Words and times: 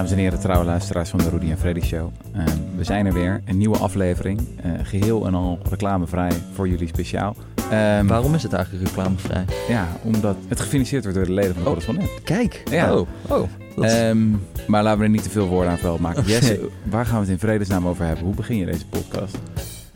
Dames 0.00 0.14
en 0.14 0.22
heren, 0.22 0.40
trouwe 0.40 0.64
luisteraars 0.64 1.10
van 1.10 1.18
de 1.18 1.28
Rudy 1.28 1.50
en 1.50 1.58
Freddy 1.58 1.80
Show. 1.80 2.12
Uh, 2.36 2.44
we 2.76 2.84
zijn 2.84 3.06
er 3.06 3.12
weer, 3.12 3.42
een 3.44 3.58
nieuwe 3.58 3.76
aflevering. 3.76 4.40
Uh, 4.40 4.72
geheel 4.82 5.26
en 5.26 5.34
al 5.34 5.58
reclamevrij 5.70 6.30
voor 6.52 6.68
jullie 6.68 6.88
speciaal. 6.88 7.36
Um, 7.72 8.06
Waarom 8.06 8.34
is 8.34 8.42
het 8.42 8.52
eigenlijk 8.52 8.86
reclamevrij? 8.86 9.44
Ja, 9.68 9.88
omdat 10.02 10.36
het 10.48 10.60
gefinancierd 10.60 11.02
wordt 11.02 11.18
door 11.18 11.26
de 11.26 11.32
leden 11.32 11.54
van 11.54 11.62
de 11.62 11.68
oh, 11.68 11.74
correspondent. 11.74 12.22
Kijk, 12.22 12.62
ja. 12.70 12.94
oh, 12.94 13.08
oh 13.28 13.48
um, 13.76 14.42
maar 14.66 14.82
laten 14.82 14.98
we 14.98 15.04
er 15.04 15.10
niet 15.10 15.22
te 15.22 15.30
veel 15.30 15.46
woorden 15.46 15.70
aan 15.70 15.78
vuil 15.78 15.98
maken. 15.98 16.22
Okay. 16.22 16.32
Jesse, 16.32 16.68
waar 16.82 17.06
gaan 17.06 17.14
we 17.14 17.20
het 17.20 17.30
in 17.30 17.38
vredesnaam 17.38 17.86
over 17.86 18.04
hebben? 18.04 18.24
Hoe 18.24 18.34
begin 18.34 18.56
je 18.56 18.66
deze 18.66 18.86
podcast? 18.86 19.38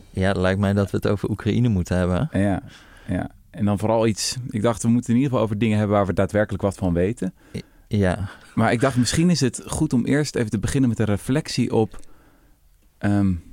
Ja, 0.09 0.27
het 0.27 0.37
lijkt 0.37 0.59
mij 0.59 0.73
dat 0.73 0.91
we 0.91 0.97
het 0.97 1.07
over 1.07 1.29
Oekraïne 1.29 1.67
moeten 1.67 1.97
hebben. 1.97 2.29
Ja, 2.31 2.61
ja. 3.07 3.29
En 3.49 3.65
dan 3.65 3.79
vooral 3.79 4.07
iets... 4.07 4.37
Ik 4.49 4.61
dacht, 4.61 4.81
we 4.81 4.89
moeten 4.89 5.09
in 5.09 5.15
ieder 5.15 5.31
geval 5.31 5.45
over 5.45 5.57
dingen 5.57 5.77
hebben 5.77 5.95
waar 5.95 6.05
we 6.05 6.13
daadwerkelijk 6.13 6.63
wat 6.63 6.75
van 6.75 6.93
weten. 6.93 7.33
Ja. 7.97 8.29
Maar 8.55 8.71
ik 8.71 8.79
dacht, 8.79 8.97
misschien 8.97 9.29
is 9.29 9.39
het 9.39 9.63
goed 9.65 9.93
om 9.93 10.05
eerst 10.05 10.35
even 10.35 10.49
te 10.49 10.59
beginnen 10.59 10.89
met 10.89 10.99
een 10.99 11.05
reflectie 11.05 11.73
op 11.73 11.99
um, 12.99 13.43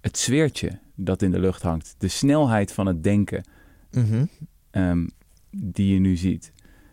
het 0.00 0.16
sfeertje 0.16 0.78
dat 0.94 1.22
in 1.22 1.30
de 1.30 1.40
lucht 1.40 1.62
hangt. 1.62 1.94
De 1.98 2.08
snelheid 2.08 2.72
van 2.72 2.86
het 2.86 3.02
denken 3.02 3.44
mm 3.90 4.28
um, 4.70 5.10
die 5.50 5.92
je 5.92 5.98
nu 5.98 6.16
ziet. 6.16 6.52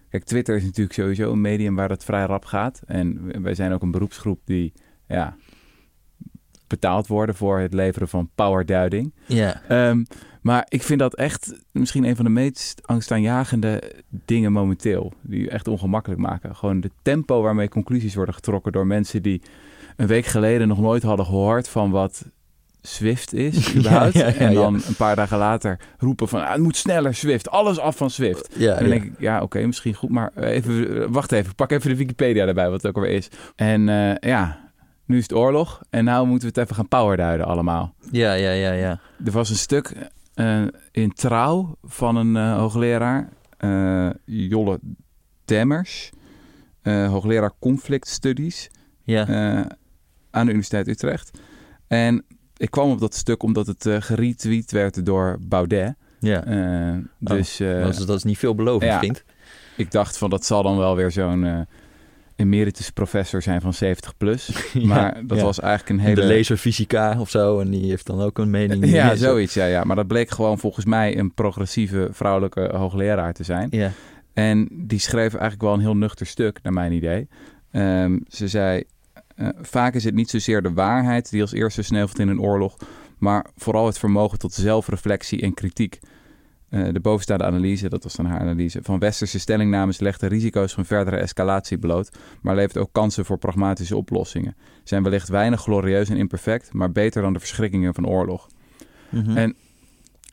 Kijk, 0.09 0.23
Twitter 0.23 0.55
is 0.55 0.63
natuurlijk 0.63 0.95
sowieso 0.95 1.31
een 1.31 1.41
medium 1.41 1.75
waar 1.75 1.89
het 1.89 2.03
vrij 2.03 2.25
rap 2.25 2.45
gaat. 2.45 2.81
En 2.85 3.41
wij 3.41 3.55
zijn 3.55 3.71
ook 3.71 3.81
een 3.81 3.91
beroepsgroep 3.91 4.41
die 4.45 4.73
ja, 5.07 5.35
betaald 6.73 7.07
worden 7.07 7.35
voor 7.35 7.59
het 7.59 7.73
leveren 7.73 8.07
van 8.07 8.29
powerduiding. 8.35 9.13
Ja. 9.25 9.61
Um, 9.89 10.05
maar 10.41 10.65
ik 10.69 10.83
vind 10.83 10.99
dat 10.99 11.15
echt 11.15 11.53
misschien 11.71 12.03
een 12.03 12.15
van 12.15 12.25
de 12.25 12.31
meest 12.31 12.81
angstaanjagende 12.85 13.91
dingen 14.25 14.51
momenteel. 14.51 15.13
Die 15.21 15.49
echt 15.49 15.67
ongemakkelijk 15.67 16.21
maken. 16.21 16.55
Gewoon 16.55 16.81
de 16.81 16.91
tempo 17.01 17.41
waarmee 17.41 17.69
conclusies 17.69 18.15
worden 18.15 18.33
getrokken 18.33 18.71
door 18.71 18.87
mensen 18.87 19.21
die 19.21 19.41
een 19.95 20.07
week 20.07 20.25
geleden 20.25 20.67
nog 20.67 20.79
nooit 20.79 21.03
hadden 21.03 21.25
gehoord 21.25 21.67
van 21.67 21.91
wat 21.91 22.25
Swift 22.81 23.33
is, 23.33 23.67
überhaupt. 23.75 24.13
Ja, 24.13 24.27
ja, 24.27 24.33
ja, 24.33 24.39
en 24.39 24.53
dan 24.53 24.73
een 24.73 24.95
paar 24.97 25.15
dagen 25.15 25.37
later 25.37 25.79
roepen 25.97 26.27
van, 26.27 26.41
ah, 26.41 26.51
het 26.51 26.61
moet 26.61 26.77
sneller 26.77 27.15
Swift, 27.15 27.49
alles 27.49 27.79
af 27.79 27.97
van 27.97 28.09
Swift. 28.09 28.55
en 28.55 28.79
dan 28.79 28.89
denk 28.89 29.03
ik, 29.03 29.13
ja, 29.17 29.41
oké, 29.41 29.65
misschien 29.65 29.93
goed, 29.93 30.09
maar 30.09 30.31
even, 30.35 31.11
wacht 31.11 31.31
even, 31.31 31.55
pak 31.55 31.71
even 31.71 31.89
de 31.89 31.95
Wikipedia 31.95 32.45
erbij, 32.45 32.69
wat 32.69 32.81
het 32.81 32.87
ook 32.87 32.95
alweer 32.95 33.15
is. 33.15 33.29
En 33.55 33.87
uh, 33.87 34.15
ja, 34.15 34.71
nu 35.05 35.17
is 35.17 35.23
het 35.23 35.33
oorlog 35.33 35.81
en 35.89 36.03
nou 36.03 36.27
moeten 36.27 36.47
we 36.47 36.53
het 36.53 36.63
even 36.63 36.75
gaan 36.75 36.87
powerduiden 36.87 37.45
allemaal. 37.45 37.93
Ja, 38.11 38.33
ja, 38.33 38.51
ja, 38.51 38.71
ja. 38.71 38.99
Er 39.25 39.31
was 39.31 39.49
een 39.49 39.55
stuk 39.55 40.09
uh, 40.35 40.61
in 40.91 41.13
Trouw 41.13 41.77
van 41.83 42.15
een 42.15 42.35
uh, 42.35 42.57
hoogleraar, 42.57 43.29
uh, 43.59 44.09
Jolle 44.25 44.79
Demmers, 45.45 46.09
hoogleraar 46.83 47.51
conflict 47.59 48.07
studies 48.07 48.69
ja. 49.03 49.27
aan 50.31 50.45
de 50.45 50.51
Universiteit 50.51 50.87
Utrecht. 50.87 51.39
En 51.87 52.25
ik 52.57 52.71
kwam 52.71 52.91
op 52.91 52.99
dat 52.99 53.15
stuk 53.15 53.43
omdat 53.43 53.67
het 53.67 53.87
geretweet 53.99 54.71
werd 54.71 55.05
door 55.05 55.37
Baudet. 55.41 55.95
Ja. 56.19 56.39
dus, 57.19 57.61
oh, 57.61 57.81
dat, 57.81 57.99
is, 57.99 58.05
dat 58.05 58.17
is 58.17 58.23
niet 58.23 58.37
veel 58.37 58.55
belovend, 58.55 59.05
ja. 59.05 59.13
Ik 59.77 59.91
dacht 59.91 60.17
van 60.17 60.29
dat 60.29 60.45
zal 60.45 60.63
dan 60.63 60.77
wel 60.77 60.95
weer 60.95 61.11
zo'n 61.11 61.67
emeritus 62.35 62.89
professor 62.89 63.41
zijn 63.41 63.61
van 63.61 63.73
70 63.73 64.17
plus. 64.17 64.51
Maar 64.83 65.21
dat 65.25 65.41
was 65.41 65.59
eigenlijk 65.59 65.99
een 65.99 66.05
hele... 66.05 66.27
De 66.27 66.35
laser 66.35 66.57
fysica 66.57 67.19
of 67.19 67.29
zo. 67.29 67.59
En 67.59 67.69
die 67.69 67.89
heeft 67.89 68.05
dan 68.05 68.21
ook 68.21 68.37
een 68.37 68.49
mening. 68.49 68.85
Ja, 68.85 69.15
zoiets. 69.15 69.53
Ja, 69.53 69.65
ja. 69.65 69.83
Maar 69.83 69.95
dat 69.95 70.07
bleek 70.07 70.29
gewoon 70.29 70.59
volgens 70.59 70.85
mij 70.85 71.17
een 71.17 71.33
progressieve 71.33 72.07
vrouwelijke 72.11 72.69
hoogleraar 72.75 73.33
te 73.33 73.43
zijn. 73.43 73.67
Ja. 73.71 73.91
En 74.33 74.67
die 74.71 74.99
schreef 74.99 75.31
eigenlijk 75.31 75.61
wel 75.61 75.73
een 75.73 75.79
heel 75.79 75.95
nuchter 75.95 76.25
stuk, 76.25 76.59
naar 76.63 76.73
mijn 76.73 76.91
idee. 76.91 77.27
Um, 77.71 78.23
ze 78.27 78.47
zei... 78.47 78.83
Uh, 79.35 79.47
vaak 79.61 79.93
is 79.93 80.03
het 80.03 80.13
niet 80.13 80.29
zozeer 80.29 80.61
de 80.61 80.73
waarheid 80.73 81.29
die 81.29 81.41
als 81.41 81.51
eerste 81.51 81.81
sneuvelt 81.81 82.19
in 82.19 82.27
een 82.27 82.41
oorlog... 82.41 82.77
maar 83.17 83.45
vooral 83.57 83.85
het 83.85 83.99
vermogen 83.99 84.39
tot 84.39 84.53
zelfreflectie 84.53 85.41
en 85.41 85.53
kritiek... 85.53 85.99
Uh, 86.73 86.93
de 86.93 86.99
bovenstaande 86.99 87.43
analyse, 87.43 87.89
dat 87.89 88.03
was 88.03 88.15
dan 88.15 88.25
haar 88.25 88.39
analyse, 88.39 88.79
van 88.81 88.99
westerse 88.99 89.39
stellingnames 89.39 89.99
legt 89.99 90.19
de 90.19 90.27
risico's 90.27 90.73
van 90.73 90.85
verdere 90.85 91.17
escalatie 91.17 91.77
bloot, 91.77 92.11
maar 92.41 92.55
levert 92.55 92.77
ook 92.77 92.89
kansen 92.91 93.25
voor 93.25 93.37
pragmatische 93.37 93.97
oplossingen. 93.97 94.55
Zijn 94.83 95.03
wellicht 95.03 95.29
weinig 95.29 95.61
glorieus 95.61 96.09
en 96.09 96.17
imperfect, 96.17 96.73
maar 96.73 96.91
beter 96.91 97.21
dan 97.21 97.33
de 97.33 97.39
verschrikkingen 97.39 97.93
van 97.93 98.07
oorlog. 98.07 98.47
Mm 99.09 99.23
-hmm. 99.23 99.37
En 99.37 99.55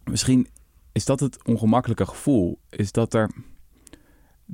misschien 0.05 0.49
is 0.93 1.05
dat 1.05 1.21
het 1.21 1.45
ongemakkelijke 1.45 2.07
gevoel, 2.07 2.59
is 2.71 2.93
dat 2.93 3.15
er, 3.15 3.31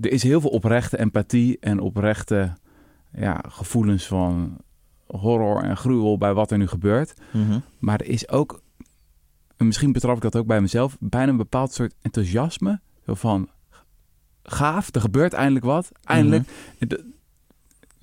er 0.00 0.12
is 0.12 0.22
heel 0.22 0.40
veel 0.40 0.50
oprechte 0.50 0.98
empathie 0.98 1.56
en 1.60 1.80
oprechte 1.80 2.56
ja, 3.12 3.44
gevoelens 3.48 4.06
van 4.06 4.56
horror 5.06 5.62
en 5.62 5.76
gruwel 5.76 6.18
bij 6.18 6.34
wat 6.34 6.50
er 6.50 6.58
nu 6.58 6.66
gebeurt. 6.66 7.14
Mm 7.32 7.48
-hmm. 7.48 7.62
Maar 7.78 8.00
er 8.00 8.06
is 8.06 8.28
ook 8.28 8.64
en 9.56 9.66
misschien 9.66 9.92
betrap 9.92 10.16
ik 10.16 10.22
dat 10.22 10.36
ook 10.36 10.46
bij 10.46 10.60
mezelf, 10.60 10.96
bijna 11.00 11.30
een 11.30 11.36
bepaald 11.36 11.72
soort 11.72 11.94
enthousiasme. 12.02 12.80
Zo 13.06 13.14
van, 13.14 13.48
gaaf, 14.42 14.94
er 14.94 15.00
gebeurt 15.00 15.32
eindelijk 15.32 15.64
wat. 15.64 15.90
Eindelijk. 16.04 16.42
Mm 16.42 16.88
-hmm. 16.88 17.14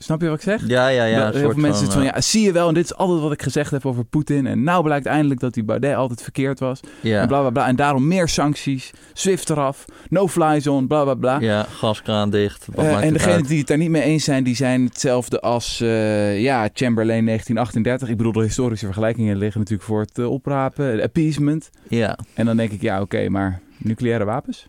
Snap 0.03 0.22
je 0.22 0.28
wat 0.28 0.38
ik 0.38 0.44
zeg? 0.44 0.68
Ja, 0.68 0.88
ja, 0.88 1.03
ja. 1.03 1.31
Heel 1.31 1.52
veel 1.52 1.62
mensen 1.62 1.86
van, 1.86 1.94
van, 1.94 2.03
ja, 2.03 2.22
zie 2.22 2.44
je 2.44 2.52
wel, 2.52 2.68
en 2.68 2.74
dit 2.74 2.84
is 2.84 2.96
altijd 2.96 3.19
wat 3.19 3.31
ik 3.31 3.41
gezegd 3.41 3.72
heb 3.72 3.86
over 3.86 4.06
Poetin. 4.06 4.47
En 4.47 4.64
nou 4.64 4.84
blijkt 4.84 5.06
eindelijk 5.06 5.40
dat 5.40 5.53
die 5.53 5.64
Baudet 5.64 5.96
altijd 5.96 6.22
verkeerd 6.22 6.59
was. 6.59 6.80
Ja. 7.02 7.22
En 7.22 7.28
bla, 7.28 7.40
bla, 7.40 7.50
bla. 7.50 7.68
En 7.68 7.75
daarom 7.75 8.08
meer 8.08 8.28
sancties, 8.28 8.92
Swift 9.13 9.50
eraf, 9.50 9.86
no-fly 10.09 10.59
zone, 10.59 10.88
bla, 10.88 11.03
bla, 11.03 11.13
bla. 11.13 11.40
Ja, 11.40 11.63
gaskraan 11.63 12.30
dicht. 12.30 12.68
Uh, 12.80 13.03
en 13.03 13.13
degenen 13.13 13.44
die 13.44 13.58
het 13.58 13.68
daar 13.68 13.78
niet 13.78 13.90
mee 13.90 14.02
eens 14.02 14.24
zijn, 14.24 14.44
die 14.44 14.56
zijn 14.56 14.84
hetzelfde 14.86 15.40
als, 15.40 15.81
uh, 15.81 16.42
ja, 16.42 16.69
Chamberlain 16.74 17.25
1938. 17.25 18.09
Ik 18.09 18.18
bedoel, 18.18 18.31
de 18.31 18.42
historische 18.42 18.86
vergelijkingen 18.86 19.38
liggen 19.38 19.59
natuurlijk 19.59 19.88
voor 19.88 20.02
het 20.02 20.18
uh, 20.18 20.31
oprapen, 20.31 21.02
appeasement. 21.02 21.69
Ja. 21.88 22.18
En 22.34 22.46
dan 22.46 22.58
denk 22.58 22.72
ik, 22.72 22.81
ja, 22.81 22.94
oké, 23.02 23.03
okay, 23.16 23.28
maar 23.28 23.62
nucleaire 23.78 24.25
wapens? 24.25 24.66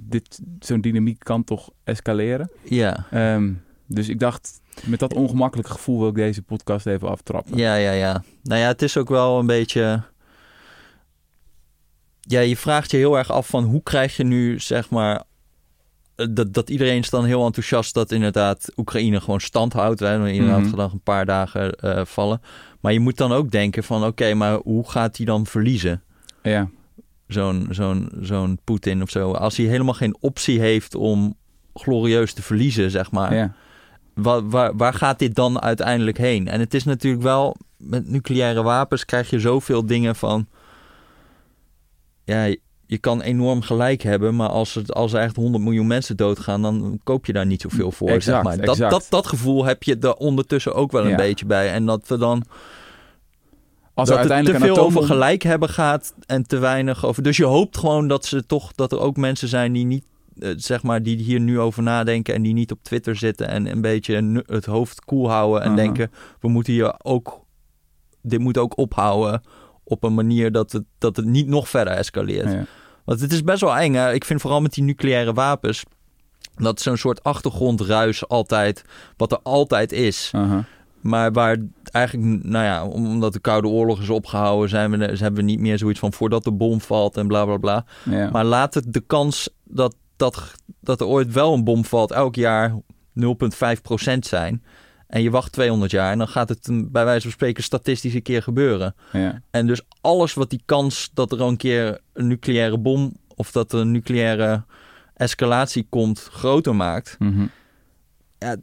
dit, 0.00 0.40
zo'n 0.58 0.80
dynamiek 0.80 1.18
kan 1.18 1.44
toch 1.44 1.70
escaleren? 1.84 2.50
Ja. 2.62 3.06
Um, 3.34 3.64
dus 3.86 4.08
ik 4.08 4.18
dacht, 4.18 4.60
met 4.84 4.98
dat 4.98 5.14
ongemakkelijke 5.14 5.70
gevoel 5.70 5.98
wil 5.98 6.08
ik 6.08 6.14
deze 6.14 6.42
podcast 6.42 6.86
even 6.86 7.08
aftrappen. 7.08 7.56
Ja, 7.56 7.74
ja, 7.74 7.92
ja. 7.92 8.22
Nou 8.42 8.60
ja, 8.60 8.66
het 8.66 8.82
is 8.82 8.96
ook 8.96 9.08
wel 9.08 9.38
een 9.38 9.46
beetje. 9.46 10.02
Ja, 12.20 12.40
je 12.40 12.56
vraagt 12.56 12.90
je 12.90 12.96
heel 12.96 13.18
erg 13.18 13.30
af 13.30 13.46
van 13.46 13.64
hoe 13.64 13.82
krijg 13.82 14.16
je 14.16 14.24
nu, 14.24 14.60
zeg 14.60 14.90
maar. 14.90 15.22
Dat, 16.30 16.54
dat 16.54 16.70
iedereen 16.70 16.98
is 16.98 17.10
dan 17.10 17.24
heel 17.24 17.46
enthousiast 17.46 17.94
dat 17.94 18.12
inderdaad 18.12 18.72
Oekraïne 18.76 19.20
gewoon 19.20 19.40
stand 19.40 19.72
houdt. 19.72 20.00
Hè? 20.00 20.28
Inderdaad, 20.28 20.56
mm 20.56 20.62
-hmm. 20.62 20.70
gedacht 20.70 20.92
een 20.92 21.00
paar 21.00 21.26
dagen 21.26 21.78
uh, 21.84 22.04
vallen. 22.04 22.40
Maar 22.80 22.92
je 22.92 23.00
moet 23.00 23.16
dan 23.16 23.32
ook 23.32 23.50
denken 23.50 23.84
van 23.84 23.98
oké, 23.98 24.06
okay, 24.06 24.32
maar 24.32 24.54
hoe 24.56 24.90
gaat 24.90 25.16
hij 25.16 25.26
dan 25.26 25.46
verliezen? 25.46 26.02
Ja. 26.42 26.68
Zo'n 27.26 27.66
zo'n 27.70 28.10
zo'n 28.20 28.58
Poetin 28.64 29.02
of 29.02 29.10
zo. 29.10 29.32
Als 29.32 29.56
hij 29.56 29.66
helemaal 29.66 29.94
geen 29.94 30.16
optie 30.20 30.60
heeft 30.60 30.94
om 30.94 31.36
glorieus 31.74 32.32
te 32.32 32.42
verliezen, 32.42 32.90
zeg 32.90 33.10
maar. 33.10 33.34
Ja 33.34 33.54
waar, 34.16 34.48
waar, 34.48 34.76
waar, 34.76 34.94
gaat 34.94 35.18
dit 35.18 35.34
dan 35.34 35.62
uiteindelijk 35.62 36.18
heen? 36.18 36.48
En 36.48 36.60
het 36.60 36.74
is 36.74 36.84
natuurlijk 36.84 37.22
wel, 37.22 37.56
met 37.76 38.08
nucleaire 38.08 38.62
wapens 38.62 39.04
krijg 39.04 39.30
je 39.30 39.40
zoveel 39.40 39.86
dingen 39.86 40.16
van. 40.16 40.46
Ja, 42.24 42.54
je 42.86 42.98
kan 42.98 43.20
enorm 43.20 43.62
gelijk 43.62 44.02
hebben, 44.02 44.36
maar 44.36 44.48
als, 44.48 44.74
het, 44.74 44.94
als 44.94 45.12
er 45.12 45.20
echt 45.20 45.36
100 45.36 45.64
miljoen 45.64 45.86
mensen 45.86 46.16
doodgaan, 46.16 46.62
dan 46.62 47.00
koop 47.04 47.26
je 47.26 47.32
daar 47.32 47.46
niet 47.46 47.60
zoveel 47.60 47.92
voor. 47.92 48.08
Exact, 48.08 48.24
zeg 48.46 48.56
maar. 48.56 48.66
dat, 48.66 48.90
dat, 48.90 49.06
dat 49.08 49.26
gevoel 49.26 49.64
heb 49.64 49.82
je 49.82 49.98
er 49.98 50.14
ondertussen 50.14 50.74
ook 50.74 50.92
wel 50.92 51.04
een 51.04 51.10
ja. 51.10 51.16
beetje 51.16 51.46
bij. 51.46 51.72
En 51.72 51.86
dat 51.86 52.08
we 52.08 52.18
dan. 52.18 52.44
Als 53.94 54.08
dat 54.08 54.16
er 54.16 54.20
uiteindelijk 54.20 54.58
te 54.58 54.64
veel 54.64 54.74
atoom... 54.74 54.86
over 54.86 55.02
gelijk 55.02 55.42
hebben 55.42 55.68
gaat 55.68 56.14
en 56.26 56.46
te 56.46 56.58
weinig 56.58 57.04
over. 57.04 57.22
Dus 57.22 57.36
je 57.36 57.44
hoopt 57.44 57.76
gewoon 57.76 58.08
dat 58.08 58.24
ze 58.24 58.46
toch 58.46 58.72
dat 58.74 58.92
er 58.92 59.00
ook 59.00 59.16
mensen 59.16 59.48
zijn 59.48 59.72
die 59.72 59.84
niet 59.84 60.04
zeg 60.56 60.82
maar, 60.82 61.02
die 61.02 61.16
hier 61.16 61.40
nu 61.40 61.60
over 61.60 61.82
nadenken 61.82 62.34
en 62.34 62.42
die 62.42 62.52
niet 62.52 62.72
op 62.72 62.82
Twitter 62.82 63.16
zitten 63.16 63.48
en 63.48 63.70
een 63.70 63.80
beetje 63.80 64.42
het 64.46 64.64
hoofd 64.64 65.04
koel 65.04 65.30
houden 65.30 65.62
en 65.62 65.70
uh 65.70 65.74
-huh. 65.74 65.84
denken, 65.84 66.10
we 66.40 66.48
moeten 66.48 66.72
hier 66.72 66.94
ook, 67.02 67.40
dit 68.22 68.40
moet 68.40 68.58
ook 68.58 68.78
ophouden 68.78 69.42
op 69.84 70.04
een 70.04 70.14
manier 70.14 70.52
dat 70.52 70.72
het, 70.72 70.84
dat 70.98 71.16
het 71.16 71.24
niet 71.24 71.46
nog 71.46 71.68
verder 71.68 71.92
escaleert. 71.92 72.52
Ja. 72.52 72.64
Want 73.04 73.20
het 73.20 73.32
is 73.32 73.42
best 73.42 73.60
wel 73.60 73.76
eng. 73.76 73.94
Hè? 73.94 74.12
Ik 74.12 74.24
vind 74.24 74.40
vooral 74.40 74.60
met 74.60 74.74
die 74.74 74.84
nucleaire 74.84 75.32
wapens, 75.32 75.84
dat 76.56 76.80
zo'n 76.80 76.96
soort 76.96 77.22
achtergrondruis 77.22 78.28
altijd, 78.28 78.84
wat 79.16 79.32
er 79.32 79.40
altijd 79.42 79.92
is. 79.92 80.32
Uh 80.34 80.50
-huh. 80.50 80.64
Maar 81.00 81.32
waar 81.32 81.56
eigenlijk, 81.90 82.44
nou 82.44 82.64
ja, 82.64 82.86
omdat 82.86 83.32
de 83.32 83.38
Koude 83.38 83.68
Oorlog 83.68 84.00
is 84.00 84.08
opgehouden, 84.08 84.68
zijn 84.68 84.90
we, 84.90 85.04
hebben 85.04 85.34
we 85.34 85.42
niet 85.42 85.60
meer 85.60 85.78
zoiets 85.78 85.98
van 85.98 86.12
voordat 86.12 86.44
de 86.44 86.52
bom 86.52 86.80
valt 86.80 87.16
en 87.16 87.26
bla 87.26 87.44
bla 87.44 87.56
bla. 87.56 87.84
Ja. 88.04 88.30
Maar 88.30 88.44
laat 88.44 88.74
het 88.74 88.92
de 88.92 89.00
kans 89.00 89.50
dat 89.64 89.96
dat, 90.16 90.54
dat 90.80 91.00
er 91.00 91.06
ooit 91.06 91.32
wel 91.32 91.54
een 91.54 91.64
bom 91.64 91.84
valt, 91.84 92.10
elk 92.10 92.34
jaar 92.34 92.70
0,5% 92.70 94.18
zijn. 94.20 94.62
En 95.06 95.22
je 95.22 95.30
wacht 95.30 95.52
200 95.52 95.90
jaar 95.90 96.12
en 96.12 96.18
dan 96.18 96.28
gaat 96.28 96.48
het 96.48 96.68
bij 96.92 97.04
wijze 97.04 97.22
van 97.22 97.30
spreken 97.30 97.62
statistisch 97.62 98.14
een 98.14 98.22
keer 98.22 98.42
gebeuren. 98.42 98.94
Ja. 99.12 99.42
En 99.50 99.66
dus 99.66 99.82
alles 100.00 100.34
wat 100.34 100.50
die 100.50 100.62
kans 100.64 101.10
dat 101.14 101.32
er 101.32 101.40
een 101.40 101.56
keer 101.56 102.00
een 102.12 102.26
nucleaire 102.26 102.78
bom 102.78 103.16
of 103.34 103.50
dat 103.50 103.72
er 103.72 103.80
een 103.80 103.90
nucleaire 103.90 104.64
escalatie 105.14 105.86
komt 105.88 106.20
groter 106.20 106.76
maakt. 106.76 107.16
Mm 107.18 107.32
-hmm. 107.32 107.50
ja, 108.38 108.56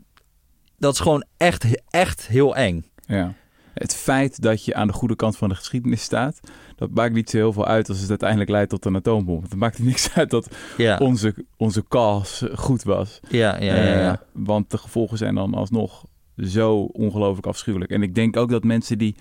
dat 0.78 0.94
is 0.94 1.00
gewoon 1.00 1.26
echt, 1.38 1.66
echt 1.90 2.28
heel 2.28 2.56
eng. 2.56 2.86
Ja. 3.06 3.34
Het 3.74 3.96
feit 3.96 4.42
dat 4.42 4.66
je 4.66 4.76
aan 4.76 4.88
de 4.88 4.94
goede 4.94 5.16
kant 5.16 5.38
van 5.38 5.50
de 5.50 5.56
geschiedenis 5.56 6.02
staat, 6.02 6.40
dat 6.76 6.90
maakt 6.94 7.14
niet 7.14 7.30
zo 7.30 7.38
heel 7.38 7.54
veel 7.54 7.66
uit 7.66 7.90
als 7.90 8.00
het 8.00 8.10
uiteindelijk 8.10 8.50
leidt 8.50 8.70
tot 8.70 8.86
een 8.86 8.96
atoombom. 8.96 9.42
Het 9.42 9.56
maakt 9.56 9.80
niks 9.80 10.14
uit 10.16 10.30
dat 10.30 10.56
Ja, 10.78 10.98
onze, 10.98 11.36
onze 11.58 11.84
cause 11.88 12.52
goed 12.58 12.84
was. 12.84 13.20
ja, 13.30 13.62
ja, 13.62 13.76
ja. 13.76 13.84
ja. 13.84 14.12
Eh, 14.12 14.18
want 14.32 14.72
de 14.72 14.78
gevolgen 14.78 15.18
zijn 15.18 15.36
dan 15.36 15.54
alsnog 15.54 16.06
zo 16.38 16.78
ongelooflijk 16.82 17.48
afschuwelijk. 17.48 17.92
En 17.92 18.04
ik 18.04 18.16
denk 18.16 18.38
ook 18.38 18.50
dat 18.50 18.64
mensen 18.64 18.98
die, 18.98 19.16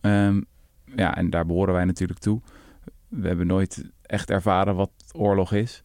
ehm, 0.00 0.40
ja, 0.96 1.16
en 1.16 1.30
daar 1.30 1.46
behoren 1.46 1.74
wij 1.74 1.84
natuurlijk 1.84 2.20
toe. 2.20 2.40
We 3.08 3.26
hebben 3.28 3.46
nooit 3.46 3.90
echt 4.02 4.30
ervaren 4.30 4.74
wat 4.74 4.90
oorlog 5.12 5.52
is. 5.52 5.82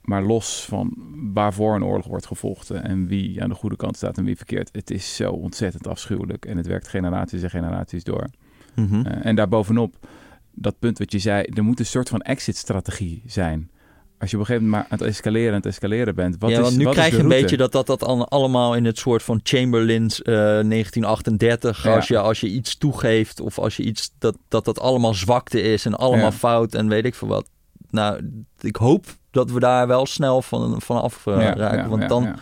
Maar, 0.00 0.22
los 0.22 0.64
van 0.64 0.92
waarvoor 1.34 1.74
een 1.74 1.84
oorlog 1.84 2.06
wordt 2.06 2.26
gevochten 2.26 2.84
en 2.84 3.06
wie 3.06 3.42
aan 3.42 3.48
de 3.48 3.54
goede 3.54 3.76
kant 3.76 3.96
staat 3.96 4.18
en 4.18 4.24
wie 4.24 4.36
verkeerd. 4.36 4.68
Het 4.72 4.90
is 4.90 5.16
zo 5.16 5.30
ontzettend 5.30 5.86
afschuwelijk 5.86 6.44
en 6.46 6.56
het 6.56 6.66
werkt 6.66 6.88
generaties 6.88 7.42
en 7.42 7.50
generaties 7.50 8.04
door. 8.04 8.26
Mhm. 8.74 9.06
Eh, 9.06 9.26
en 9.26 9.36
daarbovenop, 9.36 9.96
dat 10.52 10.78
punt 10.78 10.98
wat 10.98 11.12
je 11.12 11.18
zei, 11.18 11.42
er 11.42 11.64
moet 11.64 11.78
een 11.78 11.86
soort 11.86 12.08
van 12.08 12.20
exit-strategie 12.20 13.22
zijn. 13.26 13.70
Als 14.18 14.30
je 14.30 14.36
op 14.36 14.42
een 14.42 14.48
gegeven 14.48 14.68
moment 14.68 14.88
maar 14.90 14.98
aan 14.98 15.06
het 15.06 15.16
escaleren 15.16 15.48
en 15.48 15.54
het 15.54 15.66
escaleren 15.66 16.14
bent. 16.14 16.36
Wat 16.38 16.50
ja, 16.50 16.56
is, 16.56 16.62
want 16.62 16.76
nu 16.76 16.84
wat 16.84 16.92
krijg 16.94 17.16
je 17.16 17.22
een 17.22 17.28
beetje 17.28 17.56
dat 17.56 17.72
dat, 17.72 17.86
dat 17.86 18.02
al- 18.04 18.28
allemaal 18.28 18.74
in 18.74 18.84
het 18.84 18.98
soort 18.98 19.22
van 19.22 19.40
Chamberlains 19.42 20.22
eh, 20.22 20.34
1938. 20.34 21.82
Ja. 21.82 21.94
Als, 21.94 22.08
je, 22.08 22.18
als 22.18 22.40
je 22.40 22.48
iets 22.48 22.76
toegeeft 22.78 23.40
of 23.40 23.58
als 23.58 23.76
je 23.76 23.82
iets 23.82 24.12
dat 24.18 24.36
dat, 24.48 24.64
dat 24.64 24.80
allemaal 24.80 25.14
zwakte 25.14 25.60
is 25.60 25.84
en 25.84 25.94
allemaal 25.94 26.24
Ja. 26.24 26.32
fout 26.32 26.74
en 26.74 26.88
weet 26.88 27.04
ik 27.04 27.14
veel 27.14 27.28
wat. 27.28 27.50
Nou, 27.90 28.30
ik 28.60 28.76
hoop 28.76 29.06
dat 29.30 29.50
we 29.50 29.60
daar 29.60 29.86
wel 29.86 30.06
snel 30.06 30.42
van, 30.42 30.80
van 30.80 31.02
af 31.02 31.26
eh, 31.26 31.40
Ja, 31.40 31.54
raken. 31.54 31.78
ja, 31.78 31.88
want 31.88 32.02
ja, 32.02 32.08
dan. 32.08 32.36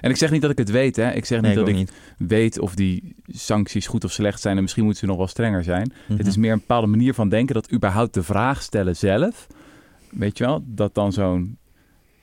En 0.00 0.10
ik 0.10 0.16
zeg 0.16 0.30
niet 0.30 0.42
dat 0.42 0.50
ik 0.50 0.58
het 0.58 0.70
weet, 0.70 0.96
hè. 0.96 1.10
Ik 1.12 1.24
zeg 1.24 1.40
Nee, 1.40 1.50
niet 1.50 1.58
ik 1.60 1.64
dat 1.66 1.74
ik 1.74 1.80
niet. 1.80 1.92
weet 2.28 2.58
of 2.58 2.74
die 2.74 3.14
sancties 3.26 3.86
goed 3.86 4.04
of 4.04 4.12
slecht 4.12 4.40
zijn. 4.40 4.56
En 4.56 4.62
misschien 4.62 4.82
moeten 4.84 5.00
ze 5.00 5.06
nog 5.08 5.16
wel 5.16 5.26
strenger 5.26 5.64
zijn. 5.64 5.92
Mhm. 6.06 6.18
Het 6.18 6.26
is 6.26 6.36
meer 6.36 6.52
een 6.52 6.58
bepaalde 6.58 6.86
manier 6.86 7.14
van 7.14 7.28
denken 7.28 7.54
dat 7.54 7.72
überhaupt 7.72 8.14
de 8.14 8.22
vraag 8.22 8.62
stellen 8.62 8.96
zelf. 8.96 9.46
Weet 10.10 10.38
je 10.38 10.44
wel? 10.44 10.62
Dat 10.66 10.94
dan 10.94 11.12
zo'n, 11.12 11.58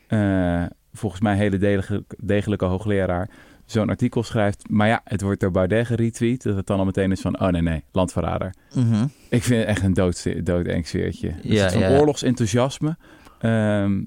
eh, 0.08 0.64
volgens 0.94 1.22
mij 1.22 1.36
hele 1.36 1.58
degelijke, 1.58 2.16
degelijke 2.18 2.66
hoogleraar 2.66 3.30
zo'n 3.66 3.90
artikel 3.90 4.24
schrijft. 4.24 4.70
Maar 4.70 4.88
ja, 4.88 5.02
het 5.04 5.22
wordt 5.22 5.40
door 5.40 5.52
Baudet 5.52 5.86
geretweet. 5.86 6.44
Dat 6.44 6.56
het 6.56 6.68
dan 6.68 6.80
al 6.80 6.86
meteen 6.86 7.12
is 7.12 7.22
van, 7.22 7.40
oh 7.40 7.48
nee, 7.48 7.62
nee, 7.62 7.84
landverrader. 7.92 8.54
Mhm. 8.76 9.06
Ik 9.30 9.44
vind 9.44 9.60
het 9.60 9.70
echt 9.70 9.84
een 9.84 9.94
dood, 9.94 10.46
doodeng 10.46 10.88
sfeertje. 10.88 11.32
Ja, 11.42 11.72
ja, 11.72 11.80
ja. 11.80 11.98
oorlogsenthousiasme. 11.98 12.98
Ehm, 13.40 14.04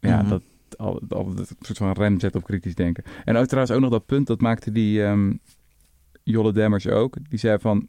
ja, 0.00 0.22
Mhm. 0.22 0.28
dat 0.28 0.42
al, 0.76 1.02
al 1.08 1.34
dat 1.34 1.54
soort 1.60 1.78
van 1.78 1.92
rem 1.92 2.20
zet 2.20 2.36
op 2.36 2.44
kritisch 2.44 2.74
denken. 2.74 3.04
En 3.24 3.36
ook 3.36 3.46
trouwens 3.46 3.74
ook 3.74 3.80
nog 3.80 3.90
dat 3.90 4.06
punt, 4.06 4.26
dat 4.26 4.40
maakte 4.40 4.72
die 4.72 5.04
ehm, 5.04 5.32
Jolle 6.22 6.52
Demmers 6.52 6.88
ook. 6.88 7.16
Die 7.28 7.38
zei 7.38 7.58
van, 7.58 7.88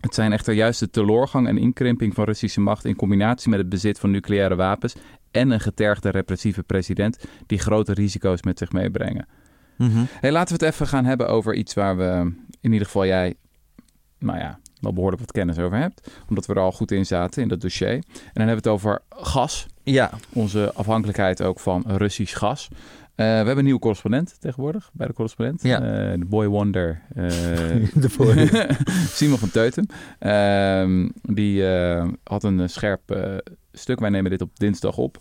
het 0.00 0.14
zijn 0.14 0.32
echter 0.32 0.54
juist 0.54 0.80
de 0.80 0.90
teleurgang 0.90 1.48
en 1.48 1.58
inkrimping 1.58 2.14
van 2.14 2.24
Russische 2.24 2.60
macht... 2.60 2.84
in 2.84 2.96
combinatie 2.96 3.50
met 3.50 3.58
het 3.58 3.68
bezit 3.68 3.98
van 3.98 4.10
nucleaire 4.10 4.54
wapens... 4.54 4.94
en 5.30 5.50
een 5.50 5.60
getergde 5.60 6.08
repressieve 6.08 6.62
president... 6.62 7.24
die 7.46 7.58
grote 7.58 7.92
risico's 7.92 8.42
met 8.42 8.58
zich 8.58 8.72
meebrengen. 8.72 9.26
Mhm. 9.78 10.04
Hey, 10.20 10.32
laten 10.32 10.58
we 10.58 10.64
het 10.64 10.74
even 10.74 10.86
gaan 10.86 11.04
hebben 11.04 11.28
over 11.28 11.54
iets 11.54 11.74
waar 11.74 11.96
we, 11.96 12.32
in 12.60 12.72
ieder 12.72 12.86
geval 12.86 13.06
jij, 13.06 13.34
nou 14.18 14.38
ja, 14.38 14.58
wel 14.84 14.92
behoorlijk 14.92 15.20
wat 15.20 15.32
kennis 15.32 15.58
over 15.58 15.78
hebt. 15.78 16.10
Omdat 16.28 16.46
we 16.46 16.54
er 16.54 16.60
al 16.60 16.72
goed 16.72 16.90
in 16.90 17.06
zaten 17.06 17.42
in 17.42 17.48
dat 17.48 17.60
dossier. 17.60 17.88
En 17.92 18.02
dan 18.32 18.46
hebben 18.46 18.46
we 18.46 18.54
het 18.54 18.66
over 18.66 19.02
gas. 19.08 19.66
Ja, 19.82 20.10
Onze 20.32 20.72
afhankelijkheid 20.74 21.42
ook 21.42 21.60
van 21.60 21.84
Russisch 21.86 22.38
gas. 22.38 22.68
Eh, 23.14 23.26
we 23.26 23.32
hebben 23.32 23.58
een 23.58 23.64
nieuwe 23.64 23.80
correspondent 23.80 24.36
tegenwoordig 24.40 24.90
bij 24.92 25.06
de 25.06 25.12
correspondent. 25.12 25.62
Ja. 25.62 25.80
Eh, 25.80 26.18
de 26.18 26.24
boy 26.24 26.46
wonder. 26.46 27.00
eh, 27.14 27.24
de 28.02 28.08
voor. 28.10 28.34
Simon 29.18 29.38
van 29.38 29.50
Teutem. 29.50 29.86
Ehm, 30.18 31.08
die 31.22 31.64
had 32.24 32.44
een 32.44 32.70
scherp 32.70 33.34
stuk. 33.72 34.00
Wij 34.00 34.10
nemen 34.10 34.30
dit 34.30 34.40
op 34.42 34.58
dinsdag 34.58 34.96
op. 34.96 35.18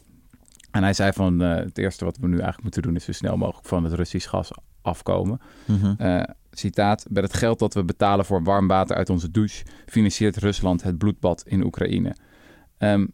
En 0.71 0.83
hij 0.83 0.93
zei 0.93 1.11
van 1.13 1.39
het 1.39 1.77
eerste 1.77 2.05
wat 2.05 2.17
we 2.17 2.27
nu 2.27 2.33
eigenlijk 2.33 2.63
moeten 2.63 2.81
doen 2.81 2.95
is 2.95 3.03
zo 3.03 3.11
snel 3.11 3.37
mogelijk 3.37 3.67
van 3.67 3.83
het 3.83 3.93
Russisch 3.93 4.29
gas 4.29 4.51
afkomen. 4.83 5.41
Mhm. 5.65 5.93
Eh, 5.97 6.23
citaat, 6.51 7.05
met 7.09 7.23
het 7.23 7.33
geld 7.33 7.59
dat 7.59 7.73
we 7.73 7.83
betalen 7.83 8.25
voor 8.25 8.43
warm 8.43 8.67
water 8.67 8.95
uit 8.95 9.09
onze 9.09 9.31
douche, 9.31 9.65
financiert 9.85 10.37
Rusland 10.37 10.83
het 10.83 10.97
bloedbad 10.97 11.43
in 11.45 11.63
Oekraïne. 11.65 12.15
Ehm, 12.77 13.05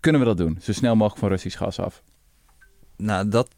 kunnen 0.00 0.20
we 0.20 0.26
dat 0.26 0.36
doen? 0.36 0.58
Zo 0.60 0.72
snel 0.72 0.94
mogelijk 0.96 1.20
van 1.20 1.28
Russisch 1.28 1.58
gas 1.58 1.80
af. 1.80 2.02
Nou, 2.96 3.28
dat, 3.28 3.48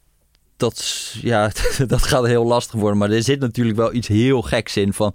dat, 0.57 1.11
ja, 1.21 1.51
dat 1.87 2.03
gaat 2.03 2.27
heel 2.27 2.47
lastig 2.47 2.81
worden. 2.81 2.99
Maar 2.99 3.11
er 3.11 3.23
zit 3.23 3.41
natuurlijk 3.41 3.77
wel 3.77 3.95
iets 3.95 4.09
heel 4.09 4.43
geks 4.43 4.77
in 4.77 4.93
van... 4.93 5.15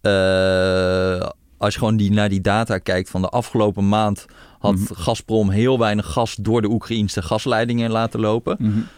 eh, 0.00 1.28
als 1.58 1.72
je 1.72 1.78
gewoon 1.78 1.96
die, 1.96 2.12
naar 2.12 2.28
die 2.28 2.40
data 2.40 2.78
kijkt 2.78 3.10
van 3.10 3.22
de 3.22 3.28
afgelopen 3.28 3.88
maand... 3.88 4.26
had 4.58 4.74
Mhm. 4.74 4.94
Gazprom 4.94 5.50
heel 5.50 5.78
weinig 5.78 6.06
gas 6.12 6.34
door 6.34 6.62
de 6.62 6.70
Oekraïnse 6.70 7.22
gasleidingen 7.22 7.90
laten 7.90 8.20
lopen. 8.20 8.88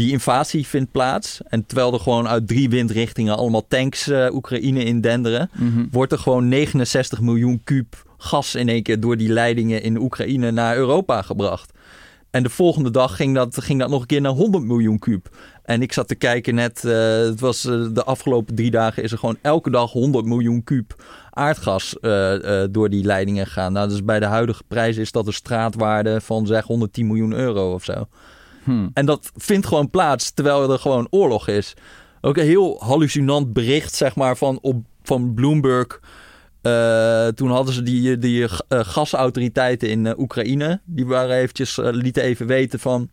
Die 0.00 0.12
invasie 0.12 0.66
vindt 0.66 0.90
plaats. 0.90 1.40
En 1.48 1.66
terwijl 1.66 1.92
er 1.92 2.00
gewoon 2.00 2.28
uit 2.28 2.48
drie 2.48 2.68
windrichtingen 2.68 3.36
allemaal 3.36 3.66
tanks 3.68 4.08
eh, 4.08 4.34
Oekraïne 4.34 4.84
indenderen... 4.84 5.50
Mhm. 5.52 5.86
wordt 5.90 6.12
er 6.12 6.18
gewoon 6.18 6.48
69 6.48 7.20
miljoen 7.20 7.60
kuub 7.64 8.04
gas 8.16 8.54
in 8.54 8.68
één 8.68 8.82
keer 8.82 9.00
door 9.00 9.16
die 9.16 9.28
leidingen 9.28 9.82
in 9.82 10.00
Oekraïne 10.00 10.50
naar 10.50 10.76
Europa 10.76 11.22
gebracht. 11.22 11.72
En 12.30 12.42
de 12.42 12.50
volgende 12.50 12.90
dag 12.90 13.16
ging 13.16 13.34
dat, 13.34 13.62
ging 13.62 13.80
dat 13.80 13.88
nog 13.88 14.00
een 14.00 14.06
keer 14.06 14.20
naar 14.20 14.32
100 14.32 14.64
miljoen 14.64 14.98
kuub. 14.98 15.36
En 15.62 15.82
ik 15.82 15.92
zat 15.92 16.08
te 16.08 16.14
kijken 16.14 16.54
net, 16.54 16.84
eh, 16.84 16.92
het 17.18 17.40
was 17.40 17.64
eh, 17.64 17.86
de 17.92 18.04
afgelopen 18.04 18.54
drie 18.54 18.70
dagen 18.70 19.02
is 19.02 19.12
er 19.12 19.18
gewoon 19.18 19.38
elke 19.42 19.70
dag 19.70 19.92
100 19.92 20.24
miljoen 20.24 20.64
kuub 20.64 21.04
aardgas 21.30 21.96
door 22.70 22.90
die 22.90 23.04
leidingen 23.04 23.46
gegaan. 23.46 23.72
Nou, 23.72 23.88
dus 23.88 24.04
bij 24.04 24.20
de 24.20 24.26
huidige 24.26 24.62
prijs 24.68 24.96
is 24.96 25.12
dat 25.12 25.26
een 25.26 25.32
straatwaarde 25.32 26.20
van 26.20 26.46
zeg 26.46 26.64
110 26.64 27.06
miljoen 27.06 27.32
euro 27.32 27.74
of 27.74 27.84
zo. 27.84 28.06
Hm. 28.64 28.88
En 28.94 29.06
dat 29.06 29.30
vindt 29.36 29.66
gewoon 29.66 29.90
plaats 29.90 30.30
terwijl 30.30 30.72
er 30.72 30.78
gewoon 30.78 31.06
oorlog 31.10 31.48
is. 31.48 31.74
Ook 32.20 32.36
een 32.36 32.44
heel 32.44 32.76
hallucinant 32.80 33.52
bericht, 33.52 33.94
zeg 33.94 34.16
maar, 34.16 34.36
van, 34.36 34.58
op, 34.60 34.84
van 35.02 35.34
Bloomberg. 35.34 36.00
Eh, 36.62 37.26
toen 37.26 37.50
hadden 37.50 37.74
ze 37.74 37.82
die, 37.82 38.18
die 38.18 38.44
eh, 38.44 38.48
gasautoriteiten 38.68 39.88
in 39.88 40.06
eh, 40.06 40.18
Oekraïne. 40.18 40.80
Die 40.84 41.06
waren 41.06 41.36
eventjes, 41.36 41.76
lieten 41.76 42.22
even 42.22 42.46
weten 42.46 42.78
van... 42.78 43.08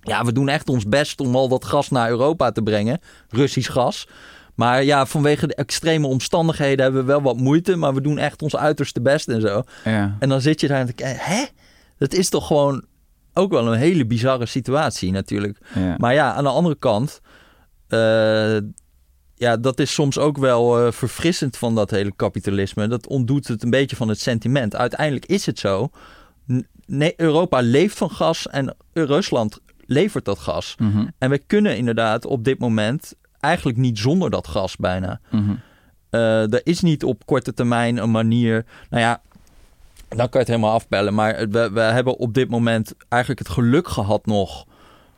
Ja, 0.00 0.24
we 0.24 0.32
doen 0.32 0.48
echt 0.48 0.68
ons 0.68 0.88
best 0.88 1.20
om 1.20 1.36
al 1.36 1.48
dat 1.48 1.64
gas 1.64 1.90
naar 1.90 2.08
Europa 2.08 2.52
te 2.52 2.62
brengen. 2.62 3.00
Russisch 3.28 3.72
gas. 3.72 4.08
Maar 4.54 4.84
ja, 4.84 5.06
vanwege 5.06 5.46
de 5.46 5.54
extreme 5.54 6.06
omstandigheden 6.06 6.84
hebben 6.84 7.00
we 7.00 7.06
wel 7.06 7.22
wat 7.22 7.36
moeite. 7.36 7.76
Maar 7.76 7.94
we 7.94 8.00
doen 8.00 8.18
echt 8.18 8.42
ons 8.42 8.56
uiterste 8.56 9.00
best 9.00 9.28
en 9.28 9.40
zo. 9.40 9.62
Ja. 9.84 10.16
En 10.18 10.28
dan 10.28 10.40
zit 10.40 10.60
je 10.60 10.68
daar 10.68 10.80
en 10.80 10.86
denk 10.86 10.98
je, 10.98 11.04
hè? 11.04 11.44
Dat 11.98 12.14
is 12.14 12.28
toch 12.28 12.46
gewoon 12.46 12.84
ook 13.36 13.50
wel 13.52 13.72
een 13.72 13.78
hele 13.78 14.06
bizarre 14.06 14.46
situatie 14.46 15.12
natuurlijk. 15.12 15.58
ja. 15.74 15.94
Maar 15.98 16.14
ja, 16.14 16.32
aan 16.32 16.44
de 16.44 16.50
andere 16.50 16.76
kant, 16.78 17.20
eh, 17.88 18.56
ja, 19.34 19.56
dat 19.56 19.80
is 19.80 19.92
soms 19.92 20.18
ook 20.18 20.38
wel 20.38 20.86
eh, 20.86 20.92
verfrissend 20.92 21.56
van 21.56 21.74
dat 21.74 21.90
hele 21.90 22.12
kapitalisme. 22.16 22.88
Dat 22.88 23.06
ontdoet 23.06 23.48
het 23.48 23.62
een 23.62 23.70
beetje 23.70 23.96
van 23.96 24.08
het 24.08 24.20
sentiment. 24.20 24.76
Uiteindelijk 24.76 25.26
is 25.26 25.46
het 25.46 25.58
zo. 25.58 25.90
Nee, 26.86 27.14
Europa 27.16 27.60
leeft 27.60 27.96
van 27.96 28.10
gas 28.10 28.48
en 28.48 28.76
Rusland 28.92 29.58
levert 29.86 30.24
dat 30.24 30.38
gas. 30.38 30.74
Mhm. 30.78 31.06
En 31.18 31.30
we 31.30 31.38
kunnen 31.38 31.76
inderdaad 31.76 32.24
op 32.24 32.44
dit 32.44 32.58
moment 32.58 33.14
eigenlijk 33.40 33.78
niet 33.78 33.98
zonder 33.98 34.30
dat 34.30 34.48
gas 34.48 34.76
bijna. 34.76 35.20
Eh, 36.10 36.52
er 36.52 36.60
is 36.64 36.80
niet 36.80 37.04
op 37.04 37.26
korte 37.26 37.54
termijn 37.54 37.96
een 37.96 38.10
manier. 38.10 38.64
Nou 38.90 39.02
ja, 39.02 39.22
dan 40.08 40.28
kan 40.28 40.28
je 40.30 40.38
het 40.38 40.48
helemaal 40.48 40.72
afbellen. 40.72 41.14
Maar 41.14 41.48
we, 41.48 41.70
we 41.72 41.80
hebben 41.80 42.16
op 42.16 42.34
dit 42.34 42.48
moment 42.48 42.94
eigenlijk 43.08 43.42
het 43.42 43.52
geluk 43.52 43.88
gehad 43.88 44.26
nog 44.26 44.66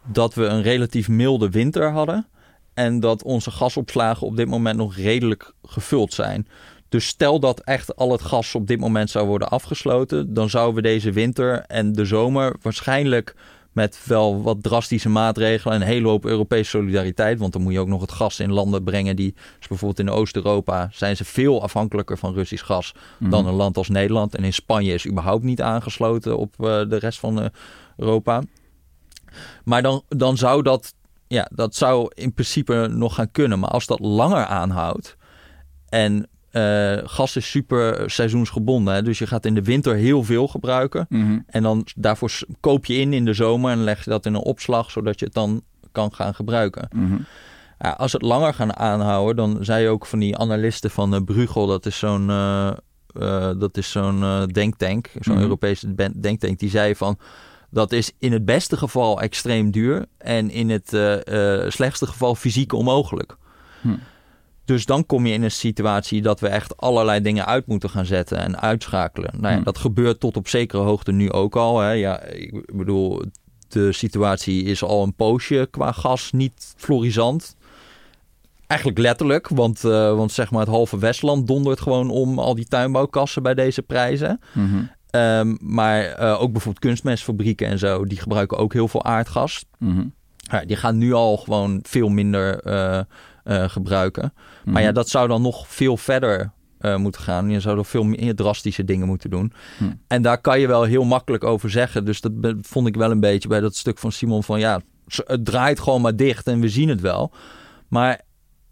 dat 0.06 0.34
we 0.34 0.44
een 0.44 0.62
relatief 0.62 1.08
milde 1.08 1.50
winter 1.50 1.90
hadden. 1.90 2.26
En 2.74 3.00
dat 3.00 3.22
onze 3.22 3.50
gasopslagen 3.50 4.26
op 4.26 4.36
dit 4.36 4.48
moment 4.48 4.76
nog 4.76 4.96
redelijk 4.96 5.52
gevuld 5.62 6.12
zijn. 6.12 6.48
Dus 6.88 7.06
stel 7.06 7.40
dat 7.40 7.60
echt 7.60 7.96
al 7.96 8.12
het 8.12 8.22
gas 8.22 8.54
op 8.54 8.66
dit 8.66 8.80
moment 8.80 9.10
zou 9.10 9.26
worden 9.26 9.48
afgesloten, 9.48 10.34
dan 10.34 10.50
zouden 10.50 10.74
we 10.74 10.88
deze 10.88 11.12
winter 11.12 11.60
en 11.60 11.92
de 11.92 12.04
zomer 12.04 12.56
waarschijnlijk 12.62 13.34
met 13.78 14.00
wel 14.04 14.42
wat 14.42 14.62
drastische 14.62 15.08
maatregelen 15.08 15.74
en 15.74 15.80
een 15.80 15.86
hele 15.86 16.08
hoop 16.08 16.24
Europese 16.24 16.70
solidariteit. 16.70 17.38
Want 17.38 17.52
dan 17.52 17.62
moet 17.62 17.72
je 17.72 17.80
ook 17.80 17.88
nog 17.88 18.00
het 18.00 18.12
gas 18.12 18.40
in 18.40 18.52
landen 18.52 18.84
brengen 18.84 19.16
die, 19.16 19.34
dus 19.58 19.68
bijvoorbeeld 19.68 20.08
in 20.08 20.14
Oost-Europa, 20.14 20.88
zijn 20.92 21.16
ze 21.16 21.24
veel 21.24 21.62
afhankelijker 21.62 22.18
van 22.18 22.34
Russisch 22.34 22.64
gas 22.64 22.94
Mhm. 23.18 23.30
dan 23.30 23.46
een 23.46 23.54
land 23.54 23.76
als 23.76 23.88
Nederland. 23.88 24.34
En 24.34 24.44
in 24.44 24.52
Spanje 24.52 24.94
is 24.94 25.06
überhaupt 25.06 25.44
niet 25.44 25.62
aangesloten 25.62 26.38
op 26.38 26.54
eh, 26.58 26.64
de 26.64 26.96
rest 26.98 27.18
van 27.18 27.40
eh, 27.40 27.46
Europa. 27.96 28.42
Maar 29.64 29.82
dan, 29.82 30.02
dan 30.08 30.36
zou 30.36 30.62
dat, 30.62 30.94
ja, 31.26 31.48
dat 31.54 31.74
zou 31.74 32.10
in 32.14 32.32
principe 32.32 32.88
nog 32.90 33.14
gaan 33.14 33.30
kunnen. 33.30 33.58
Maar 33.58 33.70
als 33.70 33.86
dat 33.86 34.00
langer 34.00 34.44
aanhoudt 34.46 35.16
en 35.88 36.28
eh, 36.50 36.96
gas 37.04 37.36
is 37.36 37.50
super 37.50 38.10
seizoensgebonden, 38.10 38.94
hè, 38.94 39.02
dus 39.02 39.18
je 39.18 39.26
gaat 39.26 39.46
in 39.46 39.54
de 39.54 39.62
winter 39.62 39.94
heel 39.94 40.22
veel 40.22 40.48
gebruiken. 40.48 41.06
Mhm. 41.08 41.38
En 41.46 41.62
dan 41.62 41.86
daarvoor 41.96 42.38
koop 42.60 42.84
je 42.86 42.94
in 42.94 43.12
in 43.12 43.24
de 43.24 43.32
zomer 43.32 43.70
en 43.70 43.82
leg 43.84 44.04
je 44.04 44.10
dat 44.10 44.26
in 44.26 44.34
een 44.34 44.40
opslag, 44.40 44.90
zodat 44.90 45.18
je 45.18 45.24
het 45.24 45.34
dan 45.34 45.62
kan 45.92 46.14
gaan 46.14 46.34
gebruiken. 46.34 46.88
Mhm. 46.92 47.16
Ja, 47.78 47.90
als 47.90 48.12
het 48.12 48.22
langer 48.22 48.54
gaan 48.54 48.76
aanhouden, 48.76 49.36
dan 49.36 49.64
zei 49.64 49.88
ook 49.88 50.06
van 50.06 50.18
die 50.18 50.36
analisten 50.36 50.90
van 50.90 51.14
uh, 51.14 51.20
Bruegel, 51.24 51.66
dat 51.66 51.86
is 51.86 51.98
zo'n 51.98 52.28
uh, 52.28 52.70
uh, 53.18 53.50
dat 53.58 53.76
is 53.76 53.90
zo'n 53.90 54.46
denktank, 54.52 55.10
zo'n 55.20 55.34
Mhm. 55.34 55.42
Europese 55.42 55.94
denktank, 56.20 56.58
die 56.58 56.70
zei 56.70 56.94
van 56.96 57.18
dat 57.70 57.92
is 57.92 58.12
in 58.18 58.32
het 58.32 58.44
beste 58.44 58.76
geval 58.76 59.20
extreem 59.20 59.70
duur 59.70 60.06
en 60.18 60.50
in 60.50 60.70
het 60.70 60.88
slechtste 61.72 62.06
geval 62.06 62.34
fysiek 62.34 62.72
onmogelijk. 62.72 63.36
Dus 64.68 64.86
dan 64.86 65.06
kom 65.06 65.26
je 65.26 65.32
in 65.32 65.42
een 65.42 65.50
situatie 65.50 66.22
dat 66.22 66.40
we 66.40 66.48
echt 66.48 66.76
allerlei 66.76 67.20
dingen 67.20 67.46
uit 67.46 67.66
moeten 67.66 67.90
gaan 67.90 68.04
zetten 68.04 68.38
en 68.38 68.60
uitschakelen. 68.60 69.30
Nou 69.40 69.52
ja, 69.52 69.58
Hm. 69.58 69.64
dat 69.64 69.78
gebeurt 69.78 70.20
tot 70.20 70.36
op 70.36 70.48
zekere 70.48 70.82
hoogte 70.82 71.12
nu 71.12 71.32
ook 71.32 71.56
al. 71.56 71.78
Hè. 71.80 71.90
Ja, 71.90 72.22
ik 72.22 72.76
bedoel, 72.76 73.22
de 73.68 73.92
situatie 73.92 74.62
is 74.64 74.82
al 74.82 75.02
een 75.02 75.14
poosje 75.14 75.68
qua 75.70 75.92
gas 75.92 76.32
niet 76.32 76.74
florisant. 76.76 77.56
Eigenlijk 78.66 79.00
letterlijk, 79.00 79.48
want, 79.48 79.84
uh, 79.84 80.14
want 80.14 80.32
zeg 80.32 80.50
maar 80.50 80.60
het 80.60 80.68
halve 80.68 80.98
Westland 80.98 81.46
dondert 81.46 81.80
gewoon 81.80 82.10
om 82.10 82.38
al 82.38 82.54
die 82.54 82.68
tuinbouwkassen 82.68 83.42
bij 83.42 83.54
deze 83.54 83.82
prijzen. 83.82 84.40
Mhm. 84.52 84.82
Um, 85.10 85.58
maar 85.60 86.20
uh, 86.20 86.42
ook 86.42 86.52
bijvoorbeeld 86.52 86.84
kunstmestfabrieken 86.84 87.66
en 87.68 87.78
zo, 87.78 88.04
die 88.04 88.18
gebruiken 88.18 88.58
ook 88.58 88.72
heel 88.72 88.88
veel 88.88 89.04
aardgas. 89.04 89.64
Mhm. 89.78 90.04
Ja, 90.36 90.64
die 90.64 90.76
gaan 90.76 90.98
nu 90.98 91.12
al 91.12 91.36
gewoon 91.36 91.80
veel 91.82 92.08
minder 92.08 92.66
uh, 92.66 93.00
gebruiken. 93.48 94.32
Mhm. 94.62 94.72
Maar 94.72 94.82
ja, 94.82 94.92
dat 94.92 95.08
zou 95.08 95.28
dan 95.28 95.42
nog 95.42 95.68
veel 95.68 95.96
verder 95.96 96.52
uh, 96.80 96.96
moeten 96.96 97.20
gaan. 97.20 97.50
Je 97.50 97.60
zou 97.60 97.78
er 97.78 97.84
veel 97.84 98.04
meer 98.04 98.34
drastische 98.34 98.84
dingen 98.84 99.06
moeten 99.06 99.30
doen. 99.30 99.52
Hm. 99.78 99.84
En 100.06 100.22
daar 100.22 100.40
kan 100.40 100.60
je 100.60 100.66
wel 100.66 100.82
heel 100.82 101.04
makkelijk 101.04 101.44
over 101.44 101.70
zeggen. 101.70 102.04
Dus 102.04 102.20
dat 102.20 102.32
vond 102.60 102.86
ik 102.86 102.96
wel 102.96 103.10
een 103.10 103.20
beetje 103.20 103.48
bij 103.48 103.60
dat 103.60 103.76
stuk 103.76 103.98
van 103.98 104.12
Simon 104.12 104.42
van 104.42 104.60
ja, 104.60 104.80
het 105.06 105.44
draait 105.44 105.80
gewoon 105.80 106.00
maar 106.00 106.16
dicht 106.16 106.46
en 106.46 106.60
we 106.60 106.68
zien 106.68 106.88
het 106.88 107.00
wel. 107.00 107.32
Maar 107.88 108.20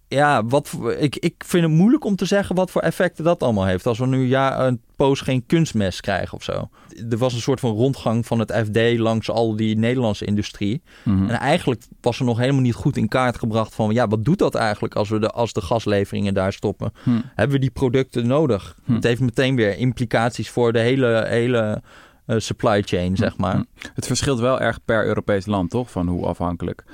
ja, 0.08 0.44
wat, 0.44 0.78
ik, 0.98 1.16
ik 1.16 1.34
vind 1.46 1.62
het 1.62 1.72
moeilijk 1.72 2.04
om 2.04 2.16
te 2.16 2.24
zeggen 2.24 2.54
wat 2.54 2.70
voor 2.70 2.82
effecten 2.82 3.24
dat 3.24 3.42
allemaal 3.42 3.64
heeft. 3.64 3.86
Als 3.86 3.98
we 3.98 4.06
nu 4.06 4.26
ja, 4.26 4.66
een 4.66 4.80
poos 4.96 5.20
geen 5.20 5.46
kunstmest 5.46 6.00
krijgen 6.00 6.36
of 6.36 6.42
zo. 6.42 6.68
Er 7.10 7.18
was 7.18 7.34
een 7.34 7.40
soort 7.40 7.60
van 7.60 7.70
rondgang 7.70 8.26
van 8.26 8.38
het 8.38 8.52
FD 8.52 8.98
langs 8.98 9.30
al 9.30 9.56
die 9.56 9.78
Nederlandse 9.78 10.24
industrie. 10.24 10.82
Mhm. 11.02 11.28
En 11.28 11.38
eigenlijk 11.38 11.82
was 12.00 12.18
er 12.18 12.24
nog 12.24 12.38
helemaal 12.38 12.60
niet 12.60 12.74
goed 12.74 12.96
in 12.96 13.08
kaart 13.08 13.38
gebracht 13.38 13.74
van... 13.74 13.92
ja, 13.92 14.08
wat 14.08 14.24
doet 14.24 14.38
dat 14.38 14.54
eigenlijk 14.54 14.94
als, 14.94 15.08
we 15.08 15.18
de, 15.18 15.30
als 15.30 15.52
de 15.52 15.60
gasleveringen 15.60 16.34
daar 16.34 16.52
stoppen? 16.52 16.92
Hm. 17.02 17.10
Hebben 17.34 17.56
we 17.56 17.62
die 17.62 17.70
producten 17.70 18.26
nodig? 18.26 18.76
Hm. 18.84 18.94
Het 18.94 19.04
heeft 19.04 19.20
meteen 19.20 19.56
weer 19.56 19.76
implicaties 19.76 20.50
voor 20.50 20.72
de 20.72 20.78
hele, 20.78 21.24
hele 21.28 21.82
uh, 22.26 22.38
supply 22.38 22.82
chain, 22.82 23.16
zeg 23.16 23.36
maar. 23.36 23.54
Hm. 23.54 23.62
Het 23.94 24.06
verschilt 24.06 24.40
wel 24.40 24.60
erg 24.60 24.78
per 24.84 25.06
Europees 25.06 25.46
land, 25.46 25.70
toch? 25.70 25.90
Van 25.90 26.08
hoe 26.08 26.26
afhankelijk 26.26 26.84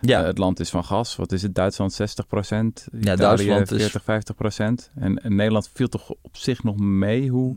ja. 0.00 0.20
uh, 0.20 0.26
het 0.26 0.38
land 0.38 0.60
is 0.60 0.70
van 0.70 0.84
gas. 0.84 1.16
Wat 1.16 1.32
is 1.32 1.42
het? 1.42 1.54
Duitsland 1.54 1.92
60 1.92 2.26
procent? 2.26 2.86
Ja, 3.00 3.16
Duitsland 3.16 3.68
40, 3.68 3.94
is... 3.94 4.02
50 4.02 4.34
procent. 4.34 4.90
En, 4.94 5.22
en, 5.22 5.34
Nederland 5.36 5.70
viel 5.72 5.88
toch 5.88 6.10
op 6.22 6.36
zich 6.36 6.62
nog 6.62 6.76
mee 6.78 7.28
hoe, 7.28 7.56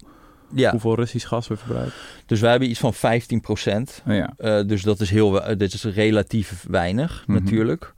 ja. 0.53 0.71
hoeveel 0.71 0.95
Russisch 0.95 1.27
gas 1.27 1.47
we 1.47 1.57
verbruiken? 1.57 1.93
Dus 2.25 2.39
wij 2.39 2.49
hebben 2.49 2.69
iets 2.69 2.79
van 2.79 2.93
15 2.93 3.41
procent. 3.41 4.03
Oh, 4.07 4.15
ja. 4.15 4.33
uh, 4.37 4.67
dus 4.67 4.81
dat 4.81 4.99
is, 4.99 5.09
heel, 5.09 5.49
uh, 5.49 5.57
dit 5.57 5.73
is 5.73 5.83
relatief 5.83 6.65
weinig, 6.69 7.23
Mhm. 7.27 7.43
natuurlijk. 7.43 7.93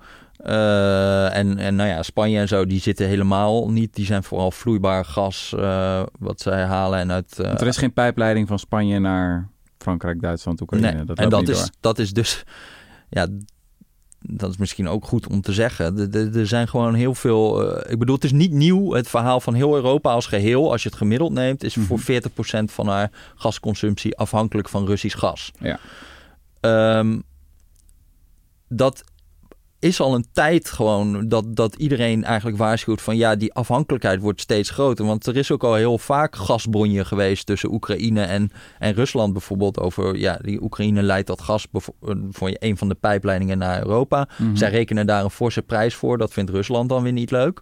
Uh, 0.46 1.36
en, 1.36 1.58
en 1.58 1.76
nou 1.76 1.90
ja, 1.90 2.04
Spanje 2.04 2.40
en 2.40 2.48
zo, 2.48 2.66
die 2.66 2.80
zitten 2.80 3.08
helemaal 3.08 3.72
niet. 3.72 3.96
Die 3.96 4.06
zijn 4.06 4.24
vooral 4.24 4.52
vloeibaar 4.52 5.06
gas 5.06 5.54
uh, 5.56 6.04
wat 6.20 6.42
zij 6.42 6.64
halen. 6.64 7.00
En 7.00 7.12
uit, 7.12 7.38
uh, 7.40 7.48
er 7.48 7.68
is 7.68 7.78
geen 7.78 7.94
pijpleiding 7.94 8.48
van 8.48 8.60
Spanje 8.60 9.00
naar 9.00 9.50
Frankrijk, 9.78 10.22
Duitsland, 10.22 10.62
Oekraïne. 10.62 10.92
nee. 10.92 11.04
Dat 11.06 11.18
en 11.18 11.30
dat 11.30 11.48
is, 11.48 11.70
dat 11.80 12.00
is 12.00 12.12
dus... 12.12 12.44
Ja, 13.10 13.28
dat 14.28 14.50
is 14.50 14.58
misschien 14.58 14.88
ook 14.88 15.06
goed 15.06 15.28
om 15.28 15.42
te 15.42 15.54
zeggen. 15.54 16.12
Er, 16.36 16.48
zijn 16.48 16.68
gewoon 16.68 16.94
heel 16.94 17.16
veel... 17.16 17.78
Uh, 17.78 17.92
ik 17.92 18.00
bedoel, 18.00 18.16
het 18.16 18.24
is 18.24 18.32
niet 18.32 18.52
nieuw. 18.52 18.94
Het 18.94 19.08
verhaal 19.08 19.40
van 19.40 19.54
heel 19.54 19.76
Europa 19.76 20.12
als 20.12 20.26
geheel, 20.26 20.72
als 20.72 20.84
je 20.84 20.90
het 20.90 20.98
gemiddeld 20.98 21.32
neemt... 21.32 21.64
is 21.64 21.76
Mhm. 21.76 21.86
voor 21.86 22.00
40% 22.00 22.04
van 22.66 22.88
haar 22.88 23.12
gasconsumptie 23.36 24.18
afhankelijk 24.18 24.70
van 24.70 24.86
Russisch 24.86 25.20
gas. 25.20 25.52
Ja. 25.60 25.80
Um, 27.00 27.24
dat 28.68 29.04
is 29.86 30.00
al 30.00 30.16
een 30.16 30.26
tijd 30.32 30.70
gewoon 30.70 31.28
dat, 31.28 31.56
dat 31.56 31.76
iedereen 31.76 32.24
eigenlijk 32.24 32.58
waarschuwt 32.58 33.02
van 33.02 33.18
ja, 33.18 33.36
die 33.36 33.54
afhankelijkheid 33.54 34.22
wordt 34.22 34.42
steeds 34.42 34.70
groter. 34.70 35.06
Want 35.06 35.26
er 35.26 35.38
is 35.38 35.52
ook 35.52 35.64
al 35.64 35.74
heel 35.74 35.98
vaak 35.98 36.36
gasbronje 36.36 37.06
geweest 37.06 37.46
tussen 37.46 37.74
Oekraïne 37.74 38.22
en, 38.22 38.52
en 38.80 38.94
Rusland 38.94 39.34
bijvoorbeeld. 39.34 39.80
Over 39.80 40.18
ja, 40.18 40.40
die 40.42 40.62
Oekraïne 40.62 41.02
leidt 41.02 41.28
dat 41.28 41.42
gas 41.42 41.68
voor 42.32 42.56
een 42.60 42.78
van 42.78 42.88
de 42.88 42.96
pijpleidingen 42.96 43.58
naar 43.58 43.80
Europa. 43.80 44.28
Mhm. 44.38 44.56
Zij 44.56 44.70
rekenen 44.70 45.06
daar 45.06 45.24
een 45.24 45.30
forse 45.30 45.62
prijs 45.62 45.96
voor. 45.96 46.18
Dat 46.18 46.34
vindt 46.34 46.52
Rusland 46.52 46.90
dan 46.90 47.04
weer 47.04 47.12
niet 47.12 47.32
leuk. 47.32 47.62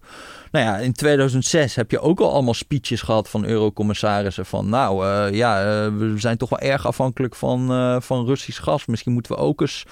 Nou 0.51 0.65
ja, 0.65 0.77
in 0.77 0.93
2006 0.93 1.75
heb 1.75 1.91
je 1.91 1.99
ook 1.99 2.19
al 2.19 2.31
allemaal 2.31 2.53
speeches 2.53 3.01
gehad 3.01 3.29
van 3.29 3.45
eurocommissarissen 3.45 4.45
van 4.45 4.69
nou 4.69 5.05
uh, 5.05 5.37
ja, 5.37 5.61
uh, 5.61 5.97
we 5.97 6.13
zijn 6.15 6.37
toch 6.37 6.49
wel 6.49 6.59
erg 6.59 6.87
afhankelijk 6.87 7.35
van, 7.35 7.71
uh, 7.71 7.95
van 7.99 8.25
Russisch 8.25 8.63
gas. 8.63 8.85
Misschien 8.85 9.13
moeten 9.13 9.31
we 9.31 9.37
ook 9.37 9.61
eens 9.61 9.85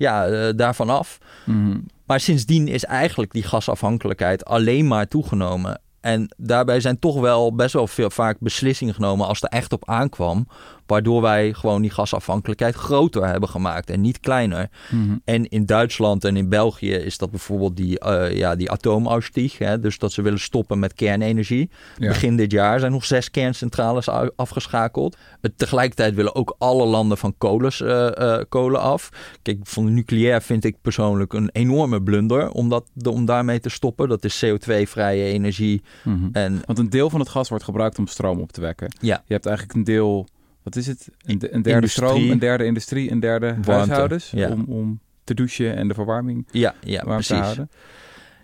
ja, 0.00 0.28
uh, 0.28 0.48
daarvan 0.56 0.90
af. 0.90 1.18
Mm 1.44 1.86
Maar 2.06 2.20
sindsdien 2.20 2.68
is 2.68 2.84
eigenlijk 2.84 3.32
die 3.32 3.42
gasafhankelijkheid 3.42 4.44
alleen 4.44 4.86
maar 4.86 5.08
toegenomen. 5.08 5.80
En 6.00 6.34
daarbij 6.36 6.80
zijn 6.80 6.98
toch 6.98 7.20
wel 7.20 7.54
best 7.54 7.72
wel 7.72 7.86
veel 7.86 8.10
vaak 8.10 8.36
beslissingen 8.40 8.94
genomen 8.94 9.26
als 9.26 9.42
er 9.42 9.48
echt 9.48 9.72
op 9.72 9.88
aankwam. 9.88 10.46
Waardoor 10.90 11.22
wij 11.22 11.52
gewoon 11.52 11.82
die 11.82 11.90
gasafhankelijkheid 11.90 12.74
groter 12.74 13.26
hebben 13.26 13.48
gemaakt 13.48 13.90
en 13.90 14.00
niet 14.00 14.20
kleiner. 14.20 14.68
-hmm. 14.88 15.20
En 15.24 15.48
in 15.48 15.66
Duitsland 15.66 16.24
en 16.24 16.36
in 16.36 16.48
België 16.48 16.92
is 16.92 17.18
dat 17.18 17.30
bijvoorbeeld 17.30 17.76
die, 17.76 18.04
uh, 18.06 18.36
ja, 18.36 18.56
die 18.56 18.70
atoomausstieg. 18.70 19.58
Hè? 19.58 19.80
Dus 19.80 19.98
dat 19.98 20.12
ze 20.12 20.22
willen 20.22 20.40
stoppen 20.40 20.78
met 20.78 20.94
kernenergie. 20.94 21.70
Ja. 21.96 22.08
Begin 22.08 22.36
dit 22.36 22.52
jaar 22.52 22.80
zijn 22.80 22.92
nog 22.92 23.04
zes 23.04 23.30
kerncentrales 23.30 24.08
afgeschakeld. 24.36 25.16
Tegelijkertijd 25.56 26.14
willen 26.14 26.34
ook 26.34 26.54
alle 26.58 26.84
landen 26.84 27.18
van 27.18 27.34
kolens, 27.38 27.80
uh, 27.80 28.38
kolen 28.48 28.80
af. 28.80 29.08
Kijk, 29.42 29.58
van 29.62 29.84
de 29.84 29.90
nucleair 29.90 30.42
vind 30.42 30.64
ik 30.64 30.76
persoonlijk 30.82 31.32
een 31.32 31.50
enorme 31.52 32.02
blunder 32.02 32.50
om, 32.50 32.68
dat, 32.68 32.84
om 33.02 33.24
daarmee 33.24 33.60
te 33.60 33.68
stoppen. 33.68 34.08
Dat 34.08 34.24
is 34.24 34.44
CO2-vrije 34.44 35.24
energie. 35.24 35.82
-hmm. 36.02 36.28
En, 36.32 36.60
Want 36.64 36.78
een 36.78 36.90
deel 36.90 37.10
van 37.10 37.20
het 37.20 37.28
gas 37.28 37.48
wordt 37.48 37.64
gebruikt 37.64 37.98
om 37.98 38.06
stroom 38.06 38.40
op 38.40 38.52
te 38.52 38.60
wekken. 38.60 38.94
Ja. 39.00 39.22
Je 39.26 39.32
hebt 39.32 39.46
eigenlijk 39.46 39.76
een 39.76 39.84
deel 39.84 40.26
wat 40.62 40.76
is 40.76 40.86
het? 40.86 41.08
Een, 41.24 41.32
een 41.32 41.38
derde 41.62 41.70
Industrie. 41.70 42.08
stroom, 42.08 42.30
een 42.30 42.38
derde 42.38 42.64
industrie, 42.64 43.10
een 43.10 43.20
derde 43.20 43.46
Warmte, 43.46 43.70
huishoudens. 43.70 44.30
ja. 44.30 44.48
Om, 44.50 44.64
om 44.68 45.00
te 45.24 45.34
douchen 45.34 45.76
en 45.76 45.88
de 45.88 45.94
verwarming 45.94 46.46
Ja, 46.50 46.74
ja 46.80 47.04
warm 47.04 47.20
te 47.20 47.26
precies. 47.26 47.44
houden. 47.44 47.70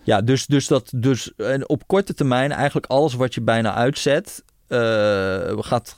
Ja, 0.04 0.20
dus, 0.22 0.46
dus, 0.46 0.66
dat, 0.66 0.92
dus 0.96 1.34
en 1.34 1.68
op 1.68 1.86
korte 1.86 2.14
termijn 2.14 2.52
eigenlijk 2.52 2.86
alles 2.86 3.14
wat 3.14 3.34
je 3.34 3.40
bijna 3.40 3.74
uitzet... 3.74 4.44
uh, 4.68 4.78
gaat 5.58 5.94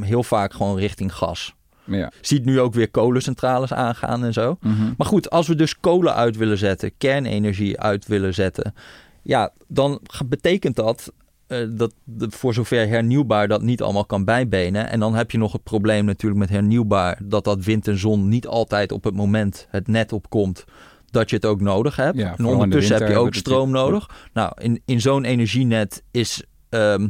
heel 0.00 0.22
vaak 0.22 0.52
gewoon 0.52 0.78
richting 0.78 1.14
gas. 1.14 1.54
Ja. 1.84 2.12
Ziet 2.20 2.44
nu 2.44 2.60
ook 2.60 2.74
weer 2.74 2.90
kolencentrales 2.90 3.72
aangaan 3.72 4.24
en 4.24 4.32
zo. 4.32 4.56
Mhm. 4.60 4.92
Maar 4.96 5.06
goed, 5.06 5.30
als 5.30 5.46
we 5.48 5.54
dus 5.54 5.80
kolen 5.80 6.14
uit 6.14 6.36
willen 6.36 6.58
zetten, 6.58 6.92
kernenergie 6.98 7.80
uit 7.80 8.06
willen 8.06 8.34
zetten, 8.34 8.74
ja, 9.22 9.52
dan 9.68 10.00
betekent 10.26 10.76
dat 10.76 11.12
eh, 11.16 11.21
dat 11.70 11.94
de, 12.04 12.26
voor 12.30 12.54
zover 12.54 12.88
hernieuwbaar 12.88 13.48
dat 13.48 13.62
niet 13.62 13.82
allemaal 13.82 14.04
kan 14.06 14.24
bijbenen. 14.24 14.90
En 14.90 15.00
dan 15.00 15.14
heb 15.14 15.30
je 15.30 15.38
nog 15.38 15.52
het 15.52 15.62
probleem 15.62 16.04
natuurlijk 16.04 16.40
met 16.40 16.50
hernieuwbaar 16.50 17.18
dat 17.24 17.44
dat 17.44 17.64
wind 17.64 17.88
en 17.88 17.98
zon 17.98 18.28
niet 18.28 18.46
altijd 18.46 18.92
op 18.92 19.04
het 19.04 19.14
moment 19.14 19.66
het 19.70 19.88
net 19.88 20.12
opkomt 20.12 20.64
dat 21.10 21.30
je 21.30 21.36
het 21.36 21.46
ook 21.46 21.60
nodig 21.60 21.96
hebt. 21.96 22.18
Ja, 22.18 22.34
en 22.36 22.44
ondertussen 22.44 22.96
heb 22.98 23.08
je 23.08 23.16
ook 23.16 23.34
stroom 23.34 23.70
nodig. 23.70 24.10
Nou, 24.32 24.52
in, 24.58 24.82
in 24.84 25.00
zo'n 25.00 25.24
energienet 25.24 26.02
is 26.10 26.42
ehm, 26.68 27.08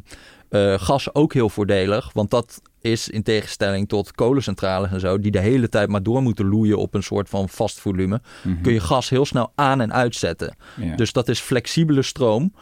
eh, 0.48 0.74
gas 0.78 1.14
ook 1.14 1.32
heel 1.32 1.48
voordelig, 1.48 2.12
want 2.12 2.30
dat 2.30 2.60
is 2.80 3.08
in 3.08 3.22
tegenstelling 3.22 3.88
tot 3.88 4.12
kolencentrales 4.12 4.90
en 4.90 5.00
zo, 5.00 5.18
die 5.18 5.30
de 5.30 5.38
hele 5.38 5.68
tijd 5.68 5.88
maar 5.88 6.02
door 6.02 6.22
moeten 6.22 6.46
loeien 6.46 6.78
op 6.78 6.94
een 6.94 7.02
soort 7.02 7.28
van 7.28 7.48
vast 7.48 7.80
volume, 7.80 8.20
Mhm. 8.44 8.60
kun 8.62 8.72
je 8.72 8.80
gas 8.80 9.08
heel 9.08 9.26
snel 9.26 9.52
aan 9.54 9.80
en 9.80 9.92
uitzetten. 9.92 10.56
Ja. 10.76 10.96
Dus 10.96 11.12
dat 11.12 11.28
is 11.28 11.40
flexibele 11.40 12.02
stroom. 12.02 12.54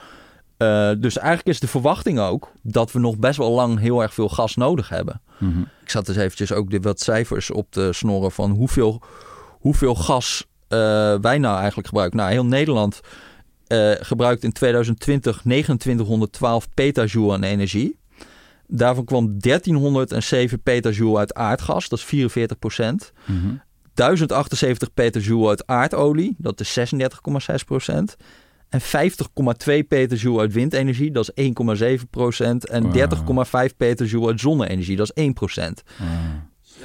Eh, 0.60 0.90
dus 0.98 1.18
eigenlijk 1.18 1.48
is 1.48 1.60
de 1.60 1.68
verwachting 1.68 2.18
ook 2.18 2.52
dat 2.62 2.92
we 2.92 2.98
nog 2.98 3.18
best 3.18 3.38
wel 3.38 3.50
lang 3.50 3.78
heel 3.78 4.02
erg 4.02 4.14
veel 4.14 4.28
gas 4.28 4.56
nodig 4.56 4.88
hebben. 4.88 5.20
Mhm. 5.38 5.60
Ik 5.60 5.90
zat 5.90 6.06
dus 6.06 6.16
eventjes 6.16 6.52
ook 6.52 6.70
de 6.70 6.80
wat 6.80 7.00
cijfers 7.00 7.50
op 7.50 7.66
te 7.70 7.88
snorren 7.92 8.32
van 8.32 8.50
hoeveel, 8.50 9.02
hoeveel 9.50 9.94
gas 9.94 10.46
eh, 10.68 10.78
wij 11.20 11.38
nou 11.38 11.56
eigenlijk 11.56 11.88
gebruiken. 11.88 12.18
Nou, 12.18 12.30
heel 12.30 12.44
Nederland 12.44 13.00
eh, 13.66 13.90
gebruikt 14.00 14.44
in 14.44 14.52
2020 14.52 15.40
2912 15.40 16.68
petajoule 16.74 17.32
aan 17.32 17.42
energie. 17.42 17.98
Daarvan 18.66 19.04
kwam 19.04 19.38
1307 19.38 20.62
petajoule 20.62 21.18
uit 21.18 21.34
aardgas, 21.34 21.88
dat 21.88 21.98
is 21.98 22.04
44 22.04 22.58
procent. 22.58 23.12
Mhm. 23.24 23.54
1078 23.94 24.94
petajoule 24.94 25.48
uit 25.48 25.66
aardolie, 25.66 26.34
dat 26.38 26.60
is 26.60 26.72
36,6 26.72 27.64
procent. 27.64 28.16
En 28.70 28.80
50,2 28.80 28.86
petajoule 29.88 30.40
uit 30.40 30.52
windenergie, 30.52 31.10
dat 31.10 31.30
is 31.34 31.52
1,7 32.00 32.10
procent. 32.10 32.68
En 32.68 32.92
Wauw. 32.92 33.68
30,5 33.68 33.76
petajoule 33.76 34.26
uit 34.26 34.40
zonne-energie, 34.40 34.96
dat 34.96 35.10
is 35.14 35.22
1 35.22 35.32
procent. 35.32 35.82
Ah. 36.00 36.06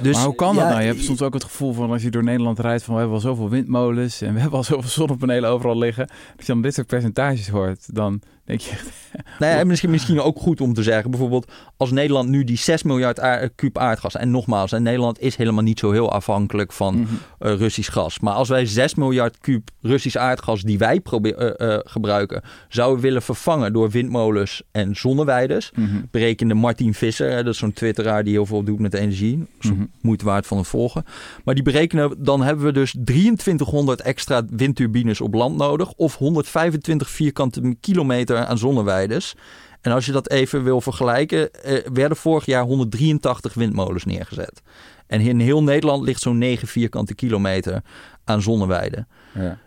Dus, 0.00 0.16
maar 0.16 0.24
hoe 0.24 0.34
kan 0.34 0.54
dat 0.54 0.68
nou? 0.68 0.80
Je 0.80 0.86
hebt 0.86 1.04
soms 1.04 1.22
ook 1.22 1.34
het 1.34 1.44
gevoel 1.44 1.72
van 1.72 1.90
als 1.90 2.02
je 2.02 2.10
door 2.10 2.24
Nederland 2.24 2.58
rijdt 2.58 2.82
van 2.82 2.94
we 2.94 3.00
hebben 3.00 3.16
al 3.16 3.22
zoveel 3.22 3.48
windmolens 3.50 4.20
en 4.20 4.34
we 4.34 4.40
hebben 4.40 4.58
al 4.58 4.64
zoveel 4.64 4.90
zonnepanelen 4.90 5.50
overal 5.50 5.78
liggen. 5.78 6.08
Als 6.08 6.46
je 6.46 6.52
dan 6.52 6.62
dit 6.62 6.74
soort 6.74 6.86
percentages 6.86 7.48
hoort, 7.48 7.94
dan 7.94 8.20
denk 8.46 8.60
je 8.60 8.76
Nee, 9.38 9.64
misschien, 9.64 9.90
misschien 9.90 10.20
ook 10.20 10.38
goed 10.38 10.60
om 10.60 10.74
te 10.74 10.82
zeggen, 10.82 11.10
bijvoorbeeld 11.10 11.52
als 11.76 11.90
Nederland 11.90 12.28
nu 12.28 12.44
die 12.44 12.56
6 12.56 12.82
miljard 12.82 13.20
aard, 13.20 13.52
kuub 13.54 13.78
aardgas, 13.78 14.16
en 14.16 14.30
nogmaals, 14.30 14.72
en 14.72 14.82
Nederland 14.82 15.20
is 15.20 15.36
helemaal 15.36 15.62
niet 15.62 15.78
zo 15.78 15.90
heel 15.90 16.12
afhankelijk 16.12 16.72
van 16.72 16.94
mm 16.94 17.06
Russisch 17.38 17.92
gas. 17.92 18.20
Maar 18.20 18.34
als 18.34 18.48
wij 18.48 18.66
6 18.66 18.94
miljard 18.94 19.38
kuub 19.38 19.68
Russisch 19.80 20.16
aardgas 20.16 20.62
die 20.62 20.78
wij 20.78 21.00
probeer, 21.00 21.62
uh, 21.62 21.78
gebruiken, 21.84 22.42
zouden 22.68 23.02
willen 23.02 23.22
vervangen 23.22 23.72
door 23.72 23.90
windmolens 23.90 24.62
en 24.72 24.96
zonneweiders, 24.96 25.70
mm 25.74 25.86
-hmm. 25.86 26.08
berekende 26.10 26.54
Martin 26.54 26.94
Visser, 26.94 27.44
dat 27.44 27.52
is 27.52 27.58
zo'n 27.58 27.72
twitteraar 27.72 28.24
die 28.24 28.32
heel 28.32 28.46
veel 28.46 28.62
doet 28.62 28.78
met 28.78 28.94
energie, 28.94 29.36
mm 29.36 29.46
-hmm. 29.60 29.90
moeite 30.00 30.24
waard 30.24 30.46
van 30.46 30.58
het 30.58 30.66
volgen. 30.66 31.04
Maar 31.44 31.54
die 31.54 31.64
berekenen, 31.64 32.14
dan 32.18 32.42
hebben 32.42 32.64
we 32.64 32.72
dus 32.72 32.94
2300 33.04 34.00
extra 34.00 34.42
windturbines 34.50 35.20
op 35.20 35.34
land 35.34 35.56
nodig, 35.56 35.92
of 35.92 36.16
125 36.16 37.10
vierkante 37.10 37.76
kilometer 37.80 38.35
aan 38.44 38.58
zonneweiders. 38.58 39.34
En 39.80 39.92
als 39.92 40.06
je 40.06 40.12
dat 40.12 40.30
even 40.30 40.64
wil 40.64 40.80
vergelijken, 40.80 41.52
eh, 41.52 41.86
werden 41.92 42.16
vorig 42.16 42.44
jaar 42.44 42.64
183 42.64 43.54
windmolens 43.54 44.04
neergezet. 44.04 44.62
En 45.06 45.20
in 45.20 45.40
heel 45.40 45.62
Nederland 45.62 46.04
ligt 46.04 46.20
zo'n 46.20 46.38
9 46.38 46.68
vierkante 46.68 47.14
kilometer 47.14 47.82
aan 48.24 48.42
zonneweiden. 48.42 49.08
Ja. 49.34 49.58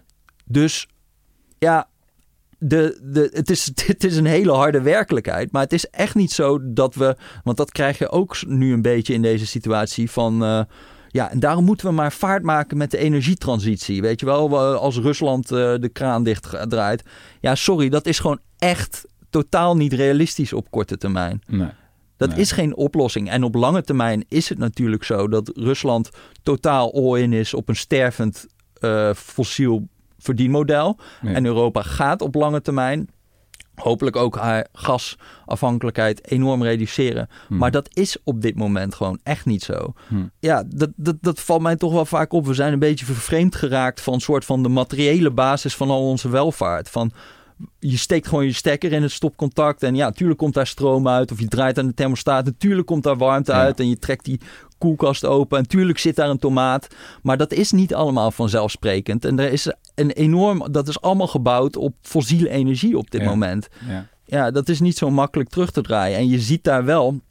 Dus 0.46 0.88
ja, 1.58 1.90
de, 2.58 3.00
de, 3.04 3.30
het, 3.34 3.50
is, 3.50 3.72
het 3.86 4.04
is 4.04 4.18
een 4.18 4.26
hele 4.26 4.52
harde 4.52 4.82
werkelijkheid. 4.82 5.52
Maar 5.52 5.64
het 5.64 5.74
is 5.74 5.90
echt 5.90 6.16
niet 6.16 6.32
zo 6.32 6.74
dat 6.74 6.96
we. 6.96 7.16
Want 7.44 7.58
dat 7.58 7.72
krijg 7.72 7.98
je 7.98 8.10
ook 8.10 8.46
nu 8.48 8.74
een 8.74 8.82
beetje 8.82 9.14
in 9.14 9.22
deze 9.22 9.48
situatie 9.48 10.12
van. 10.12 10.44
Uh, 10.44 10.62
ja, 11.12 11.32
en 11.32 11.40
daarom 11.40 11.66
moeten 11.66 11.88
we 11.88 11.94
maar 11.94 12.12
vaart 12.12 12.44
maken 12.44 12.78
met 12.78 12.92
de 12.92 12.98
energietransitie. 12.98 14.02
Weet 14.02 14.20
je 14.20 14.26
wel, 14.26 14.60
als 14.60 14.98
Rusland 14.98 15.52
uh, 15.52 15.58
de 15.58 15.90
kraan 15.94 16.24
dicht 16.24 16.70
draait. 16.70 17.04
Ja, 17.40 17.56
sorry, 17.56 17.90
dat 17.90 18.06
is 18.06 18.20
gewoon 18.20 18.40
echt 18.58 19.06
totaal 19.30 19.76
niet 19.76 19.94
realistisch 19.94 20.54
op 20.54 20.72
korte 20.72 20.98
termijn. 20.98 21.42
Nee. 21.48 21.70
Dat 22.18 22.38
is 22.38 22.52
geen 22.52 22.76
oplossing. 22.76 23.30
En 23.30 23.44
op 23.44 23.56
lange 23.56 23.84
termijn 23.84 24.26
is 24.28 24.50
het 24.50 24.58
natuurlijk 24.58 25.04
zo 25.04 25.28
dat 25.28 25.52
Rusland 25.56 26.10
totaal 26.44 26.94
all-in 26.94 27.34
is 27.34 27.54
op 27.54 27.70
een 27.70 27.76
stervend 27.76 28.48
uh, 28.80 29.14
fossiel 29.14 29.88
verdienmodel. 30.18 31.00
En 31.22 31.46
Europa 31.46 31.82
gaat 31.82 32.22
op 32.22 32.36
lange 32.36 32.62
termijn 32.62 33.10
hopelijk 33.82 34.16
ook 34.16 34.38
haar 34.38 34.68
gasafhankelijkheid 34.74 36.28
enorm 36.32 36.64
reduceren. 36.64 37.30
Hmm. 37.48 37.58
Maar 37.58 37.72
dat 37.72 37.90
is 37.94 38.18
op 38.24 38.42
dit 38.42 38.56
moment 38.56 38.96
gewoon 38.96 39.20
echt 39.24 39.46
niet 39.46 39.64
zo. 39.64 39.94
Hmm. 40.08 40.32
Ja, 40.40 40.64
dat, 40.68 40.90
dat, 40.96 41.16
dat 41.22 41.40
valt 41.40 41.62
mij 41.62 41.76
toch 41.76 41.94
wel 41.94 42.06
vaak 42.06 42.34
op. 42.34 42.46
We 42.46 42.54
zijn 42.54 42.74
een 42.74 42.80
beetje 42.80 43.06
vervreemd 43.06 43.56
geraakt 43.56 44.02
van 44.02 44.14
een 44.14 44.22
soort 44.22 44.46
van 44.46 44.64
de 44.64 44.70
materiële 44.70 45.32
basis 45.32 45.76
van 45.76 45.90
al 45.90 46.10
onze 46.10 46.30
welvaart. 46.30 46.90
Van 46.90 47.12
je 47.80 47.98
steekt 47.98 48.28
gewoon 48.28 48.46
je 48.46 48.54
stekker 48.54 48.92
in 48.92 49.02
het 49.02 49.12
stopcontact. 49.12 49.84
En 49.84 49.96
ja, 49.96 50.06
natuurlijk 50.06 50.40
komt 50.40 50.54
daar 50.54 50.68
stroom 50.68 51.08
uit. 51.08 51.32
Of 51.32 51.40
je 51.40 51.48
draait 51.48 51.80
aan 51.80 51.88
de 51.88 51.94
thermostaat. 51.94 52.46
Natuurlijk 52.46 52.88
komt 52.88 53.04
daar 53.04 53.18
warmte 53.18 53.52
uit. 53.52 53.80
En 53.80 53.90
je 53.90 54.00
trekt 54.00 54.26
die 54.26 54.40
koelkast 54.78 55.26
open. 55.26 55.58
En 55.58 55.64
natuurlijk 55.64 56.00
zit 56.00 56.16
daar 56.16 56.30
een 56.30 56.40
tomaat. 56.40 56.88
Maar 57.22 57.38
dat 57.38 57.54
is 57.54 57.72
niet 57.72 57.94
allemaal 57.94 58.32
vanzelfsprekend. 58.32 59.26
En 59.26 59.40
er 59.40 59.52
is 59.52 59.74
een 59.96 60.12
enorm. 60.12 60.72
Dat 60.72 60.88
is 60.88 61.02
allemaal 61.02 61.28
gebouwd 61.28 61.78
op 61.78 61.96
fossiele 62.02 62.50
energie 62.50 62.98
op 62.98 63.12
dit 63.12 63.24
moment. 63.24 63.68
Ja. 63.88 64.08
ja, 64.26 64.52
dat 64.52 64.70
is 64.70 64.80
niet 64.80 64.98
zo 64.98 65.10
makkelijk 65.10 65.50
terug 65.50 65.72
te 65.72 65.82
draaien. 65.82 66.18
En 66.18 66.28
je 66.28 66.40
ziet 66.40 66.64
daar 66.64 66.86
wel 66.86 67.22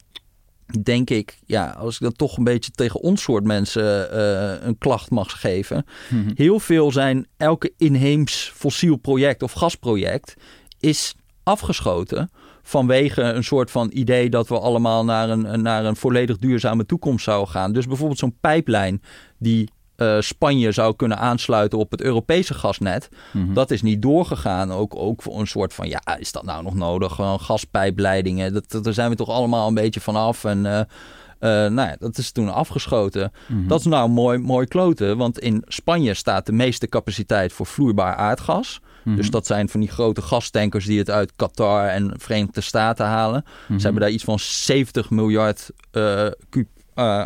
denk 0.82 1.10
ik, 1.10 1.38
ja, 1.46 1.70
als 1.70 1.94
ik 1.94 2.00
dan 2.00 2.12
toch 2.12 2.36
een 2.36 2.44
beetje 2.44 2.70
tegen 2.70 3.00
ons 3.00 3.22
soort 3.22 3.44
mensen 3.44 4.08
uh, 4.14 4.66
een 4.66 4.78
klacht 4.78 5.10
mag 5.10 5.40
geven. 5.40 5.84
Mhm. 6.08 6.30
Heel 6.34 6.60
veel 6.60 6.92
zijn, 6.92 7.26
elke 7.36 7.72
inheems 7.76 8.52
fossiel 8.54 8.96
project 8.96 9.42
of 9.42 9.52
gasproject 9.52 10.34
is 10.80 11.14
afgeschoten 11.42 12.30
vanwege 12.62 13.22
een 13.22 13.44
soort 13.44 13.70
van 13.70 13.90
idee 13.94 14.30
dat 14.30 14.48
we 14.48 14.58
allemaal 14.58 15.04
naar 15.04 15.30
een, 15.30 15.62
naar 15.62 15.84
een 15.84 15.96
volledig 15.96 16.38
duurzame 16.38 16.86
toekomst 16.86 17.24
zouden 17.24 17.48
gaan. 17.48 17.72
Dus 17.72 17.86
bijvoorbeeld 17.86 18.18
zo'n 18.18 18.38
pijplijn 18.40 19.02
die 19.38 19.70
uh, 19.98 20.16
Spanje 20.20 20.72
zou 20.72 20.96
kunnen 20.96 21.18
aansluiten 21.18 21.78
op 21.78 21.90
het 21.90 22.00
Europese 22.00 22.54
gasnet. 22.54 23.08
Mhm. 23.32 23.52
Dat 23.52 23.70
is 23.70 23.82
niet 23.82 24.02
doorgegaan. 24.02 24.72
Ook, 24.72 24.96
ook 24.96 25.22
voor 25.22 25.40
een 25.40 25.46
soort 25.46 25.74
van, 25.74 25.88
ja, 25.88 26.00
is 26.18 26.32
dat 26.32 26.44
nou 26.44 26.62
nog 26.62 26.74
nodig? 26.74 27.14
Gewoon 27.14 27.40
gaspijpleidingen, 27.40 28.52
dat, 28.52 28.84
daar 28.84 28.92
zijn 28.92 29.10
we 29.10 29.16
toch 29.16 29.28
allemaal 29.28 29.68
een 29.68 29.74
beetje 29.74 30.00
vanaf. 30.00 30.44
En 30.44 30.64
uh, 30.64 30.72
uh, 30.72 30.80
nou 31.40 31.88
ja, 31.88 31.96
dat 31.98 32.18
is 32.18 32.32
toen 32.32 32.52
afgeschoten. 32.52 33.32
Mhm. 33.46 33.66
Dat 33.66 33.80
is 33.80 33.86
nou 33.86 34.08
mooi, 34.08 34.38
mooi 34.38 34.66
kloten, 34.66 35.16
want 35.16 35.38
in 35.38 35.62
Spanje 35.66 36.14
staat 36.14 36.46
de 36.46 36.52
meeste 36.52 36.88
capaciteit 36.88 37.52
voor 37.52 37.66
vloeibaar 37.66 38.14
aardgas. 38.14 38.80
Mhm. 39.04 39.16
Dus 39.16 39.30
dat 39.30 39.46
zijn 39.46 39.68
van 39.68 39.80
die 39.80 39.90
grote 39.90 40.22
gastankers 40.22 40.84
die 40.84 40.98
het 40.98 41.10
uit 41.10 41.32
Qatar 41.36 41.88
en 41.88 42.14
Verenigde 42.16 42.60
Staten 42.60 43.06
halen. 43.06 43.44
Ze 43.68 43.82
hebben 43.82 44.00
daar 44.00 44.10
iets 44.10 44.24
van 44.24 44.38
70 44.38 45.10
miljard 45.10 45.70
uh, 45.92 46.26
kub 46.48 46.66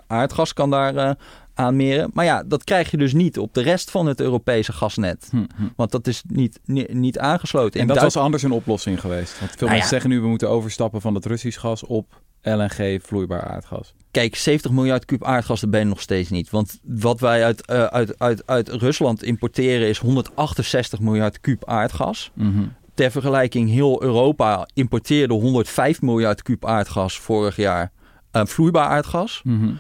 aardgas 0.07 0.53
kan 0.53 0.71
daar 0.71 1.17
aanmeren. 1.55 2.11
Maar 2.13 2.25
ja, 2.25 2.43
dat 2.47 2.65
krijg 2.65 2.91
je 2.91 2.97
dus 2.97 3.13
niet 3.13 3.39
op 3.39 3.55
de 3.55 3.63
rest 3.63 3.91
van 3.91 4.07
het 4.07 4.21
Europese 4.21 4.73
gasnet. 4.73 5.29
Hm, 5.31 5.37
hm. 5.37 5.63
Want 5.77 5.91
dat 5.91 6.07
is 6.07 6.23
niet, 6.29 6.61
niet, 6.93 7.19
aangesloten. 7.19 7.81
En 7.81 7.87
dat 7.87 8.01
was 8.01 8.17
anders 8.17 8.43
een 8.43 8.53
oplossing 8.53 9.01
geweest. 9.01 9.39
Want 9.39 9.51
veel 9.51 9.59
nou 9.59 9.71
mensen 9.71 9.89
zeggen 9.89 10.11
nu 10.11 10.21
we 10.21 10.29
moeten 10.29 10.49
overstappen 10.49 11.01
van 11.01 11.15
het 11.15 11.27
Russisch 11.27 11.61
gas 11.61 11.85
op 11.85 12.21
LNG 12.43 12.99
vloeibaar 13.03 13.45
aardgas. 13.45 13.95
Kijk, 14.11 14.37
70 14.37 14.71
miljard 14.71 15.05
kub 15.05 15.25
aardgas, 15.25 15.61
dat 15.61 15.71
ben 15.71 15.81
je 15.81 15.87
nog 15.87 16.01
steeds 16.01 16.31
niet. 16.31 16.51
Want 16.51 16.79
wat 16.83 17.21
wij 17.21 17.45
uit, 17.45 17.71
uh, 17.71 17.85
uit, 17.85 18.19
uit, 18.19 18.47
uit 18.47 18.69
Rusland 18.69 19.23
importeren 19.23 19.89
is 19.89 19.99
168 19.99 21.01
miljard 21.01 21.41
kub 21.41 21.69
aardgas. 21.69 22.31
Mhm. 22.35 22.65
Ter 22.95 23.11
vergelijking, 23.11 23.71
heel 23.71 24.03
Europa 24.03 24.69
importeerde 24.75 25.35
105 25.35 26.01
miljard 26.01 26.43
kub 26.43 26.67
aardgas 26.67 27.19
vorig 27.19 27.57
jaar. 27.57 27.93
Uh, 28.33 28.45
vloeibaar 28.45 28.87
aardgas. 28.87 29.41
Mm 29.45 29.79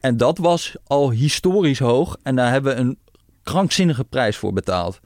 en 0.00 0.16
dat 0.16 0.38
was 0.38 0.76
al 0.86 1.10
historisch 1.10 1.78
hoog. 1.78 2.16
En 2.22 2.36
daar 2.36 2.50
hebben 2.50 2.74
we 2.74 2.80
een 2.80 2.98
krankzinnige 3.42 4.04
prijs 4.04 4.36
voor 4.36 4.52
betaald. 4.52 5.00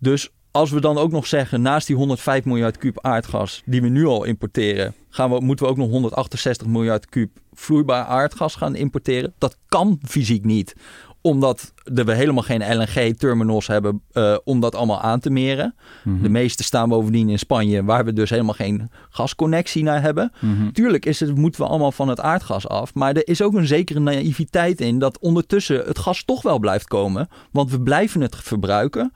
Dus 0.00 0.30
als 0.50 0.70
we 0.70 0.80
dan 0.80 0.98
ook 0.98 1.10
nog 1.10 1.26
zeggen, 1.26 1.62
naast 1.62 1.86
die 1.86 1.96
105 1.96 2.44
miljard 2.44 2.76
kuub 2.76 3.04
aardgas 3.04 3.62
die 3.64 3.82
we 3.82 3.88
nu 3.88 4.06
al 4.06 4.24
importeren, 4.24 4.94
gaan 5.08 5.30
we, 5.30 5.40
moeten 5.40 5.64
we 5.64 5.70
ook 5.70 5.76
nog 5.78 5.88
168 5.88 6.66
miljard 6.66 7.06
kuub 7.06 7.30
vloeibaar 7.52 8.04
aardgas 8.04 8.54
gaan 8.54 8.74
importeren. 8.74 9.34
Dat 9.38 9.56
kan 9.68 9.98
fysiek 10.02 10.44
niet 10.44 10.74
omdat 11.22 11.72
we 11.84 12.14
helemaal 12.14 12.42
geen 12.42 12.76
LNG-terminals 12.76 13.66
hebben 13.66 14.02
uh, 14.12 14.36
om 14.44 14.60
dat 14.60 14.74
allemaal 14.74 15.00
aan 15.00 15.20
te 15.20 15.30
meren. 15.30 15.74
Mhm. 16.04 16.22
De 16.22 16.28
meeste 16.28 16.62
staan 16.62 16.88
bovendien 16.88 17.28
in 17.28 17.38
Spanje, 17.38 17.84
waar 17.84 18.04
we 18.04 18.12
dus 18.12 18.30
helemaal 18.30 18.54
geen 18.54 18.90
gasconnectie 19.10 19.82
naar 19.82 20.02
hebben. 20.02 20.32
Mm 20.38 20.72
Tuurlijk 20.72 21.06
is 21.06 21.20
het, 21.20 21.36
moeten 21.36 21.60
we 21.60 21.68
allemaal 21.68 21.92
van 21.92 22.08
het 22.08 22.20
aardgas 22.20 22.68
af. 22.68 22.94
Maar 22.94 23.14
er 23.14 23.28
is 23.28 23.42
ook 23.42 23.54
een 23.54 23.66
zekere 23.66 24.00
naïviteit 24.00 24.80
in 24.80 24.98
dat 24.98 25.18
ondertussen 25.18 25.82
het 25.84 25.98
gas 25.98 26.24
toch 26.24 26.42
wel 26.42 26.58
blijft 26.58 26.88
komen. 26.88 27.28
Want 27.50 27.70
we 27.70 27.80
blijven 27.80 28.20
het 28.20 28.36
verbruiken. 28.36 29.12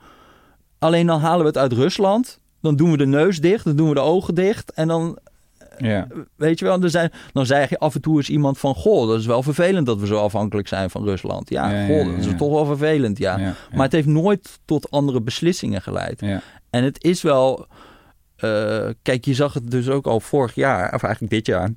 Alleen 0.79 1.07
dan 1.07 1.19
halen 1.19 1.39
we 1.39 1.47
het 1.47 1.57
uit 1.57 1.73
Rusland. 1.73 2.39
Dan 2.61 2.75
doen 2.75 2.91
we 2.91 2.97
de 2.97 3.05
neus 3.05 3.41
dicht, 3.41 3.63
dan 3.63 3.75
doen 3.75 3.87
we 3.87 3.93
de 3.93 3.99
ogen 3.99 4.35
dicht. 4.35 4.71
En 4.71 4.87
dan 4.87 5.17
ja. 5.77 6.07
Weet 6.35 6.59
je 6.59 6.65
wel, 6.65 6.81
er 6.81 6.89
zijn, 6.89 7.11
dan 7.33 7.45
zeg 7.45 7.69
je 7.69 7.79
af 7.79 7.95
en 7.95 8.01
toe 8.01 8.17
eens 8.17 8.29
iemand 8.29 8.57
van... 8.57 8.75
Goh, 8.75 9.07
dat 9.07 9.19
is 9.19 9.25
wel 9.25 9.43
vervelend 9.43 9.85
dat 9.85 9.99
we 9.99 10.05
zo 10.05 10.17
afhankelijk 10.19 10.67
zijn 10.67 10.89
van 10.89 11.03
Rusland. 11.03 11.49
Ja, 11.49 11.85
goh, 11.85 12.05
dat 12.05 12.25
is 12.25 12.37
toch 12.37 12.51
wel 12.51 12.65
vervelend, 12.65 13.17
ja. 13.17 13.55
Maar 13.73 13.83
het 13.83 13.91
heeft 13.91 14.07
nooit 14.07 14.59
tot 14.65 14.91
andere 14.91 15.21
beslissingen 15.21 15.81
geleid. 15.81 16.21
En 16.69 16.83
het 16.83 17.03
is 17.03 17.21
wel... 17.21 17.67
Uh, 18.43 18.87
kijk, 19.01 19.25
je 19.25 19.33
zag 19.33 19.53
het 19.53 19.71
dus 19.71 19.89
ook 19.89 20.07
al 20.07 20.19
vorig 20.19 20.55
jaar, 20.55 20.93
of 20.93 21.03
eigenlijk 21.03 21.33
dit 21.33 21.45
jaar 21.45 21.73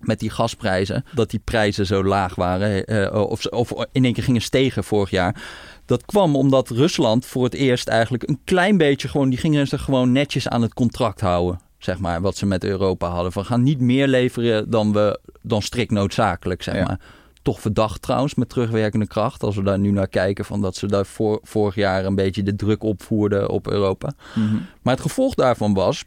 met 0.00 0.18
die 0.18 0.30
gasprijzen, 0.30 1.04
dat 1.14 1.30
die 1.30 1.40
prijzen 1.44 1.86
zo 1.86 2.04
laag 2.04 2.34
waren, 2.34 2.92
uh, 2.92 3.14
of, 3.14 3.46
of 3.46 3.72
in 3.92 4.04
één 4.04 4.12
keer 4.12 4.22
gingen 4.22 4.40
stegen 4.40 4.84
vorig 4.84 5.10
jaar. 5.10 5.42
Dat 5.84 6.04
kwam 6.04 6.36
omdat 6.36 6.68
Rusland 6.68 7.26
voor 7.26 7.44
het 7.44 7.54
eerst 7.54 7.88
eigenlijk 7.88 8.28
een 8.28 8.40
klein 8.44 8.76
beetje 8.76 9.08
gewoon, 9.08 9.30
die 9.30 9.38
gingen 9.38 9.66
zich 9.66 9.82
gewoon 9.82 10.12
netjes 10.12 10.48
aan 10.48 10.62
het 10.62 10.74
contract 10.74 11.20
houden 11.20 11.60
zeg 11.80 11.98
maar, 11.98 12.20
wat 12.20 12.36
ze 12.36 12.46
met 12.46 12.64
Europa 12.64 13.08
hadden. 13.08 13.32
Van 13.32 13.44
gaan 13.44 13.62
niet 13.62 13.80
meer 13.80 14.08
leveren 14.08 14.70
dan, 14.70 14.92
we, 14.92 15.20
dan 15.42 15.62
strikt 15.62 15.90
noodzakelijk, 15.90 16.62
zeg 16.62 16.86
maar. 16.86 17.00
Toch 17.42 17.60
verdacht 17.60 18.02
trouwens 18.02 18.34
met 18.34 18.48
terugwerkende 18.48 19.06
kracht. 19.06 19.42
Als 19.42 19.56
we 19.56 19.62
daar 19.62 19.78
nu 19.78 19.90
naar 19.90 20.08
kijken, 20.08 20.44
van 20.44 20.60
dat 20.60 20.76
ze 20.76 20.86
daar 20.86 21.06
voor, 21.06 21.40
vorig 21.42 21.74
jaar 21.74 22.04
een 22.04 22.14
beetje 22.14 22.42
de 22.42 22.56
druk 22.56 22.82
opvoerden 22.82 23.48
op 23.48 23.68
Europa. 23.68 24.12
Mhm. 24.34 24.56
Maar 24.82 24.94
het 24.94 25.02
gevolg 25.02 25.34
daarvan 25.34 25.74
was 25.74 26.04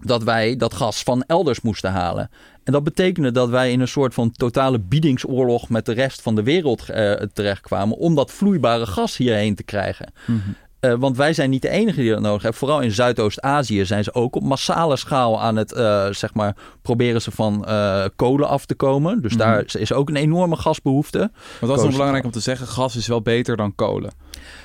dat 0.00 0.22
wij 0.22 0.56
dat 0.56 0.74
gas 0.74 1.02
van 1.02 1.24
elders 1.26 1.60
moesten 1.60 1.90
halen. 1.90 2.30
En 2.64 2.72
dat 2.72 2.84
betekende 2.84 3.30
dat 3.30 3.48
wij 3.48 3.72
in 3.72 3.80
een 3.80 3.88
soort 3.88 4.14
van 4.14 4.32
totale 4.32 4.78
biedingsoorlog 4.78 5.68
met 5.68 5.86
de 5.86 5.92
rest 5.92 6.22
van 6.22 6.34
de 6.34 6.42
wereld 6.42 6.90
uh, 6.90 7.12
terechtkwamen 7.12 7.96
om 7.96 8.14
dat 8.14 8.30
vloeibare 8.30 8.86
gas 8.86 9.16
hierheen 9.16 9.54
te 9.54 9.62
krijgen. 9.62 10.12
Mhm. 10.26 10.38
Eh, 10.80 10.94
want 10.98 11.16
wij 11.16 11.32
zijn 11.32 11.50
niet 11.50 11.62
de 11.62 11.68
enige 11.68 12.00
die 12.00 12.10
dat 12.10 12.20
nodig 12.20 12.42
hebben. 12.42 12.58
Vooral 12.60 12.80
in 12.80 12.90
Zuidoost-Azië 12.90 13.84
zijn 13.84 14.04
ze 14.04 14.14
ook 14.14 14.36
op 14.36 14.42
massale 14.42 14.96
schaal 14.96 15.40
aan 15.40 15.56
het, 15.56 15.72
uh, 15.72 16.06
zeg 16.10 16.34
maar, 16.34 16.56
proberen 16.82 17.22
ze 17.22 17.30
van 17.30 17.64
uh, 17.68 18.04
kolen 18.16 18.48
af 18.48 18.66
te 18.66 18.74
komen. 18.74 19.22
Dus 19.22 19.32
mm 19.32 19.40
-hmm. 19.40 19.48
daar 19.48 19.64
is 19.78 19.92
ook 19.92 20.08
een 20.08 20.16
enorme 20.16 20.56
gasbehoefte. 20.56 21.18
Maar 21.18 21.68
dat 21.68 21.78
is 21.78 21.84
nog 21.84 21.92
belangrijk 21.92 22.24
om 22.24 22.30
te 22.30 22.40
zeggen, 22.40 22.66
gas 22.66 22.96
is 22.96 23.06
wel 23.06 23.22
beter 23.22 23.56
dan 23.56 23.74
kolen. 23.74 24.12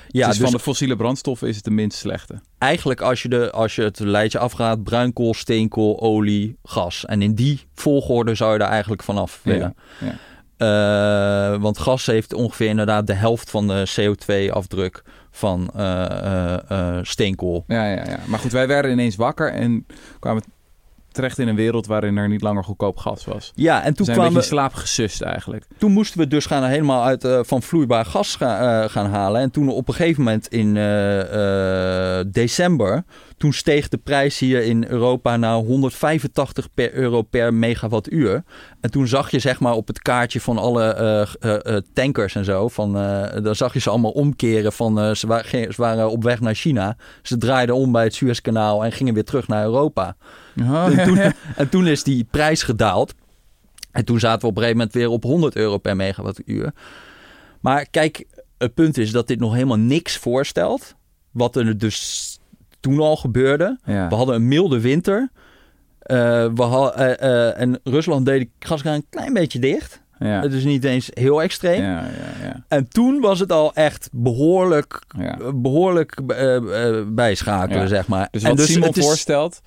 Ja, 0.08 0.28
dus, 0.28 0.38
van 0.38 0.50
de 0.50 0.58
fossiele 0.58 0.96
brandstoffen 0.96 1.48
is 1.48 1.56
het 1.56 1.64
de 1.64 1.70
minst 1.70 1.98
slechte. 1.98 2.40
Eigenlijk 2.58 3.00
als 3.00 3.22
je, 3.22 3.28
de, 3.28 3.50
als 3.50 3.74
je 3.74 3.82
het 3.82 3.98
lijntje 3.98 4.38
afgaat, 4.38 4.82
bruinkool, 4.82 5.34
steenkool, 5.34 6.00
olie, 6.00 6.56
gas. 6.64 7.04
En 7.04 7.22
in 7.22 7.34
die 7.34 7.60
volgorde 7.74 8.34
zou 8.34 8.52
je 8.52 8.58
daar 8.58 8.70
eigenlijk 8.70 9.02
vanaf 9.02 9.40
willen. 9.42 9.74
Ja, 9.98 10.06
ja. 10.06 10.14
Want 11.58 11.78
gas 11.78 12.06
heeft 12.06 12.32
ongeveer 12.34 12.68
inderdaad 12.68 13.06
de 13.06 13.12
helft 13.12 13.50
van 13.50 13.66
de 13.66 13.86
CO2-afdruk 14.00 15.02
van 15.36 15.70
uh, 15.76 16.56
uh, 16.72 16.98
steenkool. 17.02 17.64
Ja, 17.66 17.84
ja, 17.86 18.04
ja. 18.04 18.18
Maar 18.26 18.38
goed, 18.38 18.52
wij 18.52 18.66
werden 18.66 18.90
ineens 18.90 19.16
wakker 19.16 19.52
en 19.52 19.86
kwamen 20.18 20.42
terecht 21.16 21.38
in 21.38 21.48
een 21.48 21.56
wereld 21.56 21.86
waarin 21.86 22.16
er 22.16 22.28
niet 22.28 22.42
langer 22.42 22.64
goedkoop 22.64 22.96
gas 22.96 23.24
was. 23.24 23.52
Ja, 23.54 23.82
en 23.82 23.94
toen 23.94 24.06
kwamen 24.06 24.32
we... 24.32 24.42
slaap 24.42 24.74
gesust 24.74 25.20
eigenlijk. 25.20 25.66
Toen 25.78 25.92
moesten 25.92 26.18
we 26.18 26.26
dus 26.26 26.46
gaan 26.46 26.64
helemaal 26.64 27.04
uit 27.04 27.24
uh, 27.24 27.40
van 27.42 27.62
vloeibaar 27.62 28.04
gas 28.04 28.36
ga, 28.36 28.82
uh, 28.82 28.90
gaan 28.90 29.10
halen. 29.10 29.40
En 29.40 29.50
toen 29.50 29.68
op 29.68 29.88
een 29.88 29.94
gegeven 29.94 30.22
moment 30.22 30.46
in 30.48 30.74
uh, 30.76 32.20
december, 32.32 33.04
toen 33.36 33.52
steeg 33.52 33.88
de 33.88 33.96
prijs 33.96 34.38
hier 34.38 34.62
in 34.62 34.84
Europa 34.88 35.36
naar 35.36 35.54
185 35.54 36.68
per 36.74 36.94
euro 36.94 37.22
per 37.22 37.54
megawattuur. 37.54 38.44
En 38.80 38.90
toen 38.90 39.06
zag 39.06 39.30
je 39.30 39.38
zeg 39.38 39.60
maar 39.60 39.74
op 39.74 39.86
het 39.86 40.02
kaartje 40.02 40.40
van 40.40 40.58
alle 40.58 41.84
tankers 41.92 42.34
en 42.34 42.44
zo, 42.44 42.68
van, 42.68 42.92
dan 43.42 43.54
zag 43.54 43.72
je 43.72 43.80
ze 43.80 43.90
allemaal 43.90 44.10
omkeren 44.10 44.72
van 44.72 45.16
ze, 45.16 45.26
waren, 45.26 45.72
ze 45.74 45.82
waren 45.82 46.10
op 46.10 46.22
weg 46.22 46.40
naar 46.40 46.54
China. 46.54 46.96
Ze 47.22 47.36
draaiden 47.36 47.74
om 47.74 47.92
bij 47.92 48.04
het 48.04 48.14
Suezkanaal 48.14 48.84
en 48.84 48.92
gingen 48.92 49.14
weer 49.14 49.24
terug 49.24 49.48
naar 49.48 49.64
Europa. 49.64 50.16
Oh, 50.60 50.98
en, 50.98 51.04
toen, 51.04 51.18
en, 51.56 51.68
toen, 51.68 51.86
is 51.86 52.02
die 52.02 52.26
prijs 52.30 52.62
gedaald. 52.62 53.14
En 53.92 54.04
toen 54.04 54.20
zaten 54.20 54.40
we 54.40 54.46
op 54.46 54.56
een 54.56 54.62
gegeven 54.62 54.78
moment 54.78 54.96
weer 54.96 55.08
op 55.08 55.22
100 55.22 55.56
euro 55.56 55.78
per 55.78 55.96
megawattuur. 55.96 56.72
Maar 57.60 57.86
kijk, 57.90 58.24
het 58.58 58.74
punt 58.74 58.98
is 58.98 59.10
dat 59.10 59.26
dit 59.26 59.40
nog 59.40 59.52
helemaal 59.52 59.78
niks 59.78 60.16
voorstelt. 60.16 60.94
Wat 61.30 61.56
er 61.56 61.78
dus 61.78 62.38
toen 62.80 63.00
al 63.00 63.16
gebeurde. 63.16 63.78
Ja. 63.84 64.08
We 64.08 64.14
hadden 64.14 64.34
een 64.34 64.48
milde 64.48 64.80
winter. 64.80 65.30
Uh, 66.06 66.16
we 66.54 66.62
hadden, 66.62 67.00
uh, 67.00 67.28
uh, 67.28 67.60
en 67.60 67.80
Rusland 67.84 68.26
deed 68.26 68.40
de 68.40 68.66
gaskraan 68.66 68.94
een 68.94 69.06
klein 69.10 69.32
beetje 69.32 69.58
dicht. 69.58 70.02
Ja. 70.18 70.40
Het 70.40 70.52
is 70.52 70.64
niet 70.64 70.84
eens 70.84 71.08
heel 71.12 71.42
extreem. 71.42 71.82
Ja, 71.82 72.00
ja, 72.00 72.46
ja. 72.46 72.64
En 72.68 72.88
toen 72.88 73.20
was 73.20 73.40
het 73.40 73.52
al 73.52 73.74
echt 73.74 74.08
behoorlijk, 74.12 75.02
behoorlijk 75.54 76.20
bijschakelen, 77.14 77.88
zeg 77.88 78.06
maar. 78.06 78.28
Dus 78.30 78.42
wat 78.42 78.50
en 78.50 78.56
dus 78.56 78.72
Simon 78.72 78.88
is, 78.88 79.04
voorstelt, 79.04 79.62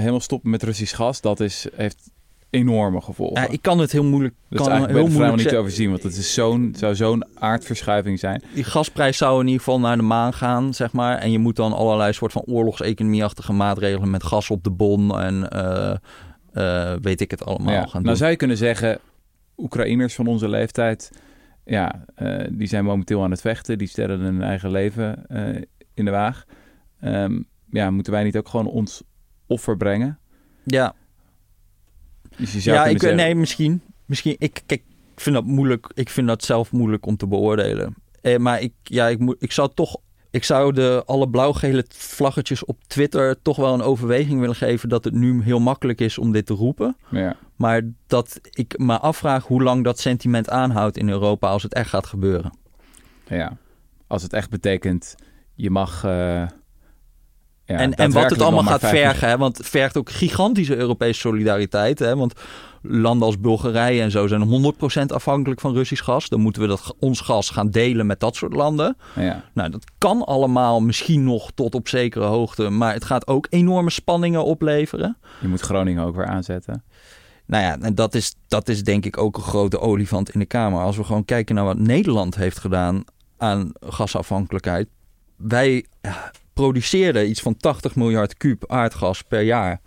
helemaal 0.00 0.20
stoppen 0.20 0.50
met 0.50 0.62
Russisch 0.62 0.96
gas, 0.96 1.20
dat 1.20 1.40
is, 1.40 1.66
heeft 1.74 2.10
enorme 2.50 3.00
gevolgen. 3.00 3.42
Ja, 3.42 3.48
ik 3.48 3.62
kan 3.62 3.78
het 3.78 3.92
heel 3.92 4.04
moeilijk. 4.04 4.34
Dat 4.48 4.58
kan 4.58 4.66
is 4.66 4.72
eigenlijk 4.72 5.06
heel 5.06 5.16
moeilijk 5.16 5.38
niet 5.38 5.48
te 5.48 5.56
overzien, 5.56 5.90
want 5.90 6.02
het 6.02 6.16
is 6.16 6.34
zo'n, 6.34 6.74
zou 6.78 6.94
zo'n 6.94 7.24
aardverschuiving 7.34 8.18
zijn. 8.18 8.42
Die 8.54 8.64
gasprijs 8.64 9.16
zou 9.16 9.40
in 9.40 9.46
ieder 9.46 9.62
geval 9.62 9.80
naar 9.80 9.96
de 9.96 10.02
maan 10.02 10.32
gaan, 10.32 10.74
zeg 10.74 10.92
maar. 10.92 11.18
En 11.18 11.30
je 11.30 11.38
moet 11.38 11.56
dan 11.56 11.72
allerlei 11.72 12.12
soort 12.12 12.32
van 12.32 12.42
oorlogseconomieachtige 12.46 13.52
maatregelen 13.52 14.10
met 14.10 14.22
gas 14.22 14.50
op 14.50 14.64
de 14.64 14.70
bon 14.70 15.18
en 15.20 15.48
uh, 15.54 15.94
uh, 16.54 16.92
weet 17.00 17.20
ik 17.20 17.30
het 17.30 17.44
allemaal 17.44 17.72
ja. 17.72 17.80
gaan 17.80 17.92
doen. 17.92 18.02
Nou 18.02 18.16
zou 18.16 18.30
je 18.30 18.36
kunnen 18.36 18.56
zeggen, 18.56 18.98
Oekraïners 19.56 20.14
van 20.14 20.26
onze 20.26 20.48
leeftijd, 20.48 21.10
ja, 21.64 22.04
uh, 22.18 22.44
die 22.50 22.68
zijn 22.68 22.84
momenteel 22.84 23.22
aan 23.22 23.30
het 23.30 23.40
vechten. 23.40 23.78
Die 23.78 23.88
stellen 23.88 24.20
hun 24.20 24.42
eigen 24.42 24.70
leven 24.70 25.26
in 25.94 26.04
de 26.04 26.10
waag. 26.10 26.44
Um, 27.04 27.46
ja, 27.70 27.90
moeten 27.90 28.12
wij 28.12 28.24
niet 28.24 28.36
ook 28.36 28.48
gewoon 28.48 28.66
ons 28.66 29.02
offer 29.46 29.76
brengen. 29.76 30.18
Ja. 30.64 30.94
Dus 32.36 32.52
je 32.52 32.60
zou 32.60 32.76
ja, 32.76 32.84
ik, 32.86 33.00
zeggen... 33.00 33.18
nee, 33.18 33.34
misschien. 33.34 33.82
Misschien, 34.04 34.36
ik, 34.38 34.62
kijk, 34.66 34.82
ik 35.14 35.20
vind 35.20 35.34
dat 35.34 35.44
moeilijk. 35.44 35.90
Ik 35.94 36.08
vind 36.08 36.26
dat 36.26 36.44
zelf 36.44 36.72
moeilijk 36.72 37.06
om 37.06 37.16
te 37.16 37.26
beoordelen. 37.26 37.94
Eh, 38.20 38.36
maar 38.36 38.60
ik, 38.60 38.72
ja, 38.82 39.06
ik, 39.06 39.18
moet, 39.18 39.36
ik 39.38 39.52
zou 39.52 39.70
toch, 39.74 39.96
ik 40.30 40.44
zou 40.44 40.72
de 40.72 41.02
alle 41.06 41.28
blauw-gele 41.28 41.84
vlaggetjes 41.88 42.64
op 42.64 42.84
Twitter 42.86 43.42
toch 43.42 43.56
wel 43.56 43.74
een 43.74 43.82
overweging 43.82 44.40
willen 44.40 44.54
geven 44.54 44.88
dat 44.88 45.04
het 45.04 45.14
nu 45.14 45.42
heel 45.42 45.60
makkelijk 45.60 46.00
is 46.00 46.18
om 46.18 46.32
dit 46.32 46.46
te 46.46 46.54
roepen. 46.54 46.96
Ja. 47.10 47.36
Maar 47.56 47.82
dat 48.06 48.40
ik 48.50 48.78
me 48.78 48.98
afvraag 48.98 49.44
hoe 49.46 49.62
lang 49.62 49.84
dat 49.84 50.00
sentiment 50.00 50.50
aanhoudt 50.50 50.96
in 50.96 51.08
Europa 51.08 51.48
als 51.48 51.62
het 51.62 51.74
echt 51.74 51.88
gaat 51.88 52.06
gebeuren. 52.06 52.58
Ja, 53.28 53.56
als 54.06 54.22
het 54.22 54.32
echt 54.32 54.50
betekent, 54.50 55.14
je 55.54 55.70
mag. 55.70 56.04
Uh... 56.04 56.46
Ja, 57.66 57.76
en, 57.76 57.94
en 57.94 58.12
wat 58.12 58.30
het 58.30 58.42
allemaal 58.42 58.62
gaat 58.62 58.88
vergen, 58.88 59.28
hè? 59.28 59.36
want 59.36 59.56
het 59.56 59.68
vergt 59.68 59.96
ook 59.96 60.10
gigantische 60.10 60.76
Europese 60.76 61.20
solidariteit. 61.20 61.98
Hè? 61.98 62.16
Want 62.16 62.32
landen 62.82 63.26
als 63.26 63.40
Bulgarije 63.40 64.02
en 64.02 64.10
zo 64.10 64.26
zijn 64.26 64.74
100% 65.02 65.06
afhankelijk 65.06 65.60
van 65.60 65.74
Russisch 65.74 66.04
gas. 66.04 66.28
Dan 66.28 66.40
moeten 66.40 66.62
we 66.62 66.68
dat, 66.68 66.94
ons 66.98 67.20
gas 67.20 67.50
gaan 67.50 67.70
delen 67.70 68.06
met 68.06 68.20
dat 68.20 68.36
soort 68.36 68.52
landen. 68.52 68.96
Ja. 69.14 69.44
Nou, 69.54 69.70
dat 69.70 69.84
kan 69.98 70.24
allemaal 70.24 70.80
misschien 70.80 71.24
nog 71.24 71.50
tot 71.54 71.74
op 71.74 71.88
zekere 71.88 72.24
hoogte. 72.24 72.70
Maar 72.70 72.92
het 72.92 73.04
gaat 73.04 73.26
ook 73.26 73.46
enorme 73.50 73.90
spanningen 73.90 74.44
opleveren. 74.44 75.16
Je 75.40 75.48
moet 75.48 75.60
Groningen 75.60 76.04
ook 76.04 76.16
weer 76.16 76.26
aanzetten. 76.26 76.84
Nou 77.46 77.62
ja, 77.62 77.78
en 77.80 77.94
dat 77.94 78.14
is, 78.14 78.34
dat 78.48 78.68
is 78.68 78.82
denk 78.82 79.04
ik 79.04 79.18
ook 79.18 79.36
een 79.36 79.42
grote 79.42 79.80
olifant 79.80 80.30
in 80.30 80.40
de 80.40 80.46
Kamer. 80.46 80.80
Als 80.80 80.96
we 80.96 81.04
gewoon 81.04 81.24
kijken 81.24 81.54
naar 81.54 81.64
wat 81.64 81.78
Nederland 81.78 82.36
heeft 82.36 82.58
gedaan 82.58 83.04
aan 83.36 83.72
gasafhankelijkheid. 83.80 84.88
Wij 85.36 85.86
produceerden 86.56 87.28
iets 87.28 87.40
van 87.40 87.56
80 87.56 87.94
miljard 87.96 88.36
kuub 88.36 88.64
aardgas 88.66 89.22
per 89.22 89.40
jaar. 89.40 89.80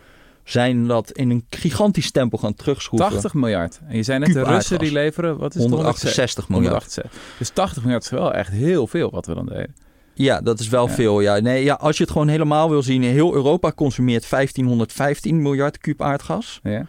Zijn 0.44 0.88
dat 0.88 1.12
in 1.12 1.30
een 1.30 1.46
gigantisch 1.50 2.12
tempo 2.12 2.38
gaan 2.38 2.54
terugschroeven. 2.54 3.10
80 3.10 3.34
miljard. 3.34 3.80
En 3.88 3.96
je 3.96 4.04
zei 4.04 4.20
net 4.20 4.34
de 4.34 4.44
Russen 4.44 4.80
die 4.80 4.92
leveren, 4.92 5.38
wat 5.38 5.56
is 5.56 5.62
het? 5.62 5.72
168 5.72 6.50
miljard. 6.50 6.74
168. 6.74 7.38
Dus 7.38 7.50
80 7.50 7.84
miljard 7.84 8.04
is 8.04 8.10
wel 8.10 8.34
echt 8.34 8.52
heel 8.52 8.88
veel 8.88 9.12
wat 9.12 9.26
we 9.26 9.34
dan 9.34 9.46
deden. 9.46 9.76
Ja, 10.14 10.42
dat 10.42 10.60
is 10.60 10.68
wel 10.68 10.88
ja. 10.88 10.94
veel. 10.94 11.22
Ja. 11.22 11.40
Nee, 11.40 11.64
ja, 11.64 11.74
als 11.74 11.98
je 11.98 12.04
het 12.04 12.12
gewoon 12.12 12.28
helemaal 12.28 12.70
wil 12.70 12.84
zien, 12.84 13.04
heel 13.04 13.34
Europa 13.34 13.72
consumeert 13.72 14.30
1515 14.30 15.42
miljard 15.42 15.78
kuub 15.78 16.02
aardgas. 16.02 16.60
Ja. 16.64 16.86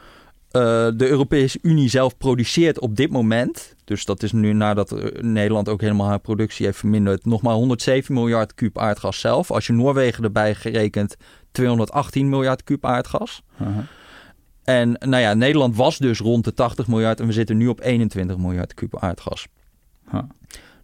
Uh, 0.52 0.62
de 0.96 1.08
Europese 1.08 1.58
Unie 1.62 1.88
zelf 1.88 2.16
produceert 2.16 2.80
op 2.80 2.96
dit 2.96 3.10
moment, 3.10 3.74
dus 3.84 4.04
dat 4.04 4.22
is 4.22 4.32
nu 4.32 4.52
nadat 4.52 4.94
Nederland 5.20 5.68
ook 5.68 5.80
helemaal 5.80 6.06
haar 6.06 6.18
productie 6.18 6.66
heeft 6.66 6.78
verminderd, 6.78 7.24
nog 7.24 7.42
maar 7.42 7.54
107 7.54 8.14
miljard 8.14 8.54
kuub 8.54 8.78
aardgas 8.78 9.20
zelf. 9.20 9.50
Als 9.50 9.66
je 9.66 9.72
Noorwegen 9.72 10.24
erbij 10.24 10.54
gerekend, 10.54 11.16
218 11.50 12.28
miljard 12.28 12.64
kuub 12.64 12.84
aardgas. 12.84 13.42
Uh 13.60 13.66
-huh. 13.66 13.78
En 14.64 14.96
nou 14.98 15.22
ja, 15.22 15.34
Nederland 15.34 15.76
was 15.76 15.98
dus 15.98 16.18
rond 16.18 16.44
de 16.44 16.54
80 16.54 16.86
miljard 16.86 17.20
en 17.20 17.26
we 17.26 17.32
zitten 17.32 17.56
nu 17.56 17.68
op 17.68 17.80
21 17.80 18.36
miljard 18.36 18.74
kuub 18.74 18.98
aardgas. 18.98 19.46
Huh. 20.10 20.22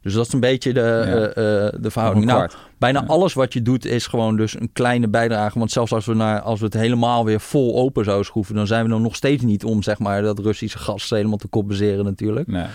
Dus 0.06 0.14
dat 0.14 0.26
is 0.26 0.32
een 0.32 0.40
beetje 0.40 0.72
de, 0.72 0.80
ja. 0.80 1.06
uh, 1.06 1.22
uh, 1.22 1.82
de 1.82 1.90
verhouding. 1.90 2.24
Nou, 2.24 2.50
bijna 2.78 3.00
ja. 3.00 3.06
alles 3.06 3.34
wat 3.34 3.52
je 3.52 3.62
doet 3.62 3.84
is 3.84 4.06
gewoon 4.06 4.36
dus 4.36 4.60
een 4.60 4.72
kleine 4.72 5.08
bijdrage. 5.08 5.58
Want 5.58 5.70
zelfs 5.70 5.92
als 5.92 6.06
we, 6.06 6.14
naar, 6.14 6.40
als 6.40 6.58
we 6.58 6.64
het 6.64 6.74
helemaal 6.74 7.24
weer 7.24 7.40
vol 7.40 7.76
open 7.76 8.04
zouden 8.04 8.26
schroeven... 8.26 8.54
dan 8.54 8.66
zijn 8.66 8.86
we 8.86 8.94
er 8.94 9.00
nog 9.00 9.16
steeds 9.16 9.42
niet 9.42 9.64
om 9.64 9.82
zeg 9.82 9.98
maar, 9.98 10.22
dat 10.22 10.38
Russische 10.38 10.78
gas 10.78 11.10
helemaal 11.10 11.36
te 11.36 11.48
compenseren 11.48 12.04
natuurlijk. 12.04 12.46
Nee. 12.46 12.66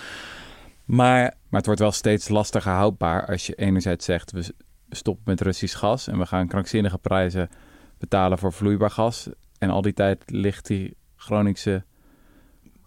Maar, 0.85 1.21
maar 1.21 1.59
het 1.59 1.65
wordt 1.65 1.81
wel 1.81 1.91
steeds 1.91 2.29
lastiger 2.29 2.71
houdbaar 2.71 3.25
als 3.25 3.47
je 3.47 3.55
enerzijds 3.55 4.05
zegt... 4.05 4.31
we 4.31 4.53
stoppen 4.89 5.23
met 5.25 5.41
Russisch 5.41 5.77
gas 5.77 6.07
en 6.07 6.17
we 6.17 6.25
gaan 6.25 6.47
krankzinnige 6.47 6.97
prijzen 6.97 7.49
betalen 7.97 8.37
voor 8.37 8.53
vloeibaar 8.53 8.91
gas. 8.91 9.29
En 9.57 9.69
al 9.69 9.81
die 9.81 9.93
tijd 9.93 10.23
ligt 10.25 10.67
die 10.67 10.95
Groningse 11.15 11.83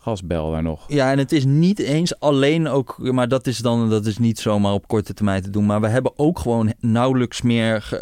gasbel 0.05 0.51
daar 0.51 0.63
nog. 0.63 0.85
Ja, 0.89 1.11
en 1.11 1.19
het 1.19 1.33
is 1.33 1.45
niet 1.45 1.79
eens 1.79 2.21
alleen 2.21 2.69
ook, 2.69 2.99
maar 2.99 3.29
dat 3.29 3.47
is 3.47 3.59
dan 3.59 3.91
dat 3.91 4.07
is 4.07 4.19
niet 4.19 4.39
zomaar 4.39 4.73
op 4.73 4.89
korte 4.89 5.15
termijn 5.15 5.43
te 5.43 5.51
doen. 5.51 5.67
Maar 5.67 5.81
we 5.81 5.89
hebben 5.89 6.13
ook 6.17 6.39
gewoon 6.39 6.73
nauwelijks 6.81 7.43
meer 7.43 7.83
ge, 7.83 7.99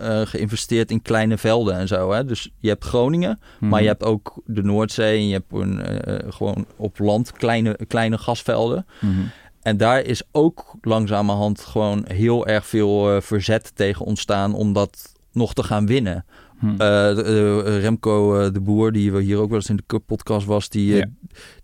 uh, 0.00 0.08
uh, 0.08 0.26
geïnvesteerd 0.26 0.90
in 0.90 1.02
kleine 1.02 1.38
velden 1.38 1.74
en 1.74 1.88
zo. 1.88 2.12
Hè? 2.12 2.24
Dus 2.24 2.50
je 2.58 2.68
hebt 2.68 2.84
Groningen, 2.84 3.40
maar 3.58 3.82
je 3.82 3.86
hebt 3.88 4.04
ook 4.04 4.42
de 4.44 4.62
Noordzee 4.62 5.18
en 5.18 5.28
je 5.28 5.32
hebt 5.32 5.52
een, 5.52 5.80
uh, 6.08 6.32
gewoon 6.32 6.66
op 6.76 6.98
land 6.98 7.32
kleine, 7.32 7.78
kleine 7.88 8.18
gasvelden. 8.18 8.86
Mm-hmm. 9.00 9.30
En 9.62 9.76
daar 9.76 10.00
is 10.00 10.22
ook 10.32 10.74
langzamerhand 10.80 11.60
gewoon 11.60 12.04
heel 12.06 12.46
erg 12.46 12.66
veel 12.66 13.20
verzet 13.20 13.72
tegen 13.74 14.06
ontstaan 14.06 14.54
om 14.54 14.72
dat 14.72 15.12
nog 15.32 15.54
te 15.54 15.62
gaan 15.62 15.86
winnen. 15.86 16.24
Hm. 16.62 16.70
Uh, 16.70 16.78
de, 16.78 17.62
uh, 17.66 17.80
Remco 17.80 18.50
de 18.50 18.60
Boer, 18.60 18.92
die 18.92 19.12
we 19.12 19.22
hier 19.22 19.38
ook 19.38 19.48
wel 19.48 19.58
eens 19.58 19.68
in 19.68 19.80
de 19.86 19.98
podcast 19.98 20.46
was, 20.46 20.68
die, 20.68 20.94
ja. 20.94 21.06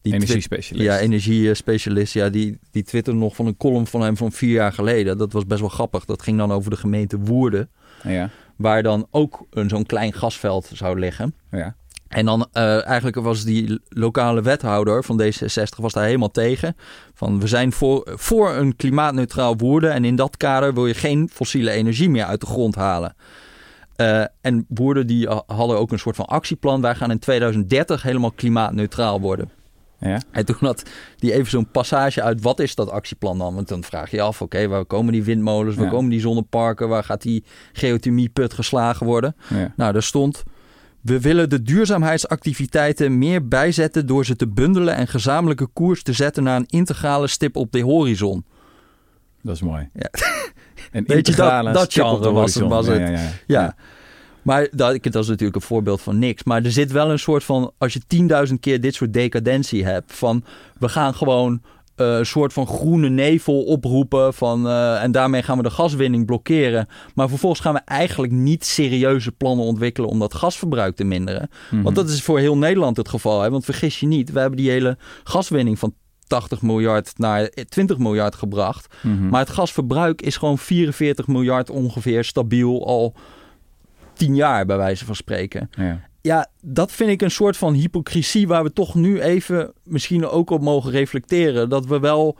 die 0.02 0.14
energiespecialist. 0.14 0.86
Ja, 0.88 0.98
energiespecialist. 0.98 2.12
Ja, 2.12 2.28
die, 2.28 2.58
die 2.70 2.82
twitterde 2.82 3.18
nog 3.18 3.34
van 3.34 3.46
een 3.46 3.56
column 3.56 3.86
van 3.86 4.02
hem 4.02 4.16
van 4.16 4.32
vier 4.32 4.52
jaar 4.52 4.72
geleden. 4.72 5.18
Dat 5.18 5.32
was 5.32 5.46
best 5.46 5.60
wel 5.60 5.68
grappig. 5.68 6.04
Dat 6.04 6.22
ging 6.22 6.38
dan 6.38 6.52
over 6.52 6.70
de 6.70 6.76
gemeente 6.76 7.18
Woerden, 7.18 7.70
ja. 8.02 8.30
waar 8.56 8.82
dan 8.82 9.06
ook 9.10 9.46
een 9.50 9.68
zo'n 9.68 9.86
klein 9.86 10.12
gasveld 10.12 10.70
zou 10.74 10.98
liggen. 10.98 11.34
Ja. 11.50 11.76
En 12.08 12.24
dan 12.24 12.48
uh, 12.52 12.86
eigenlijk 12.86 13.16
was 13.16 13.44
die 13.44 13.80
lokale 13.88 14.42
wethouder 14.42 15.04
van 15.04 15.22
D66 15.22 15.80
was 15.80 15.92
daar 15.92 16.04
helemaal 16.04 16.30
tegen. 16.30 16.76
Van 17.14 17.40
we 17.40 17.46
zijn 17.46 17.72
voor, 17.72 18.10
voor 18.14 18.54
een 18.54 18.76
klimaatneutraal 18.76 19.56
woorden 19.56 19.92
en 19.92 20.04
in 20.04 20.16
dat 20.16 20.36
kader 20.36 20.74
wil 20.74 20.86
je 20.86 20.94
geen 20.94 21.28
fossiele 21.32 21.70
energie 21.70 22.10
meer 22.10 22.24
uit 22.24 22.40
de 22.40 22.46
grond 22.46 22.74
halen. 22.74 23.14
Uh, 24.00 24.24
en 24.40 24.66
woorden 24.68 25.06
die 25.06 25.28
hadden 25.46 25.78
ook 25.78 25.92
een 25.92 25.98
soort 25.98 26.16
van 26.16 26.24
actieplan. 26.24 26.80
Wij 26.80 26.94
gaan 26.94 27.10
in 27.10 27.18
2030 27.18 28.02
helemaal 28.02 28.32
klimaatneutraal 28.32 29.20
worden. 29.20 29.50
Ja. 30.00 30.20
En 30.30 30.44
toen 30.44 30.56
had 30.60 30.82
die 31.16 31.32
even 31.32 31.50
zo'n 31.50 31.70
passage 31.70 32.22
uit 32.22 32.42
wat 32.42 32.60
is 32.60 32.74
dat 32.74 32.90
actieplan 32.90 33.38
dan? 33.38 33.54
Want 33.54 33.68
dan 33.68 33.84
vraag 33.84 34.10
je 34.10 34.16
je 34.16 34.22
af, 34.22 34.42
oké, 34.42 34.68
waar 34.68 34.84
komen 34.84 35.12
die 35.12 35.22
windmolens, 35.22 35.76
waar 35.76 35.90
komen 35.90 36.10
die 36.10 36.20
zonneparken, 36.20 36.88
waar 36.88 37.04
gaat 37.04 37.22
die 37.22 37.44
geothermieput 37.72 38.52
geslagen 38.52 39.06
worden? 39.06 39.36
Ja. 39.48 39.72
Nou, 39.76 39.92
daar 39.92 40.02
stond, 40.02 40.42
we 41.00 41.20
willen 41.20 41.50
de 41.50 41.62
duurzaamheidsactiviteiten 41.62 43.18
meer 43.18 43.48
bijzetten 43.48 44.06
door 44.06 44.24
ze 44.24 44.36
te 44.36 44.48
bundelen 44.48 44.94
en 44.94 45.08
gezamenlijke 45.08 45.66
koers 45.66 46.02
te 46.02 46.12
zetten 46.12 46.42
naar 46.42 46.56
een 46.56 46.66
integrale 46.68 47.26
stip 47.26 47.56
op 47.56 47.72
de 47.72 47.82
horizon. 47.82 48.44
Dat 49.42 49.54
is 49.54 49.62
mooi. 49.62 49.88
Ja. 49.92 50.10
Een 50.92 51.04
Weet 51.06 51.26
je, 51.26 51.34
dat, 51.34 51.74
dat 51.74 51.92
genre 51.92 52.32
was, 52.32 52.56
was 52.56 52.86
het. 52.86 52.98
ja. 52.98 53.30
ja. 53.46 53.74
Maar 54.42 54.68
dat, 54.70 55.02
dat 55.02 55.22
is 55.22 55.28
natuurlijk 55.28 55.56
een 55.56 55.62
voorbeeld 55.62 56.00
van 56.00 56.18
niks. 56.18 56.44
Maar 56.44 56.64
er 56.64 56.72
zit 56.72 56.92
wel 56.92 57.10
een 57.10 57.18
soort 57.18 57.44
van, 57.44 57.72
als 57.78 57.92
je 57.92 58.48
10.000 58.48 58.54
keer 58.60 58.80
dit 58.80 58.94
soort 58.94 59.12
decadentie 59.12 59.84
hebt, 59.84 60.12
van 60.14 60.44
we 60.78 60.88
gaan 60.88 61.14
gewoon 61.14 61.62
uh, 61.96 62.16
een 62.16 62.26
soort 62.26 62.52
van 62.52 62.66
groene 62.66 63.08
nevel 63.08 63.62
oproepen. 63.62 64.34
Van, 64.34 64.66
uh, 64.66 65.02
en 65.02 65.12
daarmee 65.12 65.42
gaan 65.42 65.56
we 65.56 65.62
de 65.62 65.70
gaswinning 65.70 66.26
blokkeren. 66.26 66.88
Maar 67.14 67.28
vervolgens 67.28 67.60
gaan 67.60 67.74
we 67.74 67.80
eigenlijk 67.84 68.32
niet 68.32 68.64
serieuze 68.64 69.32
plannen 69.32 69.64
ontwikkelen 69.66 70.10
om 70.10 70.18
dat 70.18 70.34
gasverbruik 70.34 70.96
te 70.96 71.04
minderen. 71.04 71.50
Mhm. 71.70 71.82
Want 71.82 71.96
dat 71.96 72.08
is 72.08 72.22
voor 72.22 72.38
heel 72.38 72.56
Nederland 72.56 72.96
het 72.96 73.08
geval. 73.08 73.42
Hè? 73.42 73.50
Want 73.50 73.64
vergis 73.64 74.00
je 74.00 74.06
niet, 74.06 74.32
we 74.32 74.40
hebben 74.40 74.58
die 74.58 74.70
hele 74.70 74.96
gaswinning 75.24 75.78
van 75.78 75.94
80 76.28 76.62
miljard 76.62 77.12
naar 77.16 77.48
20 77.68 77.98
miljard 77.98 78.34
gebracht. 78.34 78.94
Mhm. 79.02 79.28
Maar 79.28 79.40
het 79.40 79.50
gasverbruik 79.50 80.22
is 80.22 80.36
gewoon 80.36 80.58
44 80.58 81.26
miljard 81.26 81.70
ongeveer 81.70 82.24
stabiel 82.24 82.86
al 82.86 83.14
tien 84.12 84.34
jaar, 84.34 84.66
bij 84.66 84.76
wijze 84.76 85.04
van 85.04 85.14
spreken. 85.14 85.70
Ja. 85.70 86.00
ja, 86.20 86.46
dat 86.62 86.92
vind 86.92 87.10
ik 87.10 87.22
een 87.22 87.30
soort 87.30 87.56
van 87.56 87.74
hypocrisie 87.74 88.48
waar 88.48 88.62
we 88.62 88.72
toch 88.72 88.94
nu 88.94 89.20
even 89.20 89.72
misschien 89.84 90.26
ook 90.26 90.50
op 90.50 90.62
mogen 90.62 90.90
reflecteren. 90.90 91.68
Dat 91.68 91.86
we 91.86 92.00
wel 92.00 92.38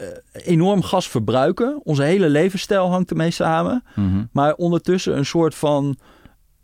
uh, 0.00 0.06
enorm 0.32 0.82
gas 0.82 1.08
verbruiken. 1.08 1.80
Onze 1.84 2.02
hele 2.02 2.28
levensstijl 2.28 2.90
hangt 2.90 3.10
ermee 3.10 3.30
samen. 3.30 3.84
Mhm. 3.94 4.24
Maar 4.32 4.54
ondertussen 4.54 5.16
een 5.16 5.26
soort 5.26 5.54
van 5.54 5.96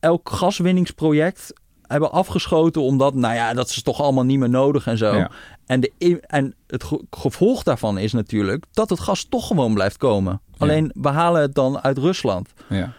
elk 0.01 0.31
gaswinningsproject 0.31 1.53
hebben 1.83 2.13
afgeschoten 2.13 2.83
omdat, 2.83 3.15
nou 3.15 3.35
ja, 3.35 3.55
dat 3.55 3.69
is 3.69 3.83
toch 3.83 4.01
allemaal 4.01 4.25
niet 4.25 4.39
meer 4.39 4.51
nodig 4.51 4.87
en 4.87 4.99
zo. 4.99 5.27
En, 5.69 5.81
de, 5.81 6.21
en 6.21 6.55
het 6.67 6.85
gevolg 7.11 7.63
daarvan 7.63 7.99
is 7.99 8.13
natuurlijk 8.13 8.65
dat 8.73 8.91
het 8.91 9.01
gas 9.01 9.25
toch 9.25 9.47
gewoon 9.47 9.75
blijft 9.75 9.97
komen. 9.97 10.41
Alleen 10.59 10.91
we 10.95 11.09
halen 11.09 11.43
het 11.43 11.55
dan 11.55 11.83
uit 11.83 11.99
Rusland. 11.99 12.53
Ja. 12.69 12.93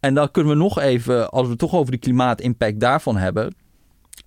En 0.00 0.14
dan 0.14 0.30
kunnen 0.30 0.52
we 0.52 0.58
nog 0.58 0.78
even, 0.78 1.30
als 1.30 1.42
we 1.42 1.50
het 1.50 1.58
toch 1.58 1.74
over 1.74 1.92
de 1.92 1.98
klimaatimpact 1.98 2.80
daarvan 2.80 3.16
hebben. 3.16 3.54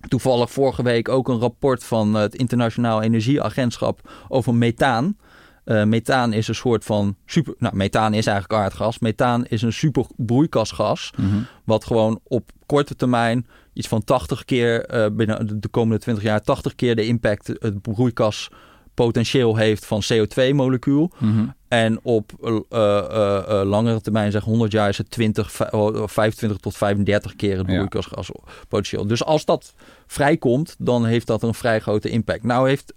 Toevallig 0.08 0.50
vorige 0.50 0.82
week 0.82 1.08
ook 1.08 1.28
een 1.28 1.38
rapport 1.38 1.84
van 1.84 2.14
het 2.14 2.34
Internationaal 2.34 3.02
Energieagentschap 3.02 4.10
over 4.28 4.54
methaan. 4.54 5.16
Uh, 5.64 5.84
methaan 5.84 6.32
is 6.32 6.48
een 6.48 6.54
soort 6.54 6.84
van 6.84 7.16
super. 7.26 7.54
Nou, 7.58 7.76
methaan 7.76 8.14
is 8.14 8.26
eigenlijk 8.26 8.62
aardgas. 8.62 8.98
Methaan 8.98 9.46
is 9.46 9.62
een 9.62 9.72
super 9.72 10.06
broeikasgas. 10.16 11.12
Mhm. 11.16 11.38
Wat 11.64 11.84
gewoon 11.84 12.20
op 12.22 12.50
korte 12.66 12.96
termijn 12.96 13.46
iets 13.78 13.88
van 13.88 14.04
80 14.04 14.44
keer 14.44 14.94
uh, 14.94 15.06
binnen 15.12 15.60
de 15.60 15.68
komende 15.68 15.98
20 15.98 16.24
jaar 16.24 16.42
80 16.42 16.74
keer 16.74 16.96
de 16.96 17.06
impact 17.06 17.46
het 17.46 17.82
broeikas 17.82 18.48
potentieel 18.94 19.56
heeft 19.56 19.86
van 19.86 20.02
CO2-molecuul. 20.12 21.12
Mhm. 21.18 21.46
En 21.68 21.98
op 22.02 22.32
uh, 22.40 22.58
uh, 22.72 23.60
langere 23.64 24.00
termijn, 24.00 24.30
zeg 24.30 24.42
100 24.42 24.72
jaar, 24.72 24.88
is 24.88 24.98
het 24.98 25.10
20, 25.10 25.52
25 25.52 26.58
tot 26.58 26.76
35 26.76 27.36
keer 27.36 27.56
het 27.56 27.66
broeikasgaspotentieel. 27.66 29.06
Dus 29.06 29.24
als 29.24 29.44
dat 29.44 29.74
vrijkomt, 30.06 30.76
dan 30.78 31.04
heeft 31.04 31.26
dat 31.26 31.42
een 31.42 31.54
vrij 31.54 31.80
grote 31.80 32.08
impact. 32.08 32.42
Nou 32.42 32.68
heeft 32.68 32.94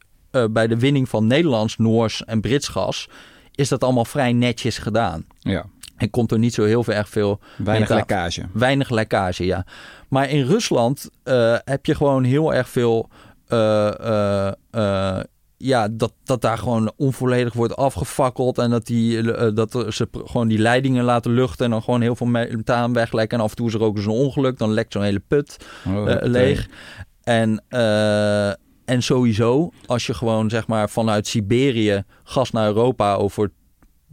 bij 0.51 0.67
de 0.67 0.77
winning 0.77 1.09
van 1.09 1.27
Nederlands, 1.27 1.77
Noors 1.77 2.25
en 2.25 2.41
Brits 2.41 2.67
gas, 2.67 3.09
is 3.55 3.69
dat 3.69 3.83
allemaal 3.83 4.05
vrij 4.05 4.33
netjes 4.33 4.77
gedaan. 4.77 5.25
Ja. 5.39 5.65
En 6.01 6.09
komt 6.09 6.31
er 6.31 6.39
niet 6.39 6.53
zo 6.53 6.63
heel 6.63 6.85
erg 6.85 7.09
veel... 7.09 7.39
Weinig 7.57 7.89
lekkage. 7.89 8.45
Weinig 8.53 8.89
lekkage, 8.89 9.45
ja. 9.45 9.65
Maar 10.09 10.29
in 10.29 10.45
Rusland 10.45 11.09
heb 11.63 11.85
je 11.85 11.95
gewoon 11.95 12.23
heel 12.23 12.53
erg 12.53 12.69
veel 12.69 13.09
ja, 15.57 15.87
dat, 15.91 16.13
dat 16.23 16.41
daar 16.41 16.57
gewoon 16.57 16.91
onvolledig 16.97 17.53
wordt 17.53 17.75
afgefakkeld. 17.75 18.57
En 18.57 18.69
dat, 18.69 18.85
die, 18.85 19.23
dat 19.53 19.85
ze 19.89 20.07
gewoon 20.11 20.47
die 20.47 20.57
leidingen 20.57 21.03
laten 21.03 21.31
luchten. 21.31 21.65
En 21.65 21.71
dan 21.71 21.83
gewoon 21.83 22.01
heel 22.01 22.15
veel 22.15 22.27
methaan 22.27 22.93
weglekken. 22.93 23.37
En 23.37 23.43
af 23.43 23.49
en 23.49 23.55
toe 23.55 23.67
is 23.67 23.73
er 23.73 23.81
ook 23.81 23.95
eens 23.95 24.05
een 24.05 24.11
ongeluk. 24.11 24.57
Dan 24.57 24.71
lekt 24.71 24.93
zo'n 24.93 25.03
hele 25.03 25.23
put 25.27 25.57
oh, 25.87 26.15
leeg. 26.21 26.67
En, 27.23 27.63
en 28.85 29.01
sowieso, 29.01 29.71
als 29.85 30.05
je 30.05 30.13
gewoon 30.13 30.49
zeg 30.49 30.67
maar 30.67 30.89
vanuit 30.89 31.27
Siberië 31.27 32.03
gas 32.23 32.51
naar 32.51 32.67
Europa 32.67 33.13
over 33.13 33.51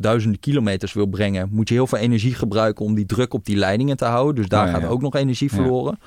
duizenden 0.01 0.41
kilometers 0.41 0.93
wil 0.93 1.07
brengen, 1.07 1.49
moet 1.53 1.69
je 1.69 1.75
heel 1.75 1.87
veel 1.87 1.99
energie 1.99 2.35
gebruiken 2.35 2.85
om 2.85 2.95
die 2.95 3.07
druk 3.07 3.35
op 3.35 3.45
die 3.45 3.57
leidingen 3.57 3.97
te 3.97 4.05
houden. 4.05 4.35
Dus 4.35 4.49
daar 4.49 4.67
oh, 4.67 4.73
gaat 4.73 4.85
ook 4.85 5.01
nog 5.01 5.15
energie 5.15 5.51
verloren. 5.51 5.99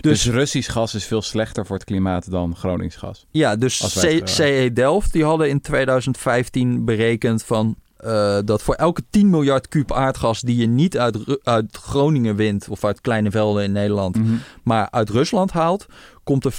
Dus, 0.00 0.22
dus, 0.22 0.32
Russisch 0.32 0.72
gas 0.72 0.94
is 0.94 1.04
veel 1.04 1.22
slechter 1.22 1.66
voor 1.66 1.76
het 1.76 1.84
klimaat 1.84 2.30
dan 2.30 2.56
Gronings 2.56 2.96
gas. 2.96 3.26
Ja, 3.30 3.56
dus 3.56 4.00
CE 4.24 4.70
Delft 4.72 5.12
die 5.12 5.24
hadden 5.24 5.48
in 5.48 5.60
2015 5.60 6.84
berekend 6.84 7.42
van 7.42 7.76
uh, 8.04 8.38
dat 8.44 8.62
voor 8.62 8.74
elke 8.74 9.02
10 9.10 9.30
miljard 9.30 9.68
kuub 9.68 9.92
aardgas 9.92 10.40
die 10.40 10.56
je 10.56 10.66
niet 10.66 10.98
uit, 10.98 11.40
uit 11.42 11.76
Groningen 11.76 12.36
wint 12.36 12.68
of 12.68 12.84
uit 12.84 13.00
kleine 13.00 13.30
velden 13.30 13.64
in 13.64 13.72
Nederland, 13.72 14.16
mhm. 14.16 14.34
maar 14.62 14.88
uit 14.90 15.10
Rusland 15.10 15.52
haalt, 15.52 15.86
komt 16.24 16.44
er 16.44 16.52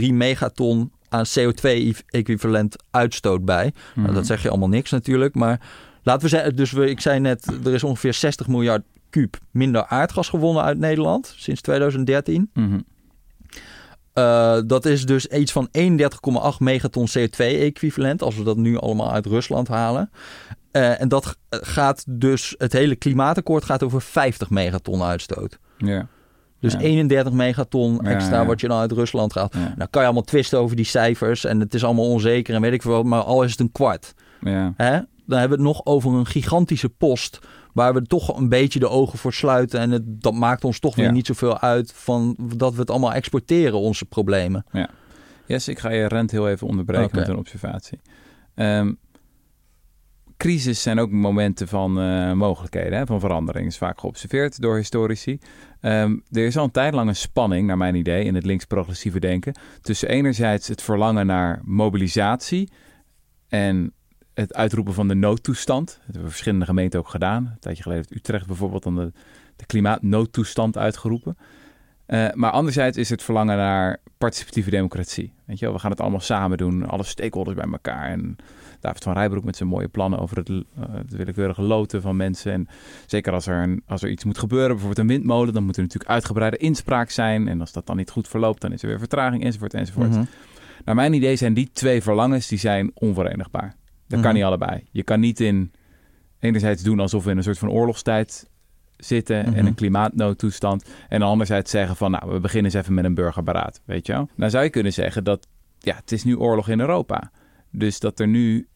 5,3 0.00 0.12
megaton 0.12 0.92
aan 1.08 1.24
CO2-equivalent 1.38 2.76
uitstoot 2.90 3.44
bij. 3.44 3.72
nou, 3.94 4.06
dat 4.06 4.16
mhm. 4.16 4.24
zeg 4.24 4.42
je 4.42 4.48
allemaal 4.48 4.68
niks 4.68 4.90
natuurlijk, 4.90 5.34
maar 5.34 5.60
laten 6.08 6.22
we 6.22 6.28
zeggen, 6.28 6.56
dus 6.56 6.72
we, 6.72 6.90
ik 6.90 7.00
zei 7.00 7.20
net, 7.20 7.46
er 7.64 7.74
is 7.74 7.84
ongeveer 7.84 8.14
60 8.14 8.46
miljard 8.46 8.82
kuub 9.10 9.38
minder 9.50 9.86
aardgas 9.86 10.28
gewonnen 10.28 10.62
uit 10.62 10.78
Nederland 10.78 11.34
sinds 11.36 11.60
2013. 11.60 12.50
Mhm. 12.54 12.78
Eh, 14.12 14.58
dat 14.66 14.84
is 14.84 15.06
dus 15.06 15.26
iets 15.26 15.52
van 15.52 15.68
31,8 15.70 16.58
megaton 16.58 17.06
CO2-equivalent, 17.18 18.22
als 18.22 18.36
we 18.36 18.42
dat 18.42 18.56
nu 18.56 18.78
allemaal 18.78 19.12
uit 19.12 19.26
Rusland 19.26 19.68
halen. 19.68 20.10
Uh, 20.72 21.00
en 21.00 21.08
dat 21.08 21.36
gaat 21.50 22.04
dus, 22.08 22.54
het 22.58 22.72
hele 22.72 22.96
klimaatakkoord 22.96 23.64
gaat 23.64 23.82
over 23.82 24.02
50 24.02 24.50
megaton 24.50 25.02
uitstoot. 25.02 25.58
Ja. 25.76 26.06
Dus 26.60 26.74
31 26.74 27.32
megaton 27.32 28.04
extra 28.06 28.46
wat 28.46 28.60
je 28.60 28.68
dan 28.68 28.80
uit 28.80 28.92
Rusland 28.92 29.32
gaat. 29.32 29.54
Nou 29.54 29.76
kan 29.76 30.00
je 30.02 30.06
allemaal 30.06 30.22
twisten 30.22 30.58
over 30.58 30.76
die 30.76 30.84
cijfers 30.84 31.44
en 31.44 31.60
het 31.60 31.74
is 31.74 31.84
allemaal 31.84 32.10
onzeker 32.10 32.54
en 32.54 32.60
weet 32.60 32.72
ik 32.72 32.82
veel, 32.82 33.02
maar 33.02 33.22
al 33.22 33.42
is 33.42 33.50
het 33.50 33.60
een 33.60 33.72
kwart. 33.72 34.14
Ja. 34.40 34.72
Hè? 34.76 35.00
Dan 35.28 35.38
hebben 35.38 35.58
we 35.58 35.64
het 35.64 35.74
nog 35.74 35.86
over 35.86 36.12
een 36.12 36.26
gigantische 36.26 36.88
post 36.88 37.38
waar 37.72 37.94
we 37.94 38.02
toch 38.02 38.36
een 38.36 38.48
beetje 38.48 38.78
de 38.78 38.88
ogen 38.88 39.18
voor 39.18 39.32
sluiten. 39.32 39.80
En 39.80 39.90
het, 39.90 40.22
dat 40.22 40.34
maakt 40.34 40.64
ons 40.64 40.78
toch 40.78 40.94
weer 40.94 41.12
niet 41.12 41.26
zoveel 41.26 41.58
uit 41.58 41.92
van 41.92 42.36
dat 42.56 42.74
we 42.74 42.80
het 42.80 42.90
allemaal 42.90 43.12
exporteren, 43.12 43.78
onze 43.78 44.04
problemen. 44.04 44.64
Ja. 44.72 44.90
Yes, 45.46 45.68
ik 45.68 45.78
ga 45.78 45.90
je 45.90 46.08
rent 46.08 46.30
heel 46.30 46.48
even 46.48 46.66
onderbreken 46.66 47.18
met 47.18 47.28
een 47.28 47.36
observatie. 47.36 48.00
Um, 48.54 48.98
crisis 50.36 50.82
zijn 50.82 50.98
ook 50.98 51.10
momenten 51.10 51.68
van 51.68 52.02
uh, 52.02 52.32
mogelijkheden, 52.32 52.98
hè, 52.98 53.06
van 53.06 53.20
verandering. 53.20 53.66
is 53.66 53.78
vaak 53.78 54.00
geobserveerd 54.00 54.60
door 54.60 54.76
historici. 54.76 55.38
Um, 55.80 56.22
er 56.30 56.46
is 56.46 56.56
al 56.56 56.64
een 56.64 56.70
tijd 56.70 56.94
lang 56.94 57.08
een 57.08 57.16
spanning, 57.16 57.66
naar 57.66 57.76
mijn 57.76 57.94
idee, 57.94 58.24
in 58.24 58.34
het 58.34 58.44
links-progressieve 58.44 59.20
denken... 59.20 59.58
tussen 59.80 60.08
enerzijds 60.08 60.68
het 60.68 60.82
verlangen 60.82 61.26
naar 61.26 61.60
mobilisatie... 61.64 62.70
en 63.48 63.92
het 64.40 64.54
uitroepen 64.54 64.94
van 64.94 65.08
de 65.08 65.14
noodtoestand. 65.14 65.86
Dat 65.86 66.12
hebben 66.12 66.30
verschillende 66.30 66.64
gemeenten 66.64 67.00
ook 67.00 67.08
gedaan. 67.08 67.44
Een 67.44 67.58
tijdje 67.60 67.82
geleden 67.82 68.04
heeft 68.04 68.20
Utrecht 68.20 68.46
bijvoorbeeld 68.46 68.82
dan 68.82 68.94
de, 68.94 69.12
de 69.56 69.66
klimaatnoodtoestand 69.66 70.76
uitgeroepen. 70.76 71.36
Uh, 72.06 72.28
maar 72.32 72.50
anderzijds 72.50 72.96
is 72.96 73.10
het 73.10 73.22
verlangen 73.22 73.56
naar 73.56 73.98
participatieve 74.18 74.70
democratie. 74.70 75.32
Weet 75.44 75.58
je 75.58 75.64
wel, 75.64 75.74
we 75.74 75.80
gaan 75.80 75.90
het 75.90 76.00
allemaal 76.00 76.20
samen 76.20 76.58
doen, 76.58 76.86
alle 76.88 77.02
stakeholders 77.02 77.56
bij 77.56 77.70
elkaar. 77.70 78.10
En 78.10 78.36
David 78.80 79.02
van 79.02 79.12
Rijbroek 79.12 79.44
met 79.44 79.56
zijn 79.56 79.68
mooie 79.68 79.88
plannen 79.88 80.18
over 80.18 80.36
het, 80.36 80.48
uh, 80.48 80.64
het 80.90 81.12
willekeurige 81.12 81.62
loten 81.62 82.02
van 82.02 82.16
mensen. 82.16 82.52
En 82.52 82.68
zeker 83.06 83.32
als 83.32 83.46
er, 83.46 83.62
een, 83.62 83.82
als 83.86 84.02
er 84.02 84.10
iets 84.10 84.24
moet 84.24 84.38
gebeuren, 84.38 84.68
bijvoorbeeld 84.68 84.98
een 84.98 85.14
windmolen, 85.16 85.54
dan 85.54 85.64
moet 85.64 85.76
er 85.76 85.82
natuurlijk 85.82 86.10
uitgebreide 86.10 86.56
inspraak 86.56 87.10
zijn. 87.10 87.48
En 87.48 87.60
als 87.60 87.72
dat 87.72 87.86
dan 87.86 87.96
niet 87.96 88.10
goed 88.10 88.28
verloopt, 88.28 88.60
dan 88.60 88.72
is 88.72 88.82
er 88.82 88.88
weer 88.88 88.98
vertraging, 88.98 89.44
enzovoort, 89.44 89.74
enzovoort. 89.74 90.10
Mm 90.10 90.28
Naar 90.84 90.94
mijn 90.94 91.12
idee 91.12 91.36
zijn 91.36 91.54
die 91.54 91.70
twee 91.72 92.02
verlangens, 92.02 92.48
die 92.48 92.58
zijn 92.58 92.90
onverenigbaar. 92.94 93.77
Dat 94.08 94.20
kan 94.20 94.28
mhm. 94.28 94.34
niet 94.34 94.44
allebei. 94.44 94.84
Je 94.90 95.02
kan 95.02 95.20
niet 95.20 95.40
in 95.40 95.72
enerzijds 96.38 96.82
doen 96.82 97.00
alsof 97.00 97.24
we 97.24 97.30
in 97.30 97.36
een 97.36 97.42
soort 97.42 97.58
van 97.58 97.70
oorlogstijd 97.70 98.48
zitten 98.96 99.44
en 99.44 99.50
Mhm. 99.52 99.66
een 99.66 99.74
klimaatnoodtoestand. 99.74 100.84
En 101.08 101.22
anderzijds 101.22 101.70
zeggen 101.70 101.96
van, 101.96 102.10
nou, 102.10 102.32
we 102.32 102.40
beginnen 102.40 102.64
eens 102.72 102.80
even 102.82 102.94
met 102.94 103.04
een 103.04 103.14
burgerberaad, 103.14 103.80
weet 103.84 104.06
je 104.06 104.12
wel. 104.12 104.28
Dan 104.36 104.50
zou 104.50 104.64
je 104.64 104.70
kunnen 104.70 104.92
zeggen 104.92 105.24
dat, 105.24 105.46
ja, 105.78 105.94
het 105.96 106.12
is 106.12 106.24
nu 106.24 106.36
oorlog 106.36 106.68
in 106.68 106.80
Europa. 106.80 107.30
Dus 107.70 108.00
dat 108.00 108.20
er 108.20 108.28
nu 108.28 108.66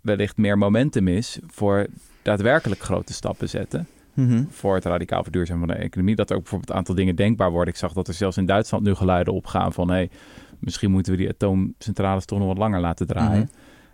wellicht 0.00 0.36
meer 0.36 0.58
momentum 0.58 1.08
is 1.08 1.38
voor 1.46 1.86
daadwerkelijk 2.22 2.80
grote 2.80 3.12
stappen 3.12 3.48
zetten 3.48 3.86
Mhm. 4.14 4.44
voor 4.48 4.74
het 4.74 4.84
radicaal 4.84 5.22
verduurzamen 5.22 5.66
van 5.68 5.76
de 5.76 5.82
economie. 5.82 6.16
Dat 6.16 6.30
er 6.30 6.34
ook 6.36 6.40
bijvoorbeeld 6.42 6.70
een 6.70 6.76
aantal 6.76 6.94
dingen 6.94 7.16
denkbaar 7.16 7.50
worden. 7.50 7.72
Ik 7.74 7.78
zag 7.80 7.92
dat 7.92 8.08
er 8.08 8.14
zelfs 8.14 8.36
in 8.36 8.46
Duitsland 8.46 8.84
nu 8.84 8.94
geluiden 8.94 9.34
opgaan 9.34 9.72
van... 9.72 9.90
hey, 9.90 10.10
misschien 10.58 10.90
moeten 10.90 11.12
we 11.12 11.18
die 11.18 11.28
atoomcentrales 11.28 12.24
toch 12.24 12.38
nog 12.38 12.48
wat 12.48 12.58
langer 12.58 12.80
laten 12.80 13.06
draaien. 13.06 13.50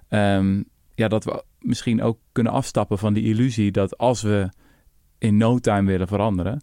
Ehm, 0.08 0.62
ja, 0.98 1.08
dat 1.08 1.24
we 1.24 1.44
misschien 1.58 2.02
ook 2.02 2.18
kunnen 2.32 2.52
afstappen 2.52 2.98
van 2.98 3.12
die 3.12 3.24
illusie... 3.24 3.70
dat 3.70 3.98
als 3.98 4.22
we 4.22 4.48
in 5.18 5.36
no 5.36 5.58
time 5.58 5.90
willen 5.90 6.06
veranderen... 6.08 6.62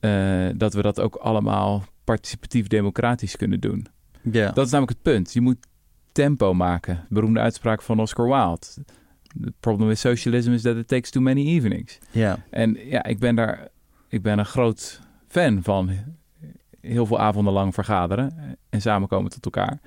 eh, 0.00 0.48
dat 0.56 0.74
we 0.74 0.82
dat 0.82 1.00
ook 1.00 1.14
allemaal 1.14 1.84
participatief 2.04 2.66
democratisch 2.66 3.36
kunnen 3.36 3.60
doen. 3.60 3.86
Ja. 4.22 4.50
Dat 4.50 4.66
is 4.66 4.72
namelijk 4.72 4.98
het 4.98 5.12
punt. 5.14 5.32
Je 5.32 5.40
moet 5.40 5.66
tempo 6.12 6.54
maken. 6.54 7.04
Beroemde 7.08 7.40
uitspraak 7.40 7.82
van 7.82 8.00
Oscar 8.00 8.26
Wilde. 8.26 8.66
The 9.40 9.52
problem 9.60 9.88
with 9.88 9.98
socialism 9.98 10.52
is 10.52 10.62
that 10.62 10.76
it 10.76 10.88
takes 10.88 11.10
too 11.10 11.22
many 11.22 11.46
evenings. 11.46 11.98
ja. 12.10 12.44
En 12.50 12.76
ja, 12.84 13.04
ik 13.04 13.18
ben 13.18 13.34
daar, 13.34 13.68
ik 14.08 14.22
ben 14.22 14.38
een 14.38 14.46
groot 14.46 15.00
fan 15.28 15.62
van 15.62 15.90
heel 16.80 17.06
veel 17.06 17.18
avonden 17.18 17.52
lang 17.52 17.74
vergaderen 17.74 18.56
en 18.68 18.80
samenkomen 18.80 19.30
tot 19.30 19.44
elkaar. 19.44 19.80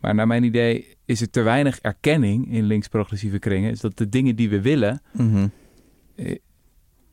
Maar 0.00 0.14
naar 0.14 0.26
mijn 0.26 0.44
idee 0.44 0.96
is 1.10 1.20
er 1.20 1.30
te 1.30 1.40
weinig 1.42 1.78
erkenning 1.80 2.52
in 2.52 2.64
links-progressieve 2.64 3.38
kringen. 3.38 3.70
Is 3.70 3.80
dat 3.80 3.96
de 3.96 4.08
dingen 4.08 4.36
die 4.36 4.50
we 4.50 4.60
willen 4.60 5.02
Mhm. 5.12 5.48
eh, 6.16 6.36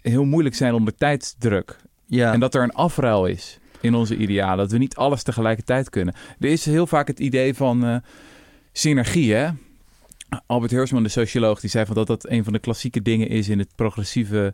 heel 0.02 0.26
moeilijk 0.26 0.56
zijn 0.56 0.74
onder 0.74 0.96
tijdsdruk. 0.96 1.78
ja. 2.06 2.34
En 2.34 2.40
dat 2.40 2.56
er 2.56 2.64
een 2.64 2.72
afruil 2.74 3.26
is 3.26 3.60
in 3.82 3.94
onze 3.96 4.18
idealen. 4.18 4.58
Dat 4.58 4.72
we 4.72 4.78
niet 4.78 4.96
alles 4.96 5.24
tegelijkertijd 5.24 5.90
kunnen. 5.90 6.14
Er 6.40 6.50
is 6.50 6.66
heel 6.66 6.88
vaak 6.88 7.08
het 7.08 7.20
idee 7.20 7.54
van 7.54 7.86
eh, 7.86 7.96
synergie, 8.72 9.34
hè? 9.34 9.50
Albert 10.46 10.72
Hersman, 10.72 11.04
de 11.04 11.10
socioloog, 11.10 11.60
die 11.60 11.70
zei 11.70 11.86
van 11.86 11.96
dat 11.96 12.08
dat 12.08 12.30
een 12.30 12.44
van 12.44 12.54
de 12.54 12.60
klassieke 12.60 13.02
dingen 13.02 13.28
is 13.28 13.50
in 13.50 13.60
het 13.60 13.76
progressieve 13.76 14.54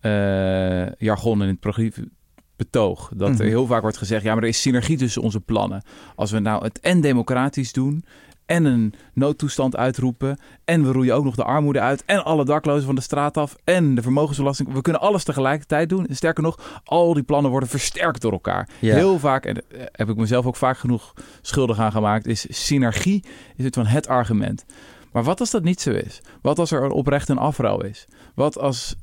eh, 0.00 0.92
jargon 0.92 1.36
en 1.38 1.42
in 1.46 1.52
het 1.52 1.60
progressieve 1.60 2.08
betoog. 2.56 3.12
Dat 3.14 3.30
Mhm. 3.30 3.40
er 3.40 3.46
heel 3.46 3.66
vaak 3.66 3.82
wordt 3.82 3.96
gezegd, 3.96 4.22
ja, 4.22 4.34
maar 4.34 4.42
er 4.42 4.48
is 4.48 4.60
synergie 4.60 4.96
tussen 4.96 5.22
onze 5.22 5.40
plannen. 5.40 5.82
Als 6.14 6.30
we 6.30 6.38
nou 6.38 6.64
het 6.64 6.80
en 6.80 7.00
democratisch 7.00 7.72
doen 7.72 8.04
en 8.50 8.64
een 8.64 8.94
noodtoestand 9.14 9.76
uitroepen 9.76 10.38
en 10.64 10.84
we 10.84 10.92
roeien 10.92 11.14
ook 11.14 11.24
nog 11.24 11.34
de 11.34 11.44
armoede 11.44 11.80
uit 11.80 12.04
en 12.04 12.24
alle 12.24 12.44
daklozen 12.44 12.86
van 12.86 12.94
de 12.94 13.00
straat 13.00 13.36
af 13.36 13.56
en 13.64 13.94
de 13.94 14.02
vermogensbelasting. 14.02 14.72
We 14.72 14.80
kunnen 14.80 15.02
alles 15.02 15.24
tegelijkertijd 15.24 15.88
doen. 15.88 16.06
En 16.06 16.16
sterker 16.16 16.42
nog, 16.42 16.80
al 16.84 17.14
die 17.14 17.22
plannen 17.22 17.50
worden 17.50 17.68
versterkt 17.68 18.20
door 18.20 18.32
elkaar. 18.32 18.68
Ja. 18.78 18.94
Heel 18.94 19.18
vaak, 19.18 19.44
en 19.44 19.54
daar 19.54 19.88
heb 19.92 20.08
ik 20.08 20.16
mezelf 20.16 20.46
ook 20.46 20.56
vaak 20.56 20.78
genoeg 20.78 21.12
schuldig 21.40 21.78
aan 21.78 21.92
gemaakt, 21.92 22.26
is 22.26 22.46
synergie 22.48 23.24
is 23.56 23.64
het 23.64 23.74
van 23.74 23.86
het 23.86 24.08
argument. 24.08 24.64
Maar 25.12 25.24
wat 25.24 25.40
als 25.40 25.50
dat 25.50 25.62
niet 25.62 25.80
zo 25.80 25.90
is? 25.90 26.20
Wat 26.42 26.58
als 26.58 26.70
er 26.70 26.90
oprecht 26.90 27.28
een 27.28 27.38
afrouw 27.38 27.80
is? 27.80 28.06
Wat 28.34 28.58
als 28.58 28.96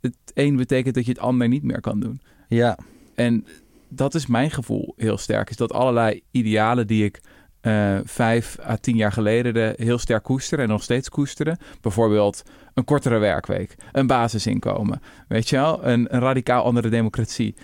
het 0.00 0.16
een 0.34 0.56
betekent 0.56 0.94
dat 0.94 1.04
je 1.04 1.12
het 1.12 1.20
ander 1.20 1.48
niet 1.48 1.62
meer 1.62 1.80
kan 1.80 2.00
doen? 2.00 2.20
ja. 2.48 2.78
En 3.14 3.46
dat 3.88 4.14
is 4.14 4.26
mijn 4.26 4.50
gevoel 4.50 4.94
heel 4.96 5.18
sterk. 5.18 5.50
Is 5.50 5.56
dat 5.56 5.72
allerlei 5.72 6.20
idealen 6.30 6.86
die 6.86 7.04
ik 7.04 7.20
eh, 7.60 7.98
vijf 8.04 8.58
à 8.68 8.76
tien 8.76 8.96
jaar 8.96 9.12
geleden 9.12 9.54
de, 9.54 9.74
heel 9.76 9.98
sterk 9.98 10.22
koesterde 10.22 10.62
en 10.62 10.68
nog 10.68 10.82
steeds 10.82 11.08
koesterde. 11.08 11.56
Bijvoorbeeld 11.80 12.42
een 12.74 12.84
kortere 12.84 13.18
werkweek, 13.18 13.76
een 13.92 14.06
basisinkomen, 14.06 15.02
weet 15.28 15.48
je 15.48 15.56
wel, 15.56 15.86
een, 15.86 16.14
een 16.14 16.20
radicaal 16.20 16.64
andere 16.64 16.88
democratie. 16.88 17.54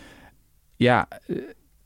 Ja, 0.76 1.08
eh, 1.26 1.36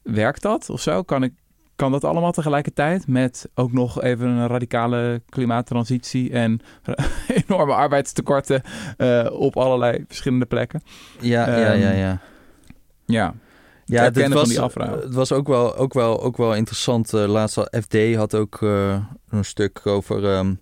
werkt 0.02 0.42
dat 0.42 0.70
of 0.70 0.80
zo? 0.80 1.02
Kan 1.02 1.22
ik 1.22 1.32
kan 1.76 1.92
dat 1.92 2.04
allemaal 2.04 2.32
tegelijkertijd 2.32 3.06
met 3.06 3.48
ook 3.54 3.72
nog 3.72 4.02
even 4.02 4.28
een 4.28 4.46
radicale 4.46 5.22
klimaattransitie 5.28 6.30
en 6.32 6.60
enorme 7.46 7.72
arbeidstekorten 7.72 8.62
eh, 8.96 9.26
op 9.32 9.56
allerlei 9.56 10.04
verschillende 10.06 10.46
plekken? 10.46 10.82
Ja, 11.20 11.58
ja, 11.58 11.72
Ehm, 11.72 11.80
ja, 11.80 11.90
ja. 11.90 12.20
Ja, 13.04 13.34
Ja, 13.90 14.12
van 14.12 14.32
was, 14.32 14.48
die 14.48 14.60
afruil. 14.60 15.00
het 15.00 15.14
was 15.14 15.32
ook 15.32 15.48
wel, 15.48 15.76
ook 15.76 15.92
wel, 15.92 16.22
ook 16.22 16.36
wel 16.36 16.54
interessant. 16.54 17.14
eh 17.14 17.26
laatst 17.26 17.58
al, 17.58 17.68
FD 17.82 18.14
had 18.14 18.34
ook 18.34 18.62
eh, 18.62 19.04
een 19.28 19.44
stuk 19.44 19.86
over... 19.86 20.24
ehm, 20.32 20.54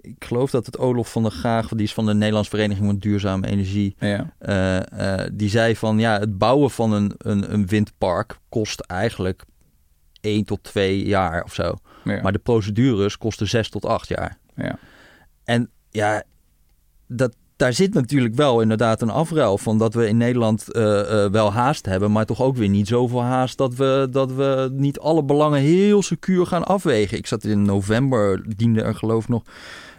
ik 0.00 0.24
geloof 0.24 0.50
dat 0.50 0.66
het 0.66 0.78
Olof 0.78 1.12
van 1.12 1.22
der 1.22 1.32
Gaag, 1.32 1.68
die 1.68 1.86
is 1.86 1.94
van 1.94 2.06
de 2.06 2.14
Nederlandse 2.14 2.50
Vereniging 2.50 2.86
van 2.86 2.98
Duurzame 2.98 3.46
Energie... 3.46 3.96
ja, 3.98 4.32
eh, 4.38 5.26
die 5.32 5.48
zei 5.48 5.76
van 5.76 5.98
ja, 5.98 6.18
het 6.18 6.38
bouwen 6.38 6.70
van 6.70 6.92
een, 6.92 7.12
een, 7.18 7.52
een 7.52 7.66
windpark 7.66 8.38
kost 8.48 8.80
eigenlijk 8.80 9.44
1 10.20 10.44
tot 10.44 10.62
2 10.62 11.06
jaar 11.06 11.44
of 11.44 11.54
zo. 11.54 11.74
ja, 12.04 12.22
Maar 12.22 12.32
de 12.32 12.38
procedures 12.38 13.18
kosten 13.18 13.48
6 13.48 13.68
tot 13.70 13.84
8 13.84 14.08
jaar. 14.08 14.38
ja. 14.54 14.78
En 15.44 15.70
ja, 15.90 16.22
dat, 17.06 17.36
daar 17.58 17.72
zit 17.72 17.94
natuurlijk 17.94 18.34
wel 18.34 18.60
inderdaad 18.60 19.02
een 19.02 19.10
afruil 19.10 19.58
van 19.58 19.78
dat 19.78 19.94
we 19.94 20.08
in 20.08 20.16
Nederland 20.16 20.72
eh, 20.72 21.24
eh, 21.24 21.32
wel 21.32 21.52
haast 21.52 21.86
hebben, 21.86 22.12
maar 22.12 22.26
toch 22.26 22.42
ook 22.42 22.56
weer 22.56 22.68
niet 22.68 22.88
zoveel 22.88 23.22
haast 23.22 23.58
dat 23.58 23.74
we, 23.74 24.08
dat 24.10 24.32
we 24.32 24.70
niet 24.72 24.98
alle 24.98 25.24
belangen 25.24 25.60
heel 25.60 26.02
secuur 26.02 26.46
gaan 26.46 26.64
afwegen. 26.64 27.18
Ik 27.18 27.26
zat 27.26 27.44
in 27.44 27.62
november, 27.62 28.44
diende 28.56 28.82
er 28.82 28.94
geloof 28.94 29.22
ik 29.22 29.28
nog, 29.28 29.42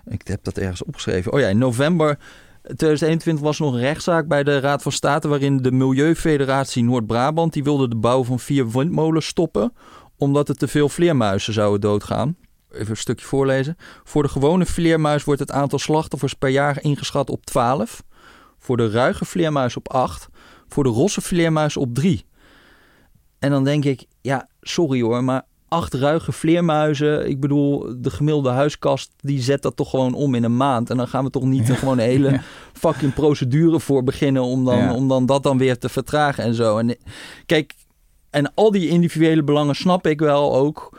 ik 0.05 0.27
heb 0.27 0.43
dat 0.43 0.57
ergens 0.57 0.83
opgeschreven. 0.83 1.33
Oh 1.33 1.39
ja, 1.39 1.47
in 1.47 1.57
november 1.57 2.17
2021 2.61 3.45
was 3.45 3.59
nog 3.59 3.73
een 3.73 3.79
rechtszaak 3.79 4.27
bij 4.27 4.43
de 4.43 4.59
Raad 4.59 4.81
van 4.81 4.91
State 4.91 5.27
waarin 5.27 5.57
de 5.57 5.71
Milieufederatie 5.71 6.83
Noord-Brabant, 6.83 7.53
die 7.53 7.63
wilde 7.63 7.87
de 7.87 7.95
bouw 7.95 8.23
van 8.23 8.39
vier 8.39 8.69
windmolens 8.69 9.25
stoppen 9.25 9.73
omdat 10.17 10.49
er 10.49 10.55
te 10.55 10.67
veel 10.67 10.89
vleermuizen 10.89 11.53
zouden 11.53 11.81
doodgaan. 11.81 12.35
Even 12.71 12.89
een 12.89 12.97
stukje 12.97 13.25
voorlezen. 13.25 13.75
Voor 14.03 14.23
de 14.23 14.29
gewone 14.29 14.65
vleermuis 14.65 15.23
wordt 15.23 15.39
het 15.39 15.51
aantal 15.51 15.79
slachtoffers 15.79 16.33
per 16.33 16.49
jaar 16.49 16.81
ingeschat 16.83 17.29
op 17.29 17.45
12. 17.45 18.03
Voor 18.59 18.77
de 18.77 18.89
ruige 18.89 19.25
vleermuis 19.25 19.75
op 19.77 19.89
8. 19.91 20.27
Voor 20.67 20.83
de 20.83 20.89
rosse 20.89 21.21
vleermuis 21.21 21.77
op 21.77 21.93
3. 21.95 22.25
En 23.39 23.49
dan 23.49 23.63
denk 23.63 23.85
ik, 23.85 24.05
ja, 24.21 24.47
sorry 24.61 25.01
hoor, 25.01 25.23
maar 25.23 25.45
acht 25.67 25.93
ruige 25.93 26.31
vleermuizen. 26.31 27.29
Ik 27.29 27.39
bedoel, 27.39 27.95
de 27.97 28.09
gemiddelde 28.09 28.49
huiskast 28.49 29.11
die 29.17 29.41
zet 29.41 29.61
dat 29.61 29.75
toch 29.75 29.89
gewoon 29.89 30.13
om 30.13 30.35
in 30.35 30.43
een 30.43 30.57
maand. 30.57 30.89
En 30.89 30.97
dan 30.97 31.07
gaan 31.07 31.23
we 31.23 31.29
toch 31.29 31.43
niet 31.43 31.69
er 31.69 31.75
gewoon 31.77 31.97
een 31.99 32.05
hele 32.05 32.31
Ja. 32.33 32.41
fucking 32.73 33.13
procedure 33.13 33.79
voor 33.79 34.03
beginnen 34.03 34.43
om 34.43 34.65
dan, 34.65 34.77
Ja. 34.77 34.93
om 34.93 35.07
dan 35.07 35.25
dat 35.25 35.43
dan 35.43 35.57
weer 35.57 35.77
te 35.77 35.89
vertragen 35.89 36.43
en 36.43 36.53
zo. 36.53 36.77
En 36.77 36.97
kijk, 37.45 37.73
en 38.29 38.53
al 38.53 38.71
die 38.71 38.87
individuele 38.89 39.43
belangen 39.43 39.75
snap 39.75 40.07
ik 40.07 40.19
wel 40.19 40.55
ook. 40.55 40.97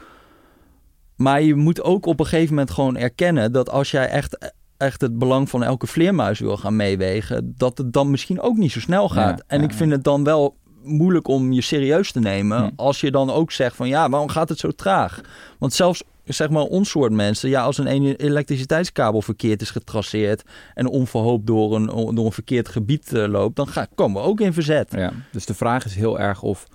Maar 1.20 1.42
je 1.42 1.54
moet 1.54 1.82
ook 1.82 2.06
op 2.06 2.20
een 2.20 2.26
gegeven 2.26 2.54
moment 2.54 2.70
gewoon 2.70 2.96
erkennen 2.96 3.52
dat 3.52 3.70
als 3.70 3.90
jij 3.90 4.08
echt, 4.08 4.52
echt 4.76 5.00
het 5.00 5.18
belang 5.18 5.48
van 5.50 5.62
elke 5.62 5.86
vleermuis 5.86 6.38
wil 6.38 6.56
gaan 6.56 6.76
meewegen, 6.76 7.54
dat 7.56 7.78
het 7.78 7.92
dan 7.92 8.10
misschien 8.10 8.40
ook 8.40 8.56
niet 8.56 8.72
zo 8.72 8.80
snel 8.80 9.08
gaat. 9.08 9.38
Ja, 9.38 9.44
en 9.46 9.58
ja, 9.58 9.64
ik 9.64 9.72
vind 9.72 9.90
het 9.90 10.04
dan 10.04 10.24
wel 10.24 10.56
moeilijk 10.82 11.28
om 11.28 11.52
je 11.52 11.60
serieus 11.60 12.12
te 12.12 12.20
nemen 12.20 12.58
Hm. 12.58 12.70
als 12.76 13.00
je 13.00 13.10
dan 13.10 13.30
ook 13.30 13.52
zegt 13.52 13.76
van 13.76 13.88
ja, 13.88 14.08
waarom 14.08 14.28
gaat 14.28 14.48
het 14.48 14.58
zo 14.58 14.70
traag? 14.70 15.20
Want 15.58 15.72
zelfs 15.72 16.02
zeg 16.24 16.50
maar 16.50 16.62
ons 16.62 16.90
soort 16.90 17.12
mensen, 17.12 17.48
ja, 17.48 17.62
als 17.62 17.78
een 17.78 18.14
elektriciteitskabel 18.16 19.22
verkeerd 19.22 19.62
is 19.62 19.70
getraceerd 19.70 20.42
en 20.74 20.86
onverhoopt 20.86 21.46
door 21.46 21.74
een, 21.74 21.86
door 21.86 22.26
een 22.26 22.32
verkeerd 22.32 22.68
gebied 22.68 23.12
eh, 23.12 23.26
loopt, 23.28 23.56
dan 23.56 23.66
ga, 23.66 23.86
komen 23.94 24.22
we 24.22 24.28
ook 24.28 24.40
in 24.40 24.52
verzet. 24.52 24.92
Ja, 24.96 25.12
dus 25.32 25.46
de 25.46 25.54
vraag 25.54 25.84
is 25.84 25.94
heel 25.94 26.20
erg 26.20 26.42
of 26.42 26.66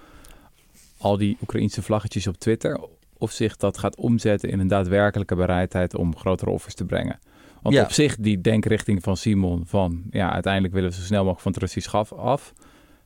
al 0.98 1.18
die 1.18 1.38
Oekraïnse 1.42 1.82
vlaggetjes 1.82 2.28
op 2.28 2.38
Twitter, 2.38 2.80
of 3.26 3.32
zich 3.32 3.56
dat 3.58 3.78
gaat 3.78 3.96
omzetten 3.96 4.50
in 4.50 4.60
een 4.60 4.68
daadwerkelijke 4.68 5.36
bereidheid 5.36 5.96
om 5.96 6.18
grotere 6.18 6.50
offers 6.50 6.74
te 6.76 6.86
brengen. 6.86 7.20
Want 7.62 7.76
Ja. 7.76 7.84
op 7.84 7.92
zich 7.92 8.16
die 8.20 8.42
denkrichting 8.42 9.04
van 9.04 9.18
Simon 9.18 9.64
van, 9.66 10.04
ja, 10.10 10.32
uiteindelijk 10.34 10.74
willen 10.74 10.90
we 10.90 10.96
zo 10.96 11.02
snel 11.02 11.18
mogelijk 11.20 11.42
van 11.42 11.52
het 11.52 11.62
Russisch 11.62 11.94
af. 12.14 12.54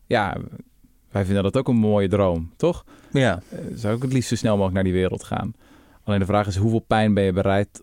Ja, 0.05 0.38
wij 1.12 1.25
vinden 1.25 1.43
dat 1.43 1.58
ook 1.58 1.67
een 1.67 1.75
mooie 1.75 2.08
droom, 2.08 2.51
toch? 2.58 2.86
Ja, 3.12 3.41
Eh, 3.49 3.60
zou 3.75 3.95
ik 3.95 4.01
het 4.01 4.13
liefst 4.13 4.29
zo 4.29 4.36
snel 4.36 4.51
mogelijk 4.51 4.75
naar 4.75 4.84
die 4.84 4.93
wereld 4.93 5.23
gaan. 5.23 5.53
Alleen 6.03 6.19
de 6.19 6.25
vraag 6.25 6.47
is, 6.47 6.55
hoeveel 6.55 6.79
pijn 6.79 7.13
ben 7.13 7.23
je 7.23 7.34
bereid 7.34 7.82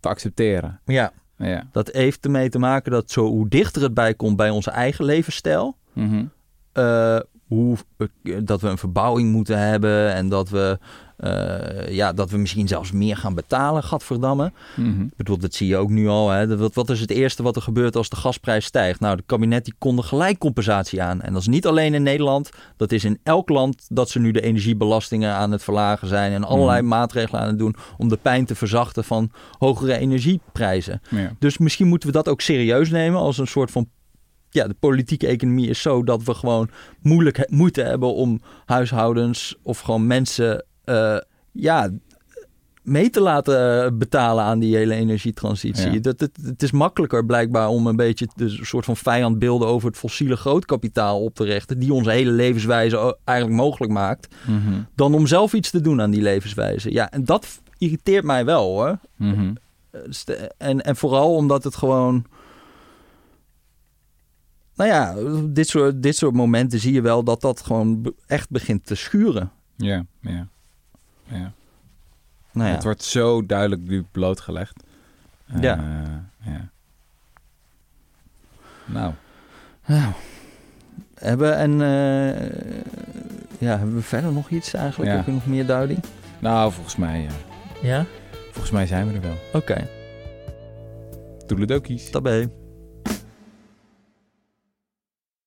te 0.00 0.08
accepteren? 0.08 0.80
ja. 0.84 1.12
Ja. 1.38 1.68
Dat 1.72 1.88
heeft 1.92 2.24
ermee 2.24 2.48
te 2.48 2.58
maken 2.58 2.92
dat 2.92 3.10
zo 3.10 3.26
hoe 3.26 3.48
dichter 3.48 3.82
het 3.82 3.94
bij 3.94 4.14
komt 4.14 4.36
bij 4.36 4.50
onze 4.50 4.70
eigen 4.70 5.04
levensstijl, 5.04 5.76
Mhm. 5.92 6.24
eh, 6.72 7.18
hoe, 7.46 7.76
dat 8.42 8.60
we 8.60 8.68
een 8.68 8.78
verbouwing 8.78 9.32
moeten 9.32 9.58
hebben 9.58 10.14
en 10.14 10.28
dat 10.28 10.48
we, 10.48 10.78
eh, 11.16 11.88
ja, 11.94 12.12
dat 12.12 12.30
we 12.30 12.36
misschien 12.36 12.68
zelfs 12.68 12.92
meer 12.92 13.16
gaan 13.16 13.34
betalen, 13.34 13.82
gadverdamme. 13.82 14.52
Mhm. 14.76 15.02
Ik 15.02 15.16
bedoel, 15.16 15.38
dat 15.38 15.54
zie 15.54 15.66
je 15.66 15.76
ook 15.76 15.90
nu 15.90 16.08
al. 16.08 16.30
Hè. 16.30 16.56
Wat, 16.56 16.74
wat 16.74 16.90
is 16.90 17.00
het 17.00 17.10
eerste 17.10 17.42
wat 17.42 17.56
er 17.56 17.62
gebeurt 17.62 17.96
als 17.96 18.08
de 18.08 18.16
gasprijs 18.16 18.64
stijgt? 18.64 19.00
Nou, 19.00 19.16
het 19.16 19.26
kabinet 19.26 19.64
die 19.64 19.74
konde 19.78 20.02
gelijk 20.02 20.38
compensatie 20.38 21.02
aan. 21.02 21.20
En 21.22 21.32
dat 21.32 21.40
is 21.40 21.48
niet 21.48 21.66
alleen 21.66 21.94
in 21.94 22.02
Nederland. 22.02 22.50
Dat 22.76 22.92
is 22.92 23.04
in 23.04 23.18
elk 23.22 23.48
land 23.48 23.86
dat 23.88 24.10
ze 24.10 24.18
nu 24.18 24.30
de 24.30 24.40
energiebelastingen 24.42 25.32
aan 25.32 25.52
het 25.52 25.62
verlagen 25.62 26.08
zijn. 26.08 26.32
En 26.32 26.44
allerlei 26.44 26.80
Mhm. 26.80 26.88
maatregelen 26.88 27.40
aan 27.40 27.48
het 27.48 27.58
doen 27.58 27.76
om 27.98 28.08
de 28.08 28.18
pijn 28.22 28.44
te 28.44 28.54
verzachten 28.54 29.04
van 29.04 29.30
hogere 29.58 29.96
energieprijzen. 29.98 31.00
Ja. 31.10 31.32
Dus 31.38 31.58
misschien 31.58 31.88
moeten 31.88 32.08
we 32.08 32.14
dat 32.14 32.28
ook 32.28 32.40
serieus 32.40 32.90
nemen 32.90 33.20
als 33.20 33.38
een 33.38 33.46
soort 33.46 33.70
van 33.70 33.88
ja, 34.54 34.66
de 34.66 34.76
politieke 34.78 35.26
economie 35.26 35.68
is 35.68 35.82
zo 35.82 36.02
dat 36.02 36.22
we 36.22 36.34
gewoon 36.34 36.68
moeilijk 37.02 37.46
moeite 37.50 37.82
hebben 37.82 38.14
om 38.14 38.40
huishoudens 38.64 39.56
of 39.62 39.80
gewoon 39.80 40.06
mensen 40.06 40.64
uh, 40.84 41.16
ja, 41.52 41.90
mee 42.82 43.10
te 43.10 43.20
laten 43.20 43.98
betalen 43.98 44.44
aan 44.44 44.58
die 44.58 44.76
hele 44.76 44.94
energietransitie. 44.94 46.00
Dat, 46.00 46.20
het, 46.20 46.38
het 46.42 46.62
is 46.62 46.70
makkelijker 46.70 47.26
blijkbaar 47.26 47.68
om 47.68 47.86
een 47.86 47.96
beetje 47.96 48.28
de 48.36 48.48
soort 48.48 48.84
van 48.84 48.96
vijandbeelden 48.96 49.68
over 49.68 49.88
het 49.88 49.98
fossiele 49.98 50.36
grootkapitaal 50.36 51.22
op 51.22 51.34
te 51.34 51.44
richten, 51.44 51.78
die 51.78 51.92
onze 51.92 52.10
hele 52.10 52.30
levenswijze 52.30 53.16
eigenlijk 53.24 53.60
mogelijk 53.60 53.92
maakt, 53.92 54.34
Mhm. 54.46 54.80
dan 54.94 55.14
om 55.14 55.26
zelf 55.26 55.52
iets 55.52 55.70
te 55.70 55.80
doen 55.80 56.00
aan 56.00 56.10
die 56.10 56.22
levenswijze. 56.22 56.92
Ja, 56.92 57.10
en 57.10 57.24
dat 57.24 57.60
irriteert 57.78 58.24
mij 58.24 58.44
wel 58.44 58.64
hoor. 58.64 58.98
Mhm. 59.16 59.54
En, 60.58 60.80
en 60.82 60.96
vooral 60.96 61.34
omdat 61.34 61.64
het 61.64 61.76
gewoon. 61.76 62.24
Nou 64.76 64.90
ja, 64.90 65.14
dit 65.48 65.68
soort, 65.68 66.02
dit 66.02 66.16
soort 66.16 66.34
momenten 66.34 66.78
zie 66.80 66.92
je 66.92 67.00
wel 67.00 67.22
dat 67.24 67.40
dat 67.40 67.60
gewoon 67.60 68.14
echt 68.26 68.50
begint 68.50 68.86
te 68.86 68.94
schuren. 68.94 69.50
Ja, 69.76 70.04
ja. 70.20 70.46
ja. 71.24 71.52
Nou 72.52 72.68
ja, 72.68 72.74
Het 72.74 72.82
wordt 72.84 73.02
zo 73.02 73.46
duidelijk 73.46 73.82
nu 73.82 74.04
blootgelegd. 74.12 74.82
Eh, 75.46 75.62
Ja. 75.62 75.84
ja. 76.40 76.68
Nou, 78.84 79.12
Nou, 79.86 80.12
hebben, 81.14 81.56
en, 81.56 81.70
eh, 81.72 82.50
ja, 83.58 83.78
hebben 83.78 83.94
we 83.94 84.02
verder 84.02 84.32
nog 84.32 84.50
iets 84.50 84.74
eigenlijk? 84.74 85.10
Ja. 85.10 85.16
Heb 85.16 85.26
je 85.26 85.32
nog 85.32 85.46
meer 85.46 85.66
duiding? 85.66 85.98
nou 86.38 86.72
volgens 86.72 86.96
mij, 86.96 87.20
ja. 87.20 87.30
Ja? 87.82 88.06
volgens 88.50 88.70
mij 88.70 88.86
zijn 88.86 89.08
we 89.08 89.14
er 89.14 89.20
wel. 89.20 89.36
Oké, 89.52 89.88
Toedeledokies. 91.46 92.10
daarbij. 92.10 92.48